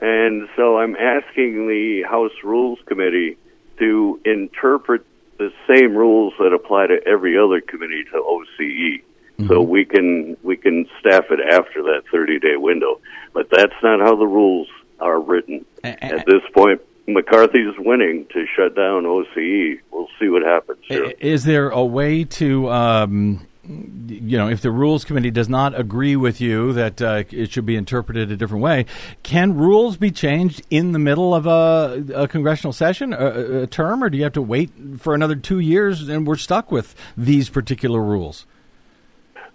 And 0.00 0.48
so 0.56 0.78
I'm 0.78 0.94
asking 0.94 1.66
the 1.66 2.02
House 2.08 2.32
Rules 2.44 2.78
Committee 2.86 3.36
to 3.78 4.20
interpret 4.24 5.04
the 5.38 5.52
same 5.68 5.96
rules 5.96 6.34
that 6.38 6.52
apply 6.52 6.86
to 6.88 6.98
every 7.06 7.36
other 7.38 7.60
committee 7.60 8.04
to 8.12 8.18
OCE. 8.18 9.02
So 9.46 9.62
we 9.62 9.84
can 9.84 10.36
we 10.42 10.56
can 10.56 10.88
staff 10.98 11.26
it 11.30 11.38
after 11.40 11.82
that 11.84 12.02
30 12.10 12.40
day 12.40 12.56
window, 12.56 13.00
but 13.32 13.48
that's 13.50 13.74
not 13.84 14.00
how 14.00 14.16
the 14.16 14.26
rules 14.26 14.66
are 14.98 15.20
written. 15.20 15.64
At 15.84 16.26
this 16.26 16.42
point, 16.52 16.80
McCarthy's 17.06 17.74
winning 17.78 18.26
to 18.32 18.44
shut 18.56 18.74
down 18.74 19.04
OCE. 19.04 19.80
We'll 19.92 20.08
see 20.18 20.28
what 20.28 20.42
happens 20.42 20.80
here. 20.82 21.12
Is 21.20 21.44
there 21.44 21.70
a 21.70 21.84
way 21.84 22.24
to, 22.24 22.68
um, 22.68 23.46
you 23.64 24.36
know, 24.36 24.48
if 24.48 24.60
the 24.60 24.72
rules 24.72 25.04
committee 25.04 25.30
does 25.30 25.48
not 25.48 25.78
agree 25.78 26.16
with 26.16 26.40
you 26.40 26.72
that 26.72 27.00
uh, 27.00 27.22
it 27.30 27.52
should 27.52 27.64
be 27.64 27.76
interpreted 27.76 28.32
a 28.32 28.36
different 28.36 28.64
way, 28.64 28.86
can 29.22 29.56
rules 29.56 29.96
be 29.96 30.10
changed 30.10 30.62
in 30.68 30.90
the 30.90 30.98
middle 30.98 31.32
of 31.32 31.46
a, 31.46 32.04
a 32.14 32.28
congressional 32.28 32.72
session, 32.72 33.12
a, 33.12 33.62
a 33.62 33.66
term, 33.68 34.02
or 34.02 34.10
do 34.10 34.18
you 34.18 34.24
have 34.24 34.32
to 34.32 34.42
wait 34.42 34.70
for 34.98 35.14
another 35.14 35.36
two 35.36 35.60
years 35.60 36.08
and 36.08 36.26
we're 36.26 36.36
stuck 36.36 36.72
with 36.72 36.96
these 37.16 37.48
particular 37.48 38.02
rules? 38.02 38.44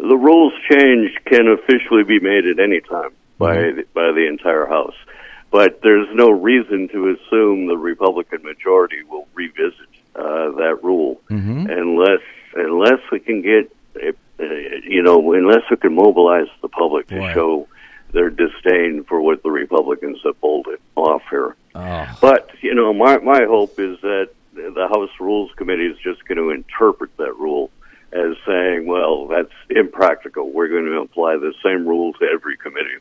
The 0.03 0.17
rules 0.17 0.51
change 0.69 1.17
can 1.23 1.47
officially 1.47 2.03
be 2.03 2.19
made 2.19 2.45
at 2.45 2.59
any 2.59 2.81
time 2.81 3.11
by 3.37 3.55
the, 3.55 3.85
by 3.93 4.11
the 4.11 4.27
entire 4.27 4.65
House, 4.65 4.95
but 5.49 5.79
there's 5.81 6.09
no 6.13 6.29
reason 6.29 6.89
to 6.89 7.15
assume 7.15 7.67
the 7.67 7.77
Republican 7.77 8.43
majority 8.43 9.01
will 9.09 9.29
revisit 9.33 9.87
uh, 10.13 10.51
that 10.59 10.79
rule 10.83 11.21
unless 11.69 12.19
unless 12.53 12.99
we 13.13 13.19
can 13.21 13.41
get 13.41 13.73
uh, 13.95 14.09
uh, 14.39 14.45
you 14.83 15.01
know 15.01 15.33
unless 15.33 15.61
we 15.71 15.77
can 15.77 15.95
mobilize 15.95 16.47
the 16.61 16.67
public 16.67 17.07
to 17.07 17.15
show 17.33 17.67
their 18.11 18.29
disdain 18.29 19.05
for 19.07 19.21
what 19.21 19.41
the 19.41 19.49
Republicans 19.49 20.19
have 20.25 20.39
pulled 20.41 20.67
it 20.67 20.81
off 20.97 21.23
here. 21.29 21.55
Oh. 21.75 22.17
But 22.19 22.51
you 22.61 22.75
know, 22.75 22.93
my 22.93 23.19
my 23.19 23.45
hope 23.45 23.79
is 23.79 24.01
that 24.01 24.31
the 24.53 24.87
House 24.89 25.09
Rules 25.19 25.51
Committee 25.55 25.87
is 25.87 25.97
just 25.99 26.25
going 26.25 26.37
to 26.39 26.49
interpret 26.49 27.15
that 27.17 27.37
rule 27.37 27.71
as 28.13 28.35
saying, 28.45 28.85
"Well, 28.87 29.27
that's 29.27 29.51
impractical. 29.69 30.51
We're 30.51 30.67
going 30.69 30.85
to 30.85 30.99
apply 31.01 31.37
the 31.37 31.53
same 31.63 31.87
rule 31.87 32.13
to 32.13 32.25
every 32.25 32.57
committee." 32.57 32.97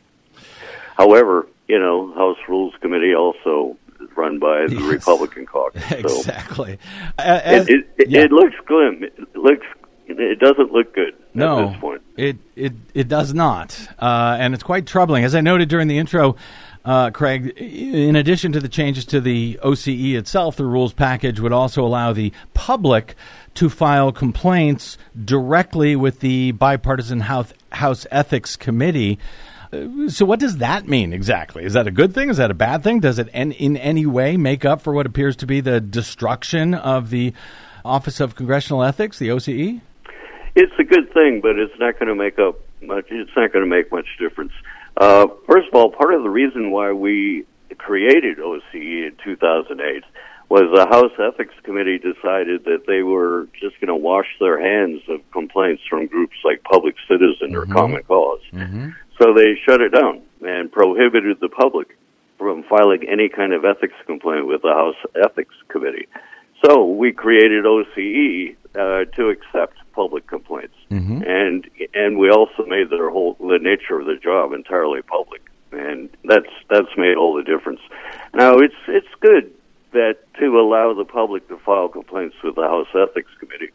However, 0.97 1.47
you 1.67 1.79
know, 1.79 2.13
House 2.13 2.37
Rules 2.47 2.73
Committee 2.81 3.15
also 3.15 3.77
is 4.01 4.09
run 4.15 4.39
by 4.39 4.67
the 4.67 4.75
Yes. 4.75 4.83
Republican 4.91 5.45
caucus, 5.45 5.83
so 5.89 5.97
Exactly. 5.97 6.77
As- 7.17 7.67
it, 7.69 7.87
it, 7.97 8.09
yeah. 8.09 8.21
it 8.21 8.31
looks 8.31 8.55
glim. 8.65 9.03
It 9.03 9.35
looks. 9.35 9.65
It 10.05 10.39
doesn't 10.39 10.71
look 10.73 10.93
good 10.93 11.15
no, 11.33 11.59
at 11.59 11.71
this 11.71 11.79
point. 11.79 12.01
It 12.17 12.37
it 12.57 12.73
it 12.93 13.07
does 13.07 13.33
not, 13.33 13.79
uh, 13.97 14.35
and 14.37 14.53
it's 14.53 14.61
quite 14.61 14.85
troubling. 14.85 15.23
As 15.23 15.33
I 15.33 15.39
noted 15.41 15.69
during 15.69 15.87
the 15.87 15.97
intro, 15.97 16.35
uh, 16.85 17.11
Craig, 17.11 17.47
in 17.57 18.15
addition 18.15 18.51
to 18.51 18.59
the 18.59 18.67
changes 18.67 19.05
to 19.05 19.21
the 19.21 19.59
OCE 19.63 20.15
itself, 20.15 20.57
the 20.57 20.65
rules 20.65 20.93
package 20.93 21.39
would 21.39 21.53
also 21.53 21.85
allow 21.85 22.11
the 22.11 22.33
public 22.53 23.15
to 23.55 23.69
file 23.69 24.11
complaints 24.11 24.97
directly 25.23 25.95
with 25.95 26.19
the 26.19 26.51
bipartisan 26.51 27.21
House, 27.21 27.53
House 27.71 28.05
Ethics 28.11 28.55
Committee. 28.55 29.17
Uh, 29.71 30.09
So, 30.09 30.25
what 30.25 30.39
does 30.39 30.57
that 30.57 30.87
mean 30.87 31.13
exactly? 31.13 31.63
Is 31.63 31.73
that 31.73 31.87
a 31.87 31.91
good 31.91 32.13
thing? 32.13 32.29
Is 32.29 32.37
that 32.37 32.51
a 32.51 32.55
bad 32.55 32.83
thing? 32.83 32.99
Does 32.99 33.17
it 33.17 33.29
en- 33.33 33.53
in 33.53 33.77
any 33.77 34.05
way 34.05 34.35
make 34.35 34.65
up 34.65 34.81
for 34.81 34.91
what 34.93 35.05
appears 35.05 35.35
to 35.37 35.45
be 35.45 35.61
the 35.61 35.79
destruction 35.79 36.73
of 36.73 37.09
the 37.11 37.33
Office 37.85 38.19
of 38.19 38.35
Congressional 38.35 38.83
Ethics, 38.83 39.19
the? 39.19 39.29
OCE? 39.29 39.79
It's 40.55 40.73
a 40.77 40.83
good 40.83 41.11
thing, 41.13 41.41
but 41.41 41.57
it's 41.57 41.73
not 41.79 41.97
going 41.97 42.09
to 42.09 42.15
make 42.15 42.37
up 42.39 42.59
much. 42.81 43.05
It's 43.09 43.31
not 43.35 43.51
going 43.51 43.63
to 43.65 43.69
make 43.69 43.91
much 43.91 44.05
difference. 44.19 44.51
Uh, 44.97 45.27
first 45.47 45.67
of 45.67 45.75
all, 45.75 45.91
part 45.91 46.13
of 46.13 46.23
the 46.23 46.29
reason 46.29 46.71
why 46.71 46.91
we 46.91 47.45
created 47.77 48.37
OCE 48.37 49.07
in 49.07 49.17
2008 49.23 50.03
was 50.49 50.63
the 50.75 50.85
House 50.85 51.11
Ethics 51.17 51.55
Committee 51.63 51.97
decided 51.97 52.65
that 52.65 52.85
they 52.85 53.01
were 53.01 53.47
just 53.59 53.79
going 53.81 53.87
to 53.87 53.95
wash 53.95 54.27
their 54.39 54.59
hands 54.61 55.01
of 55.09 55.19
complaints 55.31 55.81
from 55.89 56.05
groups 56.05 56.35
like 56.43 56.61
Public 56.63 56.95
Citizen 57.07 57.55
or 57.55 57.65
Common 57.65 58.03
Cause 58.03 58.41
So 59.19 59.33
they 59.33 59.55
shut 59.65 59.81
it 59.81 59.89
down 59.89 60.21
and 60.45 60.71
prohibited 60.71 61.39
the 61.39 61.49
public 61.49 61.97
from 62.37 62.63
filing 62.63 63.07
any 63.09 63.29
kind 63.29 63.53
of 63.53 63.65
ethics 63.65 63.95
complaint 64.05 64.45
with 64.45 64.61
the 64.61 64.73
House 64.73 64.95
Ethics 65.15 65.55
Committee. 65.69 66.07
So 66.63 66.85
we 66.85 67.11
created 67.13 67.65
OCE 67.65 68.55
uh, 68.75 69.05
to 69.15 69.29
accept 69.29 69.77
public 69.93 70.27
complaints, 70.27 70.75
and 70.89 71.69
and 71.93 72.17
we 72.17 72.29
also 72.29 72.65
made 72.67 72.89
their 72.89 73.09
whole 73.09 73.35
the 73.39 73.59
nature 73.61 73.99
of 73.99 74.05
the 74.05 74.15
job 74.15 74.53
entirely 74.53 75.01
public, 75.01 75.41
and 75.71 76.09
that's 76.25 76.49
that's 76.69 76.95
made 76.97 77.15
all 77.15 77.35
the 77.35 77.43
difference. 77.43 77.79
Now 78.33 78.57
it's 78.57 78.75
it's 78.87 79.07
good 79.19 79.51
that 79.91 80.17
to 80.39 80.59
allow 80.59 80.93
the 80.93 81.05
public 81.05 81.47
to 81.49 81.57
file 81.59 81.87
complaints 81.87 82.35
with 82.43 82.55
the 82.55 82.63
House 82.63 82.87
Ethics 82.95 83.31
Committee, 83.39 83.69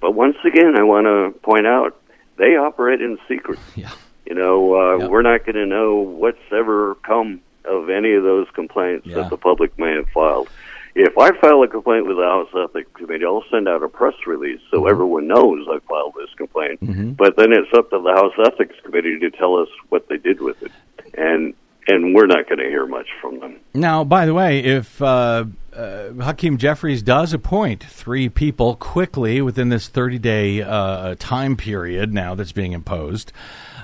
but 0.00 0.12
once 0.12 0.36
again, 0.44 0.74
I 0.78 0.82
want 0.82 1.04
to 1.06 1.38
point 1.40 1.66
out 1.66 1.96
they 2.36 2.56
operate 2.56 3.00
in 3.00 3.18
secret. 3.28 3.58
Yeah. 3.76 3.90
You 4.26 4.36
know, 4.36 4.74
uh, 4.76 4.96
Yep. 4.98 5.10
we're 5.10 5.22
not 5.22 5.44
going 5.44 5.56
to 5.56 5.66
know 5.66 5.96
what's 5.96 6.38
ever 6.52 6.94
come 7.02 7.40
of 7.64 7.90
any 7.90 8.12
of 8.14 8.22
those 8.22 8.46
complaints 8.54 9.06
Yeah. 9.06 9.16
that 9.22 9.30
the 9.30 9.36
public 9.36 9.76
may 9.78 9.92
have 9.94 10.08
filed. 10.14 10.48
If 10.94 11.16
I 11.16 11.30
file 11.40 11.62
a 11.62 11.68
complaint 11.68 12.06
with 12.06 12.16
the 12.16 12.24
House 12.24 12.48
Ethics 12.68 12.90
Committee, 12.94 13.24
I'll 13.24 13.44
send 13.50 13.68
out 13.68 13.82
a 13.82 13.88
press 13.88 14.14
release 14.26 14.60
so 14.70 14.78
Mm-hmm. 14.80 14.90
everyone 14.90 15.28
knows 15.28 15.66
I 15.70 15.78
filed 15.88 16.14
this 16.16 16.30
complaint. 16.36 17.16
But 17.16 17.36
then 17.36 17.52
it's 17.52 17.72
up 17.76 17.90
to 17.90 18.00
the 18.02 18.12
House 18.12 18.32
Ethics 18.52 18.74
Committee 18.84 19.18
to 19.20 19.30
tell 19.30 19.56
us 19.56 19.68
what 19.90 20.08
they 20.08 20.16
did 20.16 20.40
with 20.40 20.62
it, 20.62 20.72
and 21.14 21.54
and 21.88 22.14
we're 22.14 22.26
not 22.26 22.46
going 22.48 22.58
to 22.58 22.66
hear 22.68 22.86
much 22.86 23.08
from 23.20 23.40
them. 23.40 23.56
Now, 23.74 24.04
by 24.04 24.24
the 24.26 24.34
way, 24.34 24.60
if 24.60 25.00
uh, 25.02 25.44
uh, 25.74 26.10
Hakeem 26.20 26.56
Jeffries 26.58 27.02
does 27.02 27.32
appoint 27.32 27.82
three 27.82 28.28
people 28.28 28.76
quickly 28.76 29.40
within 29.40 29.70
this 29.70 29.88
30 29.88 30.18
day 30.18 30.62
uh, 30.62 31.14
time 31.18 31.56
period 31.56 32.12
now 32.12 32.34
that's 32.34 32.52
being 32.52 32.72
imposed, 32.72 33.32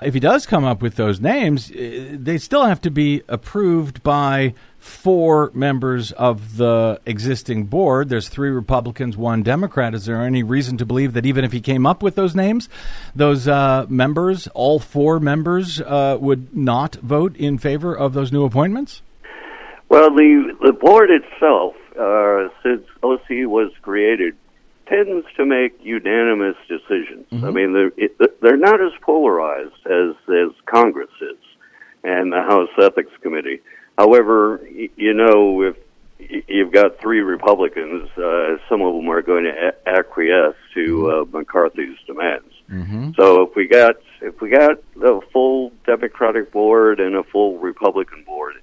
if 0.03 0.14
he 0.14 0.20
does 0.20 0.47
come 0.47 0.64
up 0.64 0.82
with 0.82 0.97
those 0.97 1.20
names, 1.20 1.70
uh, 1.70 2.09
they 2.12 2.38
still 2.38 2.64
have 2.64 2.80
to 2.82 2.90
be 2.90 3.22
approved 3.28 4.03
by 4.03 4.55
four 4.78 5.51
members 5.55 6.12
of 6.12 6.57
the 6.57 7.01
existing 7.07 7.64
board. 7.64 8.09
There's 8.09 8.28
three 8.28 8.51
Republicans, 8.51 9.16
one 9.16 9.42
Democrat. 9.42 9.94
Is 9.94 10.07
there 10.07 10.22
any 10.22 10.42
reason 10.42 10.76
to 10.78 10.86
believe 10.86 11.12
that 11.14 11.26
even 11.26 11.44
if 11.44 11.53
he 11.53 11.61
came 11.61 11.86
up 11.86 12.03
with 12.03 12.14
those 12.14 12.34
names, 12.34 12.68
those 13.14 13.49
uh, 13.49 13.86
members, 13.88 14.47
all 14.49 14.78
four 14.78 15.18
members, 15.18 15.80
uh, 15.80 16.16
would 16.20 16.57
not 16.57 16.97
vote 16.97 17.36
in 17.36 17.59
favor 17.59 17.97
of 17.97 18.12
those 18.12 18.32
new 18.32 18.44
appointments? 18.44 19.03
Well, 19.88 20.11
the 20.11 20.57
the 20.61 20.72
board 20.72 21.11
itself, 21.11 21.74
uh, 21.99 22.49
since 22.62 22.84
OC 23.03 23.49
was 23.49 23.70
created, 23.82 24.36
tends 24.87 25.26
to 25.37 25.45
make 25.45 25.78
unanimous 25.82 26.57
decisions. 26.68 27.26
I 27.45 27.51
mean, 27.51 27.72
they're 27.72 27.93
it, 27.97 28.41
they're 28.41 28.57
not 28.57 28.80
as 28.80 28.93
polarized 29.01 29.87
as 29.87 30.14
as 30.28 30.51
Congress 30.66 31.11
is 31.20 31.37
and 32.05 32.32
the 32.32 32.43
House 32.43 32.70
Ethics 32.80 33.12
Committee. 33.22 33.61
However, 33.99 34.61
you 34.70 35.14
know, 35.14 35.62
if 35.62 35.76
you've 36.49 36.72
got 36.72 37.01
three 37.01 37.20
Republicans, 37.20 38.09
uh, 38.16 38.57
some 38.68 38.80
of 38.82 38.95
them 38.95 39.09
are 39.09 39.22
going 39.22 39.45
to 39.45 39.74
acquiesce 39.87 40.57
to 40.74 41.11
uh, 41.11 41.24
McCarthy's 41.37 41.99
demands. 42.07 42.53
So 43.16 43.43
if 43.43 43.55
we 43.55 43.66
got 43.68 43.97
if 44.20 44.41
we 44.41 44.51
got 44.51 44.78
a 45.03 45.20
full 45.32 45.72
Democratic 45.84 46.53
board 46.53 47.01
and 47.01 47.14
a 47.14 47.22
full 47.22 47.59
Republican 47.59 48.24
board, 48.24 48.55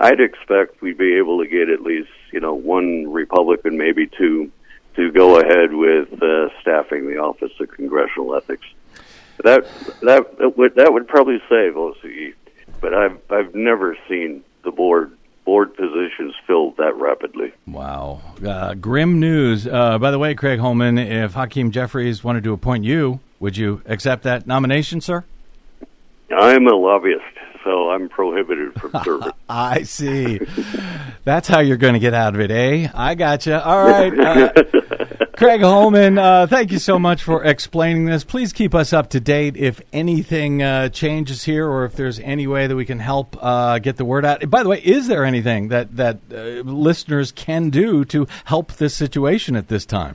I'd 0.00 0.20
expect 0.20 0.80
we'd 0.82 0.98
be 0.98 1.16
able 1.16 1.42
to 1.42 1.48
get 1.48 1.68
at 1.68 1.82
least 1.82 2.10
you 2.32 2.40
know 2.40 2.54
one 2.54 3.10
Republican, 3.12 3.76
maybe 3.76 4.06
two, 4.06 4.50
to 4.96 5.10
go 5.12 5.38
ahead 5.40 5.72
with 5.72 6.22
uh, 6.22 6.48
staffing 6.60 7.06
the 7.06 7.18
Office 7.18 7.52
of 7.60 7.70
Congressional 7.70 8.34
Ethics. 8.36 8.66
That 9.44 9.66
that 10.02 10.38
that 10.38 10.56
would 10.56 10.74
that 10.76 10.92
would 10.92 11.08
probably 11.08 11.38
save 11.48 11.74
OCE, 11.74 12.34
but 12.80 12.94
I've 12.94 13.18
I've 13.30 13.54
never 13.54 13.96
seen 14.08 14.44
the 14.62 14.70
board 14.70 15.12
board 15.44 15.74
positions 15.74 16.34
filled 16.46 16.76
that 16.76 16.94
rapidly. 16.96 17.52
Wow. 17.66 18.20
Uh, 18.46 18.74
grim 18.74 19.18
news. 19.18 19.66
Uh, 19.66 19.98
by 19.98 20.10
the 20.10 20.18
way, 20.18 20.34
Craig 20.34 20.60
Holman, 20.60 20.98
if 20.98 21.34
Hakeem 21.34 21.70
Jeffries 21.72 22.22
wanted 22.22 22.44
to 22.44 22.52
appoint 22.52 22.84
you, 22.84 23.20
would 23.40 23.56
you 23.56 23.82
accept 23.86 24.22
that 24.22 24.46
nomination, 24.46 25.00
sir? 25.00 25.24
I'm 26.30 26.66
a 26.66 26.74
lobbyist, 26.74 27.24
so 27.64 27.90
I'm 27.90 28.08
prohibited 28.08 28.80
from 28.80 28.92
serving. 29.04 29.32
I 29.48 29.82
see. 29.82 30.40
That's 31.24 31.48
how 31.48 31.60
you're 31.60 31.76
going 31.76 31.94
to 31.94 32.00
get 32.00 32.14
out 32.14 32.34
of 32.34 32.40
it, 32.40 32.50
eh? 32.50 32.88
I 32.94 33.14
gotcha. 33.14 33.64
All 33.64 33.84
right. 33.84 34.12
Uh, 34.72 34.81
Craig 35.42 35.60
Holman, 35.60 36.18
uh, 36.18 36.46
thank 36.46 36.70
you 36.70 36.78
so 36.78 37.00
much 37.00 37.24
for 37.24 37.42
explaining 37.42 38.04
this. 38.04 38.22
Please 38.22 38.52
keep 38.52 38.76
us 38.76 38.92
up 38.92 39.10
to 39.10 39.18
date 39.18 39.56
if 39.56 39.80
anything 39.92 40.62
uh, 40.62 40.88
changes 40.88 41.42
here 41.42 41.68
or 41.68 41.84
if 41.84 41.96
there's 41.96 42.20
any 42.20 42.46
way 42.46 42.68
that 42.68 42.76
we 42.76 42.84
can 42.84 43.00
help 43.00 43.36
uh, 43.42 43.80
get 43.80 43.96
the 43.96 44.04
word 44.04 44.24
out. 44.24 44.48
By 44.48 44.62
the 44.62 44.68
way, 44.68 44.78
is 44.78 45.08
there 45.08 45.24
anything 45.24 45.66
that, 45.66 45.96
that 45.96 46.18
uh, 46.32 46.36
listeners 46.62 47.32
can 47.32 47.70
do 47.70 48.04
to 48.04 48.28
help 48.44 48.74
this 48.74 48.94
situation 48.94 49.56
at 49.56 49.66
this 49.66 49.84
time? 49.84 50.14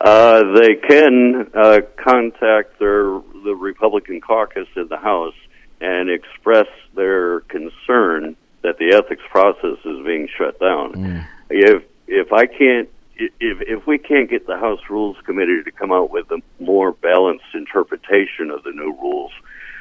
Uh, 0.00 0.42
they 0.54 0.76
can 0.76 1.50
uh, 1.54 1.80
contact 2.02 2.78
their 2.78 3.20
the 3.44 3.54
Republican 3.54 4.22
caucus 4.22 4.68
in 4.74 4.88
the 4.88 4.96
House 4.96 5.34
and 5.82 6.08
express 6.08 6.68
their 6.94 7.40
concern 7.40 8.34
that 8.62 8.78
the 8.78 8.94
ethics 8.94 9.22
process 9.30 9.76
is 9.84 10.06
being 10.06 10.30
shut 10.34 10.58
down. 10.58 11.26
If 11.50 11.82
if 12.08 12.32
I 12.32 12.46
can't 12.46 12.88
if 13.18 13.60
if 13.62 13.86
we 13.86 13.98
can't 13.98 14.28
get 14.28 14.46
the 14.46 14.56
House 14.56 14.80
Rules 14.90 15.16
Committee 15.24 15.62
to 15.64 15.70
come 15.70 15.92
out 15.92 16.10
with 16.10 16.30
a 16.30 16.40
more 16.60 16.92
balanced 16.92 17.54
interpretation 17.54 18.50
of 18.50 18.62
the 18.62 18.72
new 18.72 18.96
rules, 19.00 19.32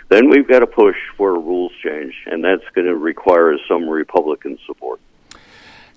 then 0.09 0.29
we've 0.29 0.47
got 0.47 0.59
to 0.59 0.67
push 0.67 0.95
for 1.17 1.35
a 1.35 1.39
rules 1.39 1.71
change, 1.83 2.13
and 2.25 2.43
that's 2.43 2.63
going 2.73 2.87
to 2.87 2.95
require 2.95 3.55
some 3.67 3.89
Republican 3.89 4.57
support. 4.65 4.99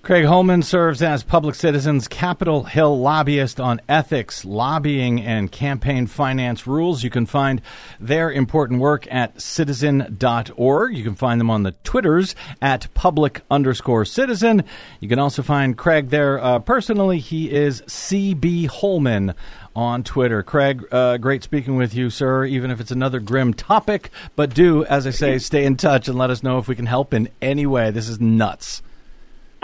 Craig 0.01 0.25
Holman 0.25 0.63
serves 0.63 1.03
as 1.03 1.23
Public 1.23 1.55
Citizen's 1.55 2.07
Capitol 2.07 2.63
Hill 2.63 2.97
lobbyist 2.97 3.59
on 3.59 3.81
ethics, 3.89 4.45
lobbying, 4.45 5.21
and 5.21 5.51
campaign 5.51 6.07
finance 6.07 6.65
rules. 6.65 7.03
You 7.03 7.09
can 7.09 7.25
find 7.25 7.61
their 7.99 8.31
important 8.31 8.79
work 8.79 9.07
at 9.11 9.39
citizen.org. 9.39 10.97
You 10.97 11.03
can 11.03 11.15
find 11.15 11.39
them 11.39 11.49
on 11.49 11.63
the 11.63 11.73
Twitters 11.83 12.33
at 12.61 12.91
public 12.93 13.41
underscore 13.51 14.05
citizen. 14.05 14.63
You 15.01 15.09
can 15.09 15.19
also 15.19 15.43
find 15.43 15.77
Craig 15.77 16.09
there 16.09 16.39
uh, 16.39 16.59
personally. 16.59 17.19
He 17.19 17.51
is 17.51 17.81
CB 17.81 18.67
Holman 18.67 19.35
on 19.75 20.03
Twitter. 20.03 20.43
Craig, 20.43 20.87
uh, 20.91 21.17
great 21.17 21.43
speaking 21.43 21.75
with 21.75 21.93
you, 21.93 22.09
sir, 22.09 22.45
even 22.45 22.71
if 22.71 22.79
it's 22.79 22.91
another 22.91 23.19
grim 23.19 23.53
topic. 23.53 24.11
But 24.37 24.55
do, 24.55 24.85
as 24.85 25.05
I 25.05 25.11
say, 25.11 25.37
stay 25.39 25.65
in 25.65 25.75
touch 25.75 26.07
and 26.07 26.17
let 26.17 26.29
us 26.29 26.41
know 26.41 26.57
if 26.57 26.69
we 26.69 26.75
can 26.75 26.85
help 26.85 27.13
in 27.13 27.29
any 27.41 27.65
way. 27.65 27.91
This 27.91 28.07
is 28.07 28.19
nuts. 28.21 28.81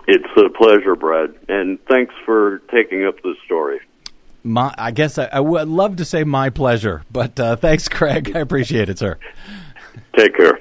It's 0.08 0.26
a 0.38 0.50
pleasure, 0.50 0.96
Brad, 0.96 1.34
and 1.50 1.80
thanks 1.90 2.14
for 2.26 2.60
taking 2.72 3.06
up 3.06 3.16
this 3.24 3.36
story. 3.46 3.80
My, 4.44 4.74
I 4.78 4.92
guess 4.92 5.18
I, 5.18 5.26
I 5.32 5.40
would 5.40 5.68
love 5.68 5.96
to 5.96 6.06
say 6.06 6.24
my 6.24 6.52
pleasure, 6.52 7.04
but 7.12 7.40
uh, 7.40 7.56
thanks, 7.56 7.88
Craig. 7.90 8.32
I 8.36 8.40
appreciate 8.40 8.90
it, 8.90 9.00
sir. 9.00 9.18
Take 10.16 10.38
care. 10.38 10.60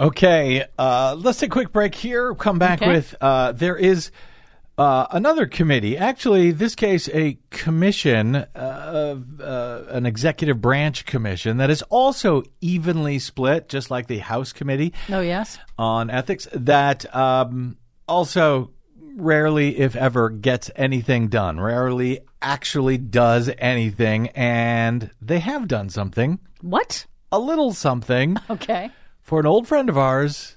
Okay, 0.00 0.64
uh, 0.78 1.14
let's 1.18 1.38
take 1.38 1.50
a 1.50 1.52
quick 1.52 1.72
break 1.72 1.94
here. 1.94 2.34
Come 2.34 2.58
back 2.58 2.80
Okay. 2.80 2.90
with 2.90 3.14
uh, 3.20 3.52
there 3.52 3.76
is 3.76 4.10
uh, 4.78 5.06
another 5.10 5.46
committee. 5.46 5.98
Actually, 5.98 6.52
this 6.52 6.74
case, 6.74 7.06
a 7.12 7.36
commission, 7.50 8.34
uh, 8.36 9.16
uh, 9.42 9.82
an 9.90 10.06
executive 10.06 10.58
branch 10.62 11.04
commission 11.04 11.58
that 11.58 11.68
is 11.68 11.82
also 11.90 12.42
evenly 12.62 13.18
split, 13.18 13.68
just 13.68 13.90
like 13.90 14.06
the 14.06 14.18
House 14.20 14.54
committee 14.54 14.94
Oh, 15.10 15.20
yes. 15.20 15.58
on 15.78 16.08
ethics. 16.08 16.48
That 16.54 17.14
um, 17.14 17.76
also 18.10 18.72
rarely, 19.16 19.78
if 19.78 19.94
ever, 19.96 20.28
gets 20.28 20.70
anything 20.76 21.28
done. 21.28 21.60
Rarely 21.60 22.20
actually 22.42 22.98
does 22.98 23.50
anything, 23.58 24.28
and 24.30 25.10
they 25.22 25.38
have 25.38 25.68
done 25.68 25.88
something, 25.88 26.38
What? 26.60 27.06
a 27.32 27.38
little 27.38 27.72
something 27.72 28.36
Okay. 28.50 28.90
for 29.22 29.38
an 29.40 29.46
old 29.46 29.68
friend 29.68 29.88
of 29.88 29.96
ours 29.96 30.56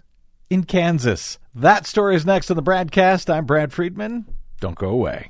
in 0.49 0.63
Kansas. 0.63 1.37
That 1.53 1.85
story 1.85 2.15
is 2.15 2.25
next 2.25 2.49
on 2.49 2.55
the 2.55 2.61
broadcast. 2.63 3.29
I'm 3.29 3.45
Brad 3.45 3.71
Friedman. 3.71 4.25
Don't 4.59 4.77
go 4.77 4.89
away. 4.89 5.29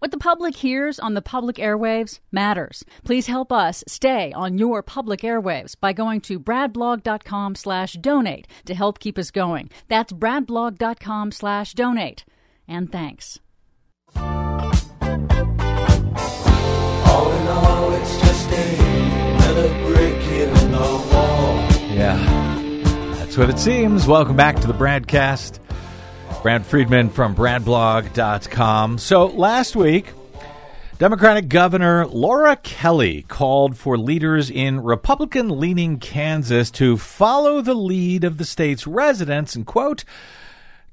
What 0.00 0.10
the 0.12 0.18
public 0.18 0.56
hears 0.56 0.98
on 0.98 1.12
the 1.12 1.20
public 1.20 1.56
airwaves 1.56 2.20
matters. 2.32 2.82
Please 3.04 3.26
help 3.26 3.52
us 3.52 3.84
stay 3.86 4.32
on 4.32 4.56
your 4.56 4.82
public 4.82 5.20
airwaves 5.20 5.76
by 5.78 5.92
going 5.92 6.22
to 6.22 6.40
bradblog.com 6.40 7.54
slash 7.54 7.92
donate 7.92 8.48
to 8.64 8.74
help 8.74 8.98
keep 8.98 9.18
us 9.18 9.30
going. 9.30 9.68
That's 9.88 10.10
bradblog.com 10.14 11.32
slash 11.32 11.74
donate. 11.74 12.24
And 12.66 12.90
thanks. 12.90 13.40
All 14.16 14.72
in 17.32 17.48
all, 17.48 17.92
it's 17.92 18.20
just 18.22 18.50
another 18.52 19.68
brick 19.84 20.22
in 20.32 20.54
the 20.72 20.78
wall. 21.12 21.56
Yeah, 21.92 22.16
that's 23.18 23.36
what 23.36 23.50
it 23.50 23.58
seems. 23.58 24.06
Welcome 24.06 24.36
back 24.36 24.60
to 24.60 24.66
the 24.66 24.72
Bradcast. 24.72 25.58
Brad 26.42 26.64
Friedman 26.64 27.10
from 27.10 27.36
bradblog.com. 27.36 28.96
So 28.96 29.26
last 29.26 29.76
week, 29.76 30.12
Democratic 30.96 31.48
Governor 31.48 32.06
Laura 32.06 32.56
Kelly 32.56 33.22
called 33.28 33.76
for 33.76 33.98
leaders 33.98 34.50
in 34.50 34.80
Republican 34.80 35.60
leaning 35.60 35.98
Kansas 35.98 36.70
to 36.72 36.96
follow 36.96 37.60
the 37.60 37.74
lead 37.74 38.24
of 38.24 38.38
the 38.38 38.46
state's 38.46 38.86
residents 38.86 39.54
and, 39.54 39.66
quote, 39.66 40.04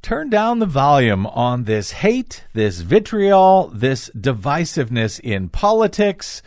turn 0.02 0.30
down 0.30 0.60
the 0.60 0.66
volume 0.66 1.26
on 1.28 1.64
this 1.64 1.92
hate, 1.92 2.44
this 2.54 2.82
vitriol, 2.82 3.70
this 3.74 4.10
divisiveness 4.18 5.18
in 5.20 5.48
politics. 5.48 6.42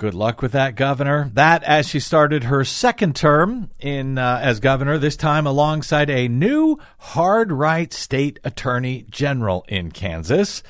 Good 0.00 0.14
luck 0.14 0.40
with 0.40 0.52
that, 0.52 0.76
Governor. 0.76 1.30
That 1.34 1.62
as 1.62 1.86
she 1.86 2.00
started 2.00 2.44
her 2.44 2.64
second 2.64 3.14
term 3.14 3.70
in 3.78 4.16
uh, 4.16 4.40
as 4.42 4.58
governor, 4.58 4.96
this 4.96 5.14
time 5.14 5.46
alongside 5.46 6.08
a 6.08 6.26
new 6.26 6.78
hard 7.00 7.52
right 7.52 7.92
state 7.92 8.38
attorney 8.42 9.04
general 9.10 9.62
in 9.68 9.90
Kansas. 9.90 10.62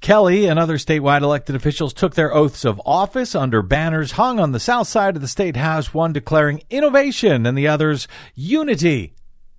Kelly 0.00 0.46
and 0.46 0.58
other 0.58 0.76
statewide 0.76 1.22
elected 1.22 1.54
officials 1.54 1.92
took 1.92 2.16
their 2.16 2.34
oaths 2.34 2.64
of 2.64 2.82
office 2.84 3.36
under 3.36 3.62
banners 3.62 4.10
hung 4.10 4.40
on 4.40 4.50
the 4.50 4.58
south 4.58 4.88
side 4.88 5.14
of 5.14 5.22
the 5.22 5.28
state 5.28 5.54
house, 5.54 5.94
one 5.94 6.12
declaring 6.12 6.60
innovation 6.68 7.46
and 7.46 7.56
the 7.56 7.68
others 7.68 8.08
unity 8.34 9.14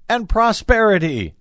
and 0.09 0.27
prosperity. 0.27 1.35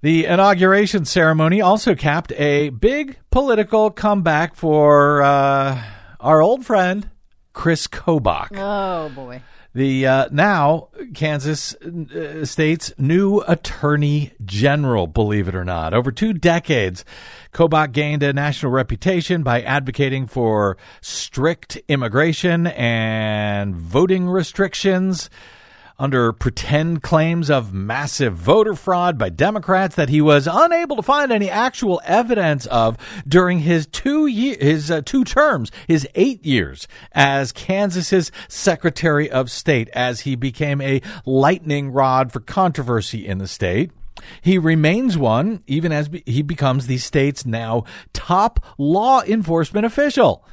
The 0.00 0.26
inauguration 0.26 1.04
ceremony 1.04 1.60
also 1.60 1.94
capped 1.94 2.32
a 2.32 2.70
big 2.70 3.18
political 3.30 3.92
comeback 3.92 4.56
for 4.56 5.22
uh, 5.22 5.80
our 6.20 6.42
old 6.42 6.64
friend, 6.64 7.10
Chris 7.52 7.86
Kobach. 7.86 8.48
Oh, 8.56 9.08
boy. 9.10 9.42
The 9.74 10.06
uh, 10.06 10.28
now 10.32 10.88
Kansas 11.14 11.74
uh, 11.74 12.44
state's 12.44 12.92
new 12.98 13.40
attorney 13.42 14.32
general, 14.44 15.06
believe 15.06 15.46
it 15.46 15.54
or 15.54 15.64
not. 15.64 15.92
Over 15.94 16.10
two 16.10 16.32
decades, 16.32 17.04
Kobach 17.52 17.92
gained 17.92 18.22
a 18.22 18.32
national 18.32 18.72
reputation 18.72 19.42
by 19.42 19.62
advocating 19.62 20.26
for 20.26 20.78
strict 21.00 21.78
immigration 21.86 22.66
and 22.68 23.76
voting 23.76 24.28
restrictions 24.28 25.28
under 25.98 26.32
pretend 26.32 27.02
claims 27.02 27.50
of 27.50 27.72
massive 27.72 28.34
voter 28.34 28.74
fraud 28.74 29.18
by 29.18 29.28
Democrats 29.28 29.96
that 29.96 30.08
he 30.08 30.20
was 30.20 30.48
unable 30.50 30.96
to 30.96 31.02
find 31.02 31.32
any 31.32 31.50
actual 31.50 32.00
evidence 32.04 32.66
of 32.66 32.96
during 33.26 33.60
his 33.60 33.86
two 33.86 34.26
year, 34.26 34.56
his 34.60 34.90
uh, 34.90 35.00
two 35.04 35.24
terms, 35.24 35.72
his 35.88 36.06
8 36.14 36.44
years 36.44 36.86
as 37.12 37.50
Kansas's 37.52 38.30
Secretary 38.46 39.28
of 39.28 39.50
State 39.50 39.88
as 39.90 40.20
he 40.20 40.36
became 40.36 40.80
a 40.80 41.02
lightning 41.26 41.90
rod 41.90 42.32
for 42.32 42.40
controversy 42.40 43.26
in 43.26 43.38
the 43.38 43.48
state. 43.48 43.90
He 44.40 44.58
remains 44.58 45.18
one 45.18 45.62
even 45.66 45.92
as 45.92 46.10
he 46.26 46.42
becomes 46.42 46.86
the 46.86 46.98
state's 46.98 47.46
now 47.46 47.84
top 48.12 48.64
law 48.76 49.22
enforcement 49.22 49.86
official 49.86 50.44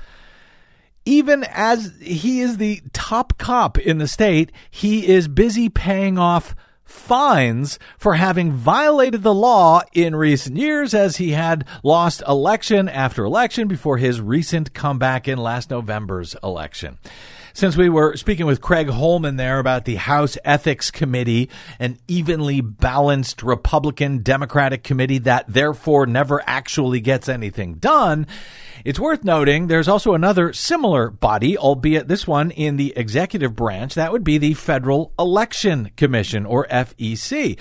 even 1.06 1.44
as 1.46 1.94
he 2.02 2.42
is 2.42 2.58
the 2.58 2.82
top 2.92 3.38
cop 3.38 3.78
in 3.78 4.00
the 4.00 4.08
state, 4.08 4.52
he 4.70 5.08
is 5.08 5.28
busy 5.28 5.70
paying 5.70 6.18
off 6.18 6.56
fines 6.84 7.80
for 7.98 8.16
having 8.16 8.52
violated 8.52 9.24
the 9.24 9.34
law 9.34 9.82
in 9.94 10.16
recent 10.16 10.58
years 10.58 10.94
as 10.94 11.18
he 11.18 11.32
had 11.32 11.66
lost 11.84 12.22
election 12.28 12.88
after 12.88 13.24
election 13.24 13.68
before 13.68 13.98
his 13.98 14.22
recent 14.22 14.74
comeback 14.74 15.28
in 15.28 15.38
last 15.38 15.70
November's 15.70 16.36
election. 16.44 16.98
Since 17.56 17.78
we 17.78 17.88
were 17.88 18.18
speaking 18.18 18.46
with 18.46 18.60
Craig 18.60 18.90
Holman 18.90 19.38
there 19.38 19.60
about 19.60 19.86
the 19.86 19.96
House 19.96 20.38
Ethics 20.44 20.92
Committee, 20.92 21.50
an 21.80 21.98
evenly 22.06 22.60
balanced 22.60 23.42
Republican 23.44 24.24
Democratic 24.24 24.84
committee 24.84 25.20
that 25.20 25.46
therefore 25.48 26.06
never 26.06 26.44
actually 26.46 27.00
gets 27.00 27.30
anything 27.30 27.76
done, 27.76 28.28
it's 28.84 29.00
worth 29.00 29.24
noting 29.24 29.68
there's 29.68 29.88
also 29.88 30.14
another 30.14 30.52
similar 30.52 31.10
body, 31.10 31.58
albeit 31.58 32.10
this 32.10 32.28
one 32.28 32.52
in 32.52 32.76
the 32.76 32.92
executive 32.98 33.56
branch. 33.56 33.96
That 33.96 34.12
would 34.12 34.26
be 34.26 34.38
the 34.38 34.54
Federal 34.54 35.14
Election 35.18 35.92
Commission, 35.96 36.46
or 36.46 36.68
FEC, 36.68 37.58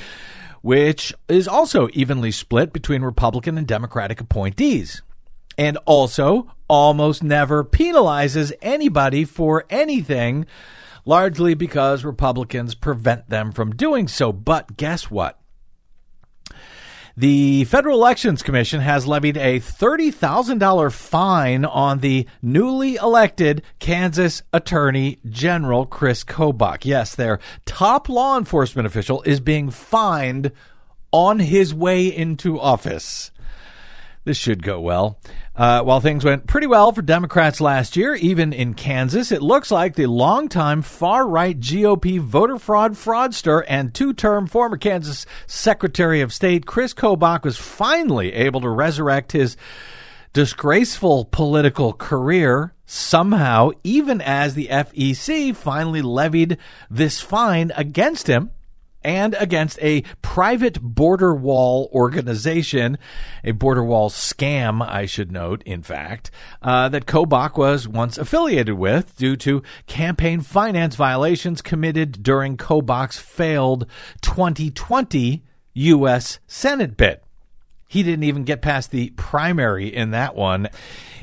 which 0.61 1.15
is 1.29 1.47
also 1.47 1.89
evenly 1.93 2.33
split 2.33 2.73
between 2.73 3.03
Republican 3.03 3.57
and 3.57 3.67
Democratic 3.69 4.21
appointees. 4.21 5.03
And 5.57 5.79
also 5.87 6.51
almost 6.69 7.23
never 7.23 7.65
penalizes 7.65 8.53
anybody 8.63 9.25
for 9.25 9.65
anything, 9.71 10.47
largely 11.05 11.55
because 11.55 12.05
Republicans 12.05 12.75
prevent 12.75 13.29
them 13.29 13.53
from 13.53 13.75
doing 13.75 14.09
so. 14.09 14.33
But 14.33 14.77
guess 14.77 15.11
what? 15.11 15.39
The 17.17 17.63
Federal 17.67 17.97
Elections 17.97 18.43
Commission 18.43 18.81
has 18.81 19.07
levied 19.07 19.37
a 19.37 19.61
$30,000 19.61 20.93
fine 20.93 21.65
on 21.65 22.01
the 22.01 22.27
newly 22.43 22.97
elected 22.97 23.63
Kansas 23.79 24.43
Attorney 24.53 25.21
General 25.25 25.87
Chris 25.87 26.25
Kobach. 26.25 26.85
Yes, 26.85 27.15
their 27.15 27.39
top 27.67 28.09
law 28.09 28.37
enforcement 28.37 28.87
official 28.87 29.23
is 29.23 29.39
being 29.39 29.71
fined 29.71 30.51
on 31.13 31.39
his 31.39 31.73
way 31.73 32.09
into 32.09 32.59
office. 32.59 33.31
This 34.25 34.39
should 34.39 34.63
go 34.63 34.81
well. 34.81 35.19
Uh, 35.55 35.83
while 35.83 36.01
things 36.01 36.25
went 36.25 36.47
pretty 36.47 36.67
well 36.67 36.93
for 36.93 37.03
Democrats 37.03 37.61
last 37.61 37.95
year, 37.95 38.15
even 38.15 38.55
in 38.55 38.73
Kansas, 38.73 39.31
it 39.31 39.43
looks 39.43 39.71
like 39.71 39.95
the 39.95 40.07
longtime 40.07 40.81
far 40.81 41.29
right 41.29 41.59
GOP 41.61 42.19
voter 42.19 42.59
fraud 42.59 42.95
fraudster 42.95 43.63
and 43.69 43.93
two 43.93 44.15
term 44.15 44.47
former 44.47 44.79
Kansas 44.79 45.27
Secretary 45.47 46.23
of 46.23 46.33
State 46.33 46.65
Chris 46.65 46.95
Kobach 46.95 47.45
was 47.45 47.59
finally 47.59 48.33
able 48.33 48.63
to 48.63 48.71
resurrect 48.71 49.33
his 49.33 49.59
disgraceful 50.33 51.27
political 51.27 51.93
career 51.93 52.73
somehow, 52.87 53.71
even 53.85 54.23
as 54.23 54.55
the 54.55 54.69
FEC 54.69 55.55
finally 55.55 56.03
levied 56.03 56.57
this 56.91 57.21
fine 57.21 57.73
against 57.77 58.27
him 58.27 58.51
and 59.05 59.37
against 59.39 59.79
a 59.83 60.03
private 60.23 60.81
border 60.81 61.35
wall 61.35 61.91
organization, 61.93 62.99
a 63.45 63.53
border 63.53 63.85
wall 63.85 64.11
scam, 64.11 64.87
I 64.87 65.07
should 65.07 65.31
note, 65.31 65.63
in 65.65 65.83
fact, 65.83 66.31
uh, 66.63 66.89
that 66.89 67.07
Kobach 67.07 67.57
was 67.59 67.87
once 67.87 68.17
affiliated 68.17 68.75
with 68.75 69.17
due 69.17 69.37
to 69.37 69.63
campaign 69.87 70.41
finance 70.41 70.97
violations 70.97 71.63
committed 71.63 72.23
during 72.23 72.57
Kobach's 72.57 73.19
failed 73.19 73.87
2020 74.23 75.45
U.S. 75.75 76.39
Senate 76.47 76.97
bid. 76.97 77.21
He 77.95 78.03
didn't 78.03 78.25
even 78.25 78.43
get 78.43 78.61
past 78.61 78.91
the 78.91 79.11
primary 79.11 79.87
in 79.87 80.11
that 80.11 80.35
one. 80.35 80.69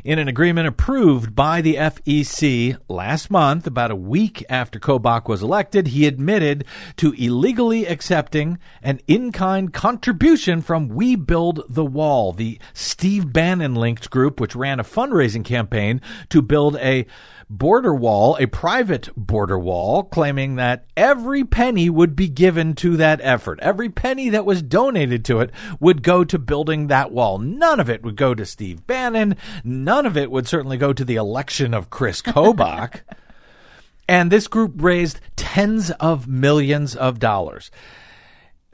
In 0.06 0.20
an 0.20 0.30
agreement 0.30 0.70
approved 0.70 1.36
by 1.36 1.60
the 1.60 1.76
FEC 1.76 2.78
last 2.88 3.30
month, 3.30 3.68
about 3.68 3.92
a 3.92 3.96
week 3.96 4.46
after 4.50 4.80
Kobach 4.80 5.28
was 5.28 5.44
elected, 5.44 5.88
he 5.88 6.08
admitted 6.08 6.64
to 6.96 7.12
illegally 7.12 7.86
accepting 7.86 8.58
an 8.82 9.02
in 9.06 9.34
kind 9.34 9.74
contribution 9.74 10.62
from 10.62 10.88
We 10.88 11.18
Build 11.18 11.62
the 11.68 11.84
Wall, 11.84 12.32
the 12.32 12.58
Steve 12.74 13.34
Bannon 13.34 13.76
linked 13.76 14.10
group 14.10 14.40
which 14.40 14.56
ran 14.56 14.80
a 14.80 14.86
fundraising 14.86 15.44
campaign 15.44 16.00
to 16.30 16.42
build 16.42 16.78
a 16.78 17.06
border 17.52 17.94
wall, 17.94 18.38
a 18.40 18.46
private 18.46 19.10
border 19.16 19.60
wall, 19.60 20.04
claiming 20.04 20.56
that 20.56 20.86
every 20.96 21.44
penny 21.44 21.90
would 21.90 22.16
be 22.16 22.30
given 22.30 22.74
to 22.76 22.96
that 22.98 23.20
effort. 23.22 23.60
Every 23.62 23.90
penny 23.90 24.30
that 24.30 24.46
was 24.46 24.62
donated 24.62 25.26
to 25.26 25.42
it 25.42 25.52
would 25.80 26.02
go 26.02 26.24
to 26.24 26.40
building 26.40 26.88
that 26.88 27.12
wall. 27.12 27.38
None 27.38 27.80
of 27.80 27.90
it 27.90 28.04
would 28.04 28.16
go 28.16 28.34
to 28.34 28.46
Steve 28.46 28.88
Bannon. 28.88 29.36
None 29.64 30.06
of 30.06 30.16
it 30.16 30.32
would 30.32 30.48
certainly 30.48 30.78
go 30.78 30.94
to 30.94 31.04
the 31.04 31.16
election 31.16 31.74
of 31.74 31.90
Chris 31.90 32.22
Kobach. 32.22 33.02
and 34.08 34.32
this 34.32 34.48
group 34.48 34.74
raised 34.78 35.20
tens 35.36 35.92
of 35.92 36.28
millions 36.28 36.96
of 36.96 37.20
dollars. 37.20 37.70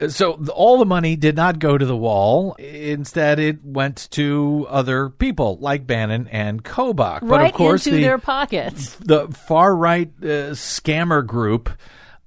So 0.06 0.40
all 0.54 0.78
the 0.78 0.86
money 0.86 1.16
did 1.16 1.34
not 1.34 1.58
go 1.58 1.76
to 1.76 1.84
the 1.84 1.96
wall. 1.96 2.54
Instead, 2.54 3.40
it 3.40 3.64
went 3.64 4.08
to 4.12 4.66
other 4.70 5.08
people 5.08 5.58
like 5.60 5.88
Bannon 5.88 6.28
and 6.28 6.62
Kobach. 6.62 7.20
Right 7.22 7.22
but 7.22 7.44
of 7.46 7.52
course, 7.54 7.86
into 7.86 7.96
the, 7.96 8.04
their 8.04 8.18
pockets. 8.18 8.94
the 8.96 9.26
far 9.28 9.74
right 9.74 10.10
uh, 10.22 10.54
scammer 10.54 11.26
group 11.26 11.68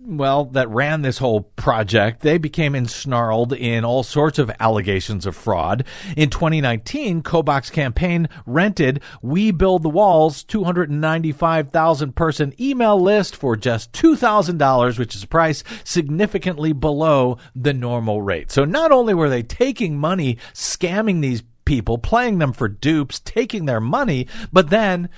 well, 0.04 0.46
that 0.46 0.70
ran 0.70 1.02
this 1.02 1.20
whole 1.20 1.42
project, 1.42 2.22
they 2.22 2.38
became 2.38 2.74
ensnarled 2.74 3.58
in 3.58 3.86
all 3.86 4.04
sorts 4.04 4.40
of 4.40 4.52
allegations 4.60 5.26
of 5.26 5.36
fraud. 5.36 5.86
In 6.18 6.30
2019, 6.30 7.22
Kobach's 7.22 7.70
campaign 7.70 8.28
rented 8.46 9.02
We 9.22 9.52
Build 9.52 9.84
the 9.84 9.90
Walls 9.90 10.44
295,000 10.44 12.16
person 12.16 12.54
email 12.60 13.00
list 13.00 13.36
for 13.36 13.56
just 13.56 13.92
$2,000, 13.94 14.98
which 14.98 15.16
is 15.16 15.24
a 15.24 15.28
price 15.28 15.64
significantly 15.84 16.74
below 16.74 17.38
the 17.56 17.74
normal 17.74 18.22
rate. 18.22 18.52
So 18.52 18.66
not 18.66 18.92
only 18.92 19.14
were 19.14 19.30
they 19.30 19.44
taking 19.44 19.98
money, 19.98 20.38
scamming 20.54 21.22
these 21.22 21.44
people, 21.66 21.98
playing 21.98 22.40
them 22.40 22.54
for 22.54 22.68
dupes, 22.68 23.20
taking 23.20 23.66
their 23.66 23.80
money, 23.80 24.28
but 24.52 24.70
then 24.70 25.10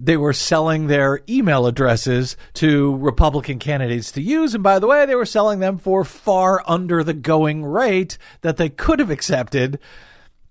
they 0.00 0.16
were 0.16 0.32
selling 0.32 0.86
their 0.86 1.20
email 1.28 1.66
addresses 1.66 2.36
to 2.54 2.96
Republican 2.96 3.58
candidates 3.58 4.12
to 4.12 4.22
use. 4.22 4.54
And 4.54 4.62
by 4.62 4.78
the 4.78 4.86
way, 4.86 5.06
they 5.06 5.14
were 5.14 5.26
selling 5.26 5.60
them 5.60 5.78
for 5.78 6.04
far 6.04 6.62
under 6.66 7.02
the 7.02 7.14
going 7.14 7.64
rate 7.64 8.18
that 8.42 8.56
they 8.56 8.68
could 8.68 8.98
have 9.00 9.10
accepted 9.10 9.78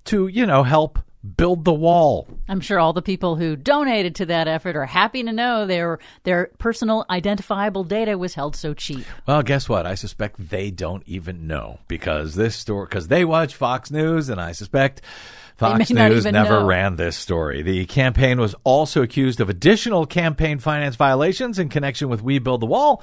to, 0.06 0.28
you 0.28 0.46
know, 0.46 0.64
help 0.64 1.00
build 1.36 1.66
the 1.66 1.74
wall. 1.74 2.28
I'm 2.48 2.62
sure 2.62 2.80
all 2.80 2.94
the 2.94 3.02
people 3.02 3.36
who 3.36 3.56
donated 3.56 4.16
to 4.16 4.26
that 4.28 4.48
effort 4.48 4.76
are 4.76 4.86
happy 4.86 5.24
to 5.24 5.34
know 5.34 5.66
their 5.66 6.00
their 6.24 6.52
personal 6.58 7.06
identifiable 7.10 7.84
data 7.84 8.18
was 8.18 8.36
held 8.36 8.56
so 8.56 8.74
cheap. 8.74 9.06
Well, 9.26 9.42
guess 9.44 9.68
what? 9.68 9.86
I 9.86 9.96
suspect 9.96 10.50
they 10.50 10.72
don't 10.72 11.04
even 11.06 11.48
know 11.48 11.80
because 11.88 12.36
this 12.36 12.56
story, 12.56 12.86
because 12.86 13.08
they 13.08 13.26
watch 13.26 13.56
Fox 13.56 13.92
News, 13.92 14.30
and 14.30 14.40
I 14.40 14.52
suspect 14.52 15.02
Fox 15.58 15.90
News 15.90 16.26
never 16.26 16.60
know. 16.60 16.66
ran 16.66 16.98
this 16.98 17.18
story. 17.18 17.64
The 17.64 17.86
campaign 17.88 18.40
was 18.40 18.54
also 18.64 19.02
accused 19.02 19.42
of 19.42 19.50
additional 19.50 20.06
campaign 20.06 20.60
finance 20.60 20.96
violations 20.96 21.58
in 21.58 21.70
connection 21.70 22.10
with 22.10 22.22
We 22.22 22.38
Build 22.38 22.62
the 22.62 22.68
Wall. 22.68 23.02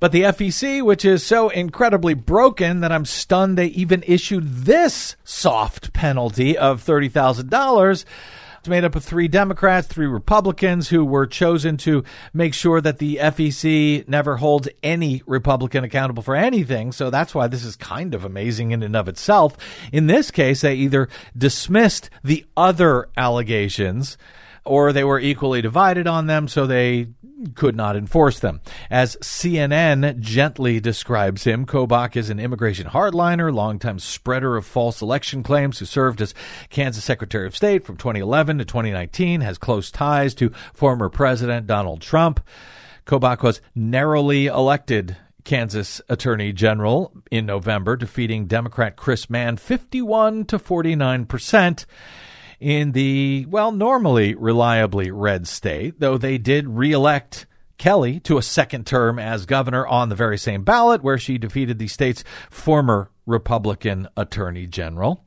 But 0.00 0.10
the 0.12 0.22
FEC, 0.22 0.82
which 0.82 1.04
is 1.04 1.24
so 1.24 1.50
incredibly 1.50 2.14
broken 2.14 2.80
that 2.80 2.90
I'm 2.90 3.04
stunned 3.04 3.58
they 3.58 3.66
even 3.66 4.02
issued 4.06 4.64
this 4.64 5.16
soft 5.24 5.92
penalty 5.92 6.56
of 6.56 6.82
$30,000. 6.82 8.04
It's 8.64 8.68
made 8.70 8.84
up 8.84 8.96
of 8.96 9.04
three 9.04 9.28
Democrats, 9.28 9.86
three 9.86 10.06
Republicans 10.06 10.88
who 10.88 11.04
were 11.04 11.26
chosen 11.26 11.76
to 11.76 12.02
make 12.32 12.54
sure 12.54 12.80
that 12.80 12.96
the 12.96 13.16
FEC 13.16 14.08
never 14.08 14.38
holds 14.38 14.70
any 14.82 15.22
Republican 15.26 15.84
accountable 15.84 16.22
for 16.22 16.34
anything. 16.34 16.90
So 16.90 17.10
that's 17.10 17.34
why 17.34 17.46
this 17.46 17.62
is 17.62 17.76
kind 17.76 18.14
of 18.14 18.24
amazing 18.24 18.70
in 18.70 18.82
and 18.82 18.96
of 18.96 19.06
itself. 19.06 19.58
In 19.92 20.06
this 20.06 20.30
case, 20.30 20.62
they 20.62 20.76
either 20.76 21.10
dismissed 21.36 22.08
the 22.22 22.46
other 22.56 23.10
allegations 23.18 24.16
or 24.64 24.92
they 24.92 25.04
were 25.04 25.20
equally 25.20 25.62
divided 25.62 26.06
on 26.06 26.26
them, 26.26 26.48
so 26.48 26.66
they 26.66 27.08
could 27.54 27.76
not 27.76 27.96
enforce 27.96 28.38
them. 28.38 28.60
As 28.90 29.16
CNN 29.16 30.18
gently 30.20 30.80
describes 30.80 31.44
him, 31.44 31.66
Kobach 31.66 32.16
is 32.16 32.30
an 32.30 32.40
immigration 32.40 32.88
hardliner, 32.88 33.52
longtime 33.52 33.98
spreader 33.98 34.56
of 34.56 34.64
false 34.64 35.02
election 35.02 35.42
claims, 35.42 35.78
who 35.78 35.84
served 35.84 36.20
as 36.20 36.34
Kansas 36.70 37.04
Secretary 37.04 37.46
of 37.46 37.56
State 37.56 37.84
from 37.84 37.96
2011 37.96 38.58
to 38.58 38.64
2019, 38.64 39.42
has 39.42 39.58
close 39.58 39.90
ties 39.90 40.34
to 40.34 40.50
former 40.72 41.08
President 41.08 41.66
Donald 41.66 42.00
Trump. 42.00 42.40
Kobach 43.06 43.42
was 43.42 43.60
narrowly 43.74 44.46
elected 44.46 45.16
Kansas 45.44 46.00
Attorney 46.08 46.52
General 46.52 47.12
in 47.30 47.44
November, 47.44 47.96
defeating 47.96 48.46
Democrat 48.46 48.96
Chris 48.96 49.28
Mann 49.28 49.58
51 49.58 50.46
to 50.46 50.58
49 50.58 51.26
percent 51.26 51.84
in 52.60 52.92
the, 52.92 53.46
well, 53.48 53.72
normally 53.72 54.34
reliably 54.34 55.10
red 55.10 55.46
state, 55.46 56.00
though 56.00 56.18
they 56.18 56.38
did 56.38 56.68
reelect 56.68 57.46
Kelly 57.78 58.20
to 58.20 58.38
a 58.38 58.42
second 58.42 58.86
term 58.86 59.18
as 59.18 59.46
governor 59.46 59.86
on 59.86 60.08
the 60.08 60.14
very 60.14 60.38
same 60.38 60.62
ballot 60.64 61.02
where 61.02 61.18
she 61.18 61.38
defeated 61.38 61.78
the 61.78 61.88
state's 61.88 62.24
former 62.50 63.10
Republican 63.26 64.08
attorney 64.16 64.66
general. 64.66 65.24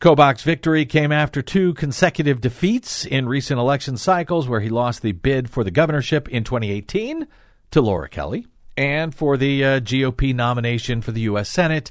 Kobach's 0.00 0.42
victory 0.42 0.84
came 0.84 1.10
after 1.10 1.40
two 1.40 1.72
consecutive 1.74 2.40
defeats 2.40 3.06
in 3.06 3.26
recent 3.26 3.58
election 3.58 3.96
cycles 3.96 4.46
where 4.46 4.60
he 4.60 4.68
lost 4.68 5.00
the 5.00 5.12
bid 5.12 5.48
for 5.48 5.64
the 5.64 5.70
governorship 5.70 6.28
in 6.28 6.44
2018 6.44 7.26
to 7.70 7.80
Laura 7.80 8.08
Kelly 8.08 8.46
and 8.76 9.14
for 9.14 9.38
the 9.38 9.64
uh, 9.64 9.80
GOP 9.80 10.34
nomination 10.34 11.00
for 11.00 11.12
the 11.12 11.22
U.S. 11.22 11.48
Senate 11.48 11.90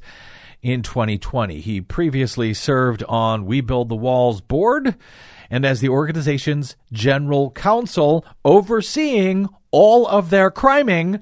in 0.65 0.81
2020. 0.81 1.61
He 1.61 1.79
previously 1.79 2.51
served 2.51 3.03
on 3.03 3.45
We 3.45 3.61
Build 3.61 3.87
the 3.87 3.95
Walls 3.95 4.41
board 4.41 4.95
and 5.51 5.63
as 5.63 5.79
the 5.79 5.89
organization's 5.89 6.75
general 6.91 7.51
counsel, 7.51 8.25
overseeing 8.43 9.47
all 9.69 10.07
of 10.07 10.31
their 10.31 10.49
criming 10.49 11.19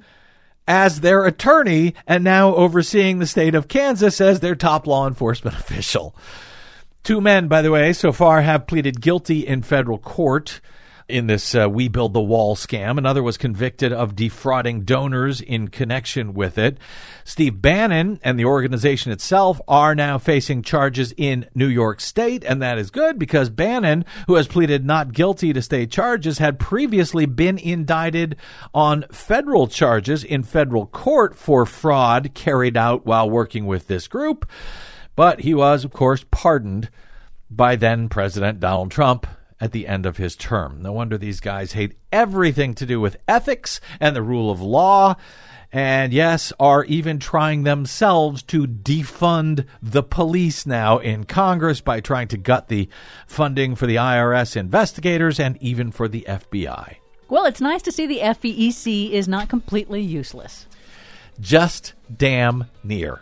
as 0.65 1.01
their 1.01 1.25
attorney 1.25 1.93
and 2.07 2.23
now 2.23 2.55
overseeing 2.55 3.19
the 3.19 3.27
state 3.27 3.53
of 3.53 3.67
Kansas 3.67 4.21
as 4.21 4.39
their 4.39 4.55
top 4.55 4.87
law 4.87 5.05
enforcement 5.05 5.57
official. 5.59 6.15
Two 7.03 7.19
men, 7.19 7.49
by 7.49 7.61
the 7.61 7.71
way, 7.71 7.91
so 7.91 8.13
far 8.13 8.43
have 8.43 8.65
pleaded 8.65 9.01
guilty 9.01 9.45
in 9.45 9.61
federal 9.61 9.97
court 9.97 10.61
in 11.07 11.27
this 11.27 11.55
uh, 11.55 11.69
We 11.69 11.87
Build 11.87 12.13
the 12.13 12.21
Wall 12.21 12.55
scam. 12.55 12.97
Another 12.97 13.21
was 13.21 13.37
convicted 13.37 13.91
of 13.91 14.15
defrauding 14.15 14.83
donors 14.83 15.41
in 15.41 15.67
connection 15.67 16.33
with 16.33 16.57
it. 16.57 16.77
Steve 17.23 17.61
Bannon 17.61 18.19
and 18.23 18.39
the 18.39 18.45
organization 18.45 19.11
itself 19.11 19.59
are 19.67 19.95
now 19.95 20.17
facing 20.17 20.61
charges 20.61 21.13
in 21.17 21.47
New 21.53 21.67
York 21.67 22.01
State, 22.01 22.43
and 22.43 22.61
that 22.61 22.77
is 22.77 22.91
good 22.91 23.19
because 23.19 23.49
Bannon, 23.49 24.05
who 24.27 24.35
has 24.35 24.47
pleaded 24.47 24.85
not 24.85 25.13
guilty 25.13 25.53
to 25.53 25.61
state 25.61 25.91
charges, 25.91 26.37
had 26.37 26.59
previously 26.59 27.25
been 27.25 27.57
indicted 27.57 28.35
on 28.73 29.05
federal 29.11 29.67
charges 29.67 30.23
in 30.23 30.43
federal 30.43 30.85
court 30.85 31.35
for 31.35 31.65
fraud 31.65 32.33
carried 32.33 32.77
out 32.77 33.05
while 33.05 33.29
working 33.29 33.65
with 33.65 33.87
this 33.87 34.07
group. 34.07 34.49
But 35.15 35.41
he 35.41 35.53
was, 35.53 35.85
of 35.85 35.93
course, 35.93 36.25
pardoned 36.31 36.89
by 37.49 37.75
then 37.75 38.09
President 38.09 38.59
Donald 38.59 38.89
Trump 38.91 39.27
at 39.63 39.71
the 39.71 39.87
end 39.87 40.05
of 40.05 40.17
his 40.17 40.35
term. 40.35 40.81
No 40.81 40.91
wonder 40.91 41.17
these 41.17 41.39
guys 41.39 41.71
hate 41.71 41.95
everything 42.11 42.73
to 42.75 42.85
do 42.85 42.99
with 42.99 43.15
ethics 43.29 43.79
and 43.97 44.13
the 44.13 44.21
rule 44.21 44.51
of 44.51 44.59
law. 44.59 45.15
And 45.71 46.11
yes, 46.11 46.51
are 46.59 46.83
even 46.83 47.17
trying 47.17 47.63
themselves 47.63 48.43
to 48.43 48.67
defund 48.67 49.65
the 49.81 50.03
police 50.03 50.65
now 50.65 50.97
in 50.97 51.23
Congress 51.23 51.79
by 51.79 52.01
trying 52.01 52.27
to 52.27 52.37
gut 52.37 52.67
the 52.67 52.89
funding 53.25 53.75
for 53.75 53.87
the 53.87 53.95
IRS 53.95 54.57
investigators 54.57 55.39
and 55.39 55.55
even 55.61 55.91
for 55.91 56.09
the 56.09 56.25
FBI. 56.27 56.97
Well, 57.29 57.45
it's 57.45 57.61
nice 57.61 57.81
to 57.83 57.91
see 57.93 58.05
the 58.05 58.19
FEC 58.19 59.11
is 59.11 59.29
not 59.29 59.47
completely 59.47 60.01
useless. 60.01 60.67
Just 61.39 61.93
damn 62.13 62.65
near. 62.83 63.21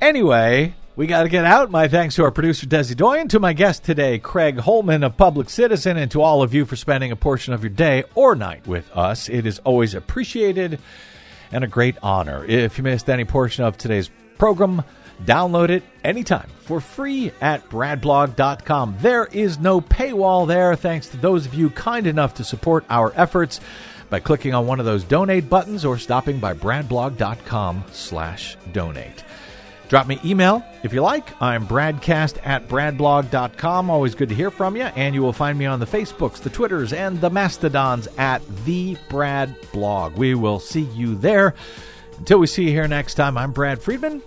Anyway, 0.00 0.74
we 0.98 1.06
got 1.06 1.22
to 1.22 1.28
get 1.28 1.44
out. 1.44 1.70
My 1.70 1.86
thanks 1.86 2.16
to 2.16 2.24
our 2.24 2.32
producer, 2.32 2.66
Desi 2.66 2.96
Doyen, 2.96 3.28
to 3.28 3.38
my 3.38 3.52
guest 3.52 3.84
today, 3.84 4.18
Craig 4.18 4.58
Holman 4.58 5.04
of 5.04 5.16
Public 5.16 5.48
Citizen, 5.48 5.96
and 5.96 6.10
to 6.10 6.20
all 6.20 6.42
of 6.42 6.52
you 6.52 6.64
for 6.64 6.74
spending 6.74 7.12
a 7.12 7.16
portion 7.16 7.54
of 7.54 7.62
your 7.62 7.70
day 7.70 8.02
or 8.16 8.34
night 8.34 8.66
with 8.66 8.90
us. 8.96 9.28
It 9.28 9.46
is 9.46 9.60
always 9.60 9.94
appreciated 9.94 10.80
and 11.52 11.62
a 11.62 11.68
great 11.68 11.96
honor. 12.02 12.44
If 12.44 12.78
you 12.78 12.84
missed 12.84 13.08
any 13.08 13.24
portion 13.24 13.64
of 13.64 13.78
today's 13.78 14.10
program, 14.38 14.82
download 15.24 15.68
it 15.68 15.84
anytime 16.02 16.50
for 16.62 16.80
free 16.80 17.30
at 17.40 17.68
bradblog.com. 17.70 18.96
There 18.98 19.26
is 19.26 19.56
no 19.56 19.80
paywall 19.80 20.48
there, 20.48 20.74
thanks 20.74 21.06
to 21.10 21.16
those 21.16 21.46
of 21.46 21.54
you 21.54 21.70
kind 21.70 22.08
enough 22.08 22.34
to 22.34 22.44
support 22.44 22.84
our 22.90 23.12
efforts 23.14 23.60
by 24.10 24.18
clicking 24.18 24.52
on 24.52 24.66
one 24.66 24.80
of 24.80 24.86
those 24.86 25.04
donate 25.04 25.48
buttons 25.48 25.84
or 25.84 25.96
stopping 25.96 26.40
by 26.40 26.54
bradblog.com 26.54 27.84
slash 27.92 28.56
donate. 28.72 29.22
Drop 29.88 30.06
me 30.06 30.18
email 30.24 30.62
if 30.82 30.92
you 30.92 31.00
like. 31.00 31.40
I'm 31.40 31.66
bradcast 31.66 32.38
at 32.44 32.68
bradblog.com. 32.68 33.90
Always 33.90 34.14
good 34.14 34.28
to 34.28 34.34
hear 34.34 34.50
from 34.50 34.76
you. 34.76 34.84
And 34.84 35.14
you 35.14 35.22
will 35.22 35.32
find 35.32 35.58
me 35.58 35.66
on 35.66 35.80
the 35.80 35.86
Facebooks, 35.86 36.42
the 36.42 36.50
Twitters, 36.50 36.92
and 36.92 37.20
the 37.20 37.30
Mastodons 37.30 38.06
at 38.18 38.42
the 38.64 38.96
Brad 39.08 39.54
Blog. 39.72 40.16
We 40.16 40.34
will 40.34 40.60
see 40.60 40.82
you 40.82 41.14
there. 41.14 41.54
Until 42.18 42.38
we 42.38 42.46
see 42.46 42.64
you 42.64 42.70
here 42.70 42.88
next 42.88 43.14
time, 43.14 43.38
I'm 43.38 43.52
Brad 43.52 43.80
Friedman. 43.80 44.22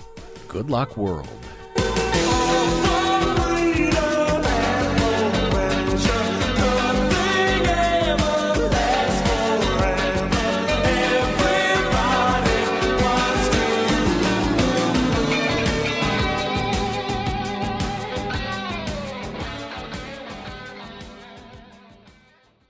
Good 0.48 0.70
luck, 0.70 0.98
world. 0.98 1.30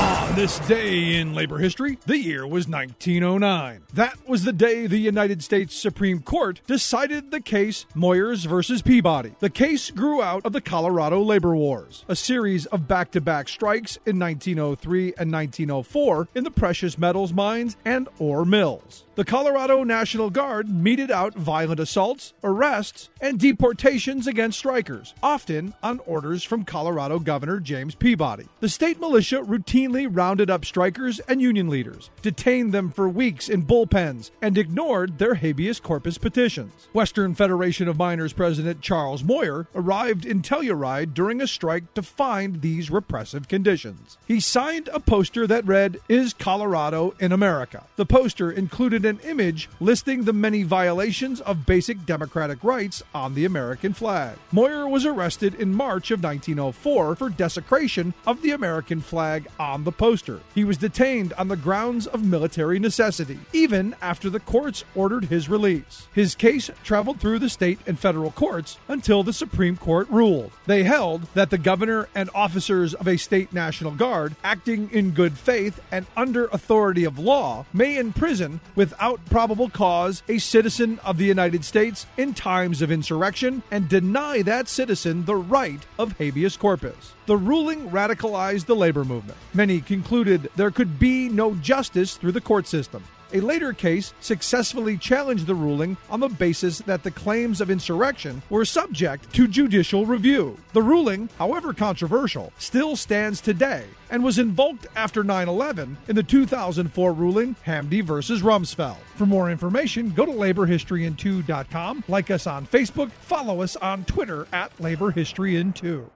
On 0.00 0.34
this 0.34 0.60
day 0.60 1.16
in 1.16 1.34
labor 1.34 1.58
history, 1.58 1.98
the 2.06 2.16
year 2.16 2.46
was 2.46 2.66
1909. 2.66 3.82
That 3.92 4.16
was 4.26 4.44
the 4.44 4.52
day 4.52 4.86
the 4.86 4.96
United 4.96 5.42
States 5.42 5.74
Supreme 5.74 6.20
Court 6.22 6.62
decided 6.66 7.30
the 7.30 7.40
case 7.40 7.84
Moyers 7.94 8.46
versus 8.46 8.80
Peabody. 8.80 9.34
The 9.40 9.50
case 9.50 9.90
grew 9.90 10.22
out 10.22 10.46
of 10.46 10.54
the 10.54 10.62
Colorado 10.62 11.20
Labor 11.20 11.54
Wars, 11.54 12.06
a 12.08 12.16
series 12.16 12.64
of 12.66 12.88
back 12.88 13.10
to 13.10 13.20
back 13.20 13.46
strikes 13.48 13.96
in 14.06 14.18
1903 14.18 15.14
and 15.18 15.30
1904 15.30 16.28
in 16.34 16.44
the 16.44 16.50
precious 16.50 16.96
metals 16.96 17.34
mines 17.34 17.76
and 17.84 18.08
ore 18.18 18.46
mills. 18.46 19.04
The 19.16 19.24
Colorado 19.26 19.84
National 19.84 20.30
Guard 20.30 20.70
meted 20.70 21.10
out 21.10 21.34
violent 21.34 21.78
assaults, 21.78 22.32
arrests, 22.42 23.10
and 23.20 23.38
deportations 23.38 24.26
against 24.26 24.58
strikers, 24.58 25.14
often 25.22 25.74
on 25.82 25.98
orders 26.06 26.42
from 26.42 26.64
Colorado 26.64 27.18
Governor 27.18 27.60
James 27.60 27.94
Peabody. 27.94 28.46
The 28.60 28.68
state 28.70 28.98
militia 28.98 29.42
routinely 29.90 30.08
rounded 30.10 30.50
up 30.50 30.64
strikers 30.64 31.20
and 31.20 31.40
union 31.40 31.68
leaders, 31.68 32.10
detained 32.22 32.72
them 32.72 32.90
for 32.90 33.08
weeks 33.08 33.48
in 33.48 33.64
bullpens, 33.64 34.30
and 34.40 34.56
ignored 34.56 35.18
their 35.18 35.34
habeas 35.34 35.80
corpus 35.80 36.18
petitions. 36.18 36.88
Western 36.92 37.34
Federation 37.34 37.88
of 37.88 37.98
Miners 37.98 38.32
President 38.32 38.80
Charles 38.80 39.22
Moyer 39.22 39.66
arrived 39.74 40.24
in 40.24 40.42
Telluride 40.42 41.14
during 41.14 41.40
a 41.40 41.46
strike 41.46 41.92
to 41.94 42.02
find 42.02 42.60
these 42.60 42.90
repressive 42.90 43.48
conditions. 43.48 44.18
He 44.26 44.40
signed 44.40 44.88
a 44.92 45.00
poster 45.00 45.46
that 45.46 45.66
read, 45.66 46.00
Is 46.08 46.32
Colorado 46.34 47.14
in 47.18 47.32
America? 47.32 47.84
The 47.96 48.06
poster 48.06 48.50
included 48.50 49.04
an 49.04 49.20
image 49.24 49.68
listing 49.80 50.24
the 50.24 50.32
many 50.32 50.62
violations 50.62 51.40
of 51.40 51.66
basic 51.66 52.06
democratic 52.06 52.62
rights 52.62 53.02
on 53.14 53.34
the 53.34 53.44
American 53.44 53.92
flag. 53.92 54.36
Moyer 54.52 54.88
was 54.88 55.06
arrested 55.06 55.54
in 55.54 55.74
March 55.74 56.10
of 56.10 56.22
1904 56.22 57.16
for 57.16 57.28
desecration 57.28 58.14
of 58.26 58.42
the 58.42 58.50
American 58.50 59.00
flag 59.00 59.46
on 59.58 59.79
on 59.80 59.84
the 59.84 59.92
poster. 59.92 60.40
He 60.54 60.62
was 60.62 60.76
detained 60.76 61.32
on 61.38 61.48
the 61.48 61.56
grounds 61.56 62.06
of 62.06 62.22
military 62.22 62.78
necessity, 62.78 63.38
even 63.54 63.96
after 64.02 64.28
the 64.28 64.40
courts 64.40 64.84
ordered 64.94 65.24
his 65.24 65.48
release. 65.48 66.06
His 66.12 66.34
case 66.34 66.70
traveled 66.84 67.18
through 67.18 67.38
the 67.38 67.48
state 67.48 67.78
and 67.86 67.98
federal 67.98 68.30
courts 68.30 68.76
until 68.88 69.22
the 69.22 69.32
Supreme 69.32 69.78
Court 69.78 70.06
ruled. 70.10 70.52
They 70.66 70.82
held 70.82 71.22
that 71.32 71.48
the 71.48 71.56
governor 71.56 72.10
and 72.14 72.28
officers 72.34 72.92
of 72.92 73.08
a 73.08 73.16
state 73.16 73.54
National 73.54 73.92
Guard, 73.92 74.36
acting 74.44 74.90
in 74.92 75.12
good 75.12 75.38
faith 75.38 75.80
and 75.90 76.04
under 76.14 76.48
authority 76.48 77.04
of 77.04 77.18
law, 77.18 77.64
may 77.72 77.96
imprison 77.96 78.60
without 78.74 79.24
probable 79.30 79.70
cause 79.70 80.22
a 80.28 80.36
citizen 80.36 80.98
of 81.06 81.16
the 81.16 81.24
United 81.24 81.64
States 81.64 82.04
in 82.18 82.34
times 82.34 82.82
of 82.82 82.92
insurrection 82.92 83.62
and 83.70 83.88
deny 83.88 84.42
that 84.42 84.68
citizen 84.68 85.24
the 85.24 85.36
right 85.36 85.86
of 85.98 86.12
habeas 86.18 86.58
corpus. 86.58 87.14
The 87.26 87.36
ruling 87.36 87.90
radicalized 87.90 88.66
the 88.66 88.76
labor 88.76 89.04
movement. 89.04 89.38
Many 89.54 89.80
concluded 89.80 90.50
there 90.56 90.70
could 90.70 90.98
be 90.98 91.28
no 91.28 91.54
justice 91.56 92.16
through 92.16 92.32
the 92.32 92.40
court 92.40 92.66
system. 92.66 93.04
A 93.32 93.40
later 93.40 93.72
case 93.72 94.12
successfully 94.20 94.98
challenged 94.98 95.46
the 95.46 95.54
ruling 95.54 95.96
on 96.08 96.18
the 96.18 96.28
basis 96.28 96.78
that 96.78 97.04
the 97.04 97.12
claims 97.12 97.60
of 97.60 97.70
insurrection 97.70 98.42
were 98.50 98.64
subject 98.64 99.32
to 99.34 99.46
judicial 99.46 100.04
review. 100.04 100.56
The 100.72 100.82
ruling, 100.82 101.28
however 101.38 101.72
controversial, 101.72 102.52
still 102.58 102.96
stands 102.96 103.40
today 103.40 103.84
and 104.10 104.24
was 104.24 104.38
invoked 104.38 104.88
after 104.96 105.22
9 105.22 105.48
11 105.48 105.96
in 106.08 106.16
the 106.16 106.24
2004 106.24 107.12
ruling 107.12 107.54
Hamdi 107.64 108.02
versus 108.02 108.42
Rumsfeld. 108.42 108.96
For 109.14 109.26
more 109.26 109.48
information, 109.48 110.10
go 110.10 110.26
to 110.26 110.32
laborhistoryin2.com, 110.32 112.04
like 112.08 112.32
us 112.32 112.48
on 112.48 112.66
Facebook, 112.66 113.12
follow 113.12 113.62
us 113.62 113.76
on 113.76 114.04
Twitter 114.06 114.48
at 114.52 114.76
laborhistoryin2. 114.78 116.10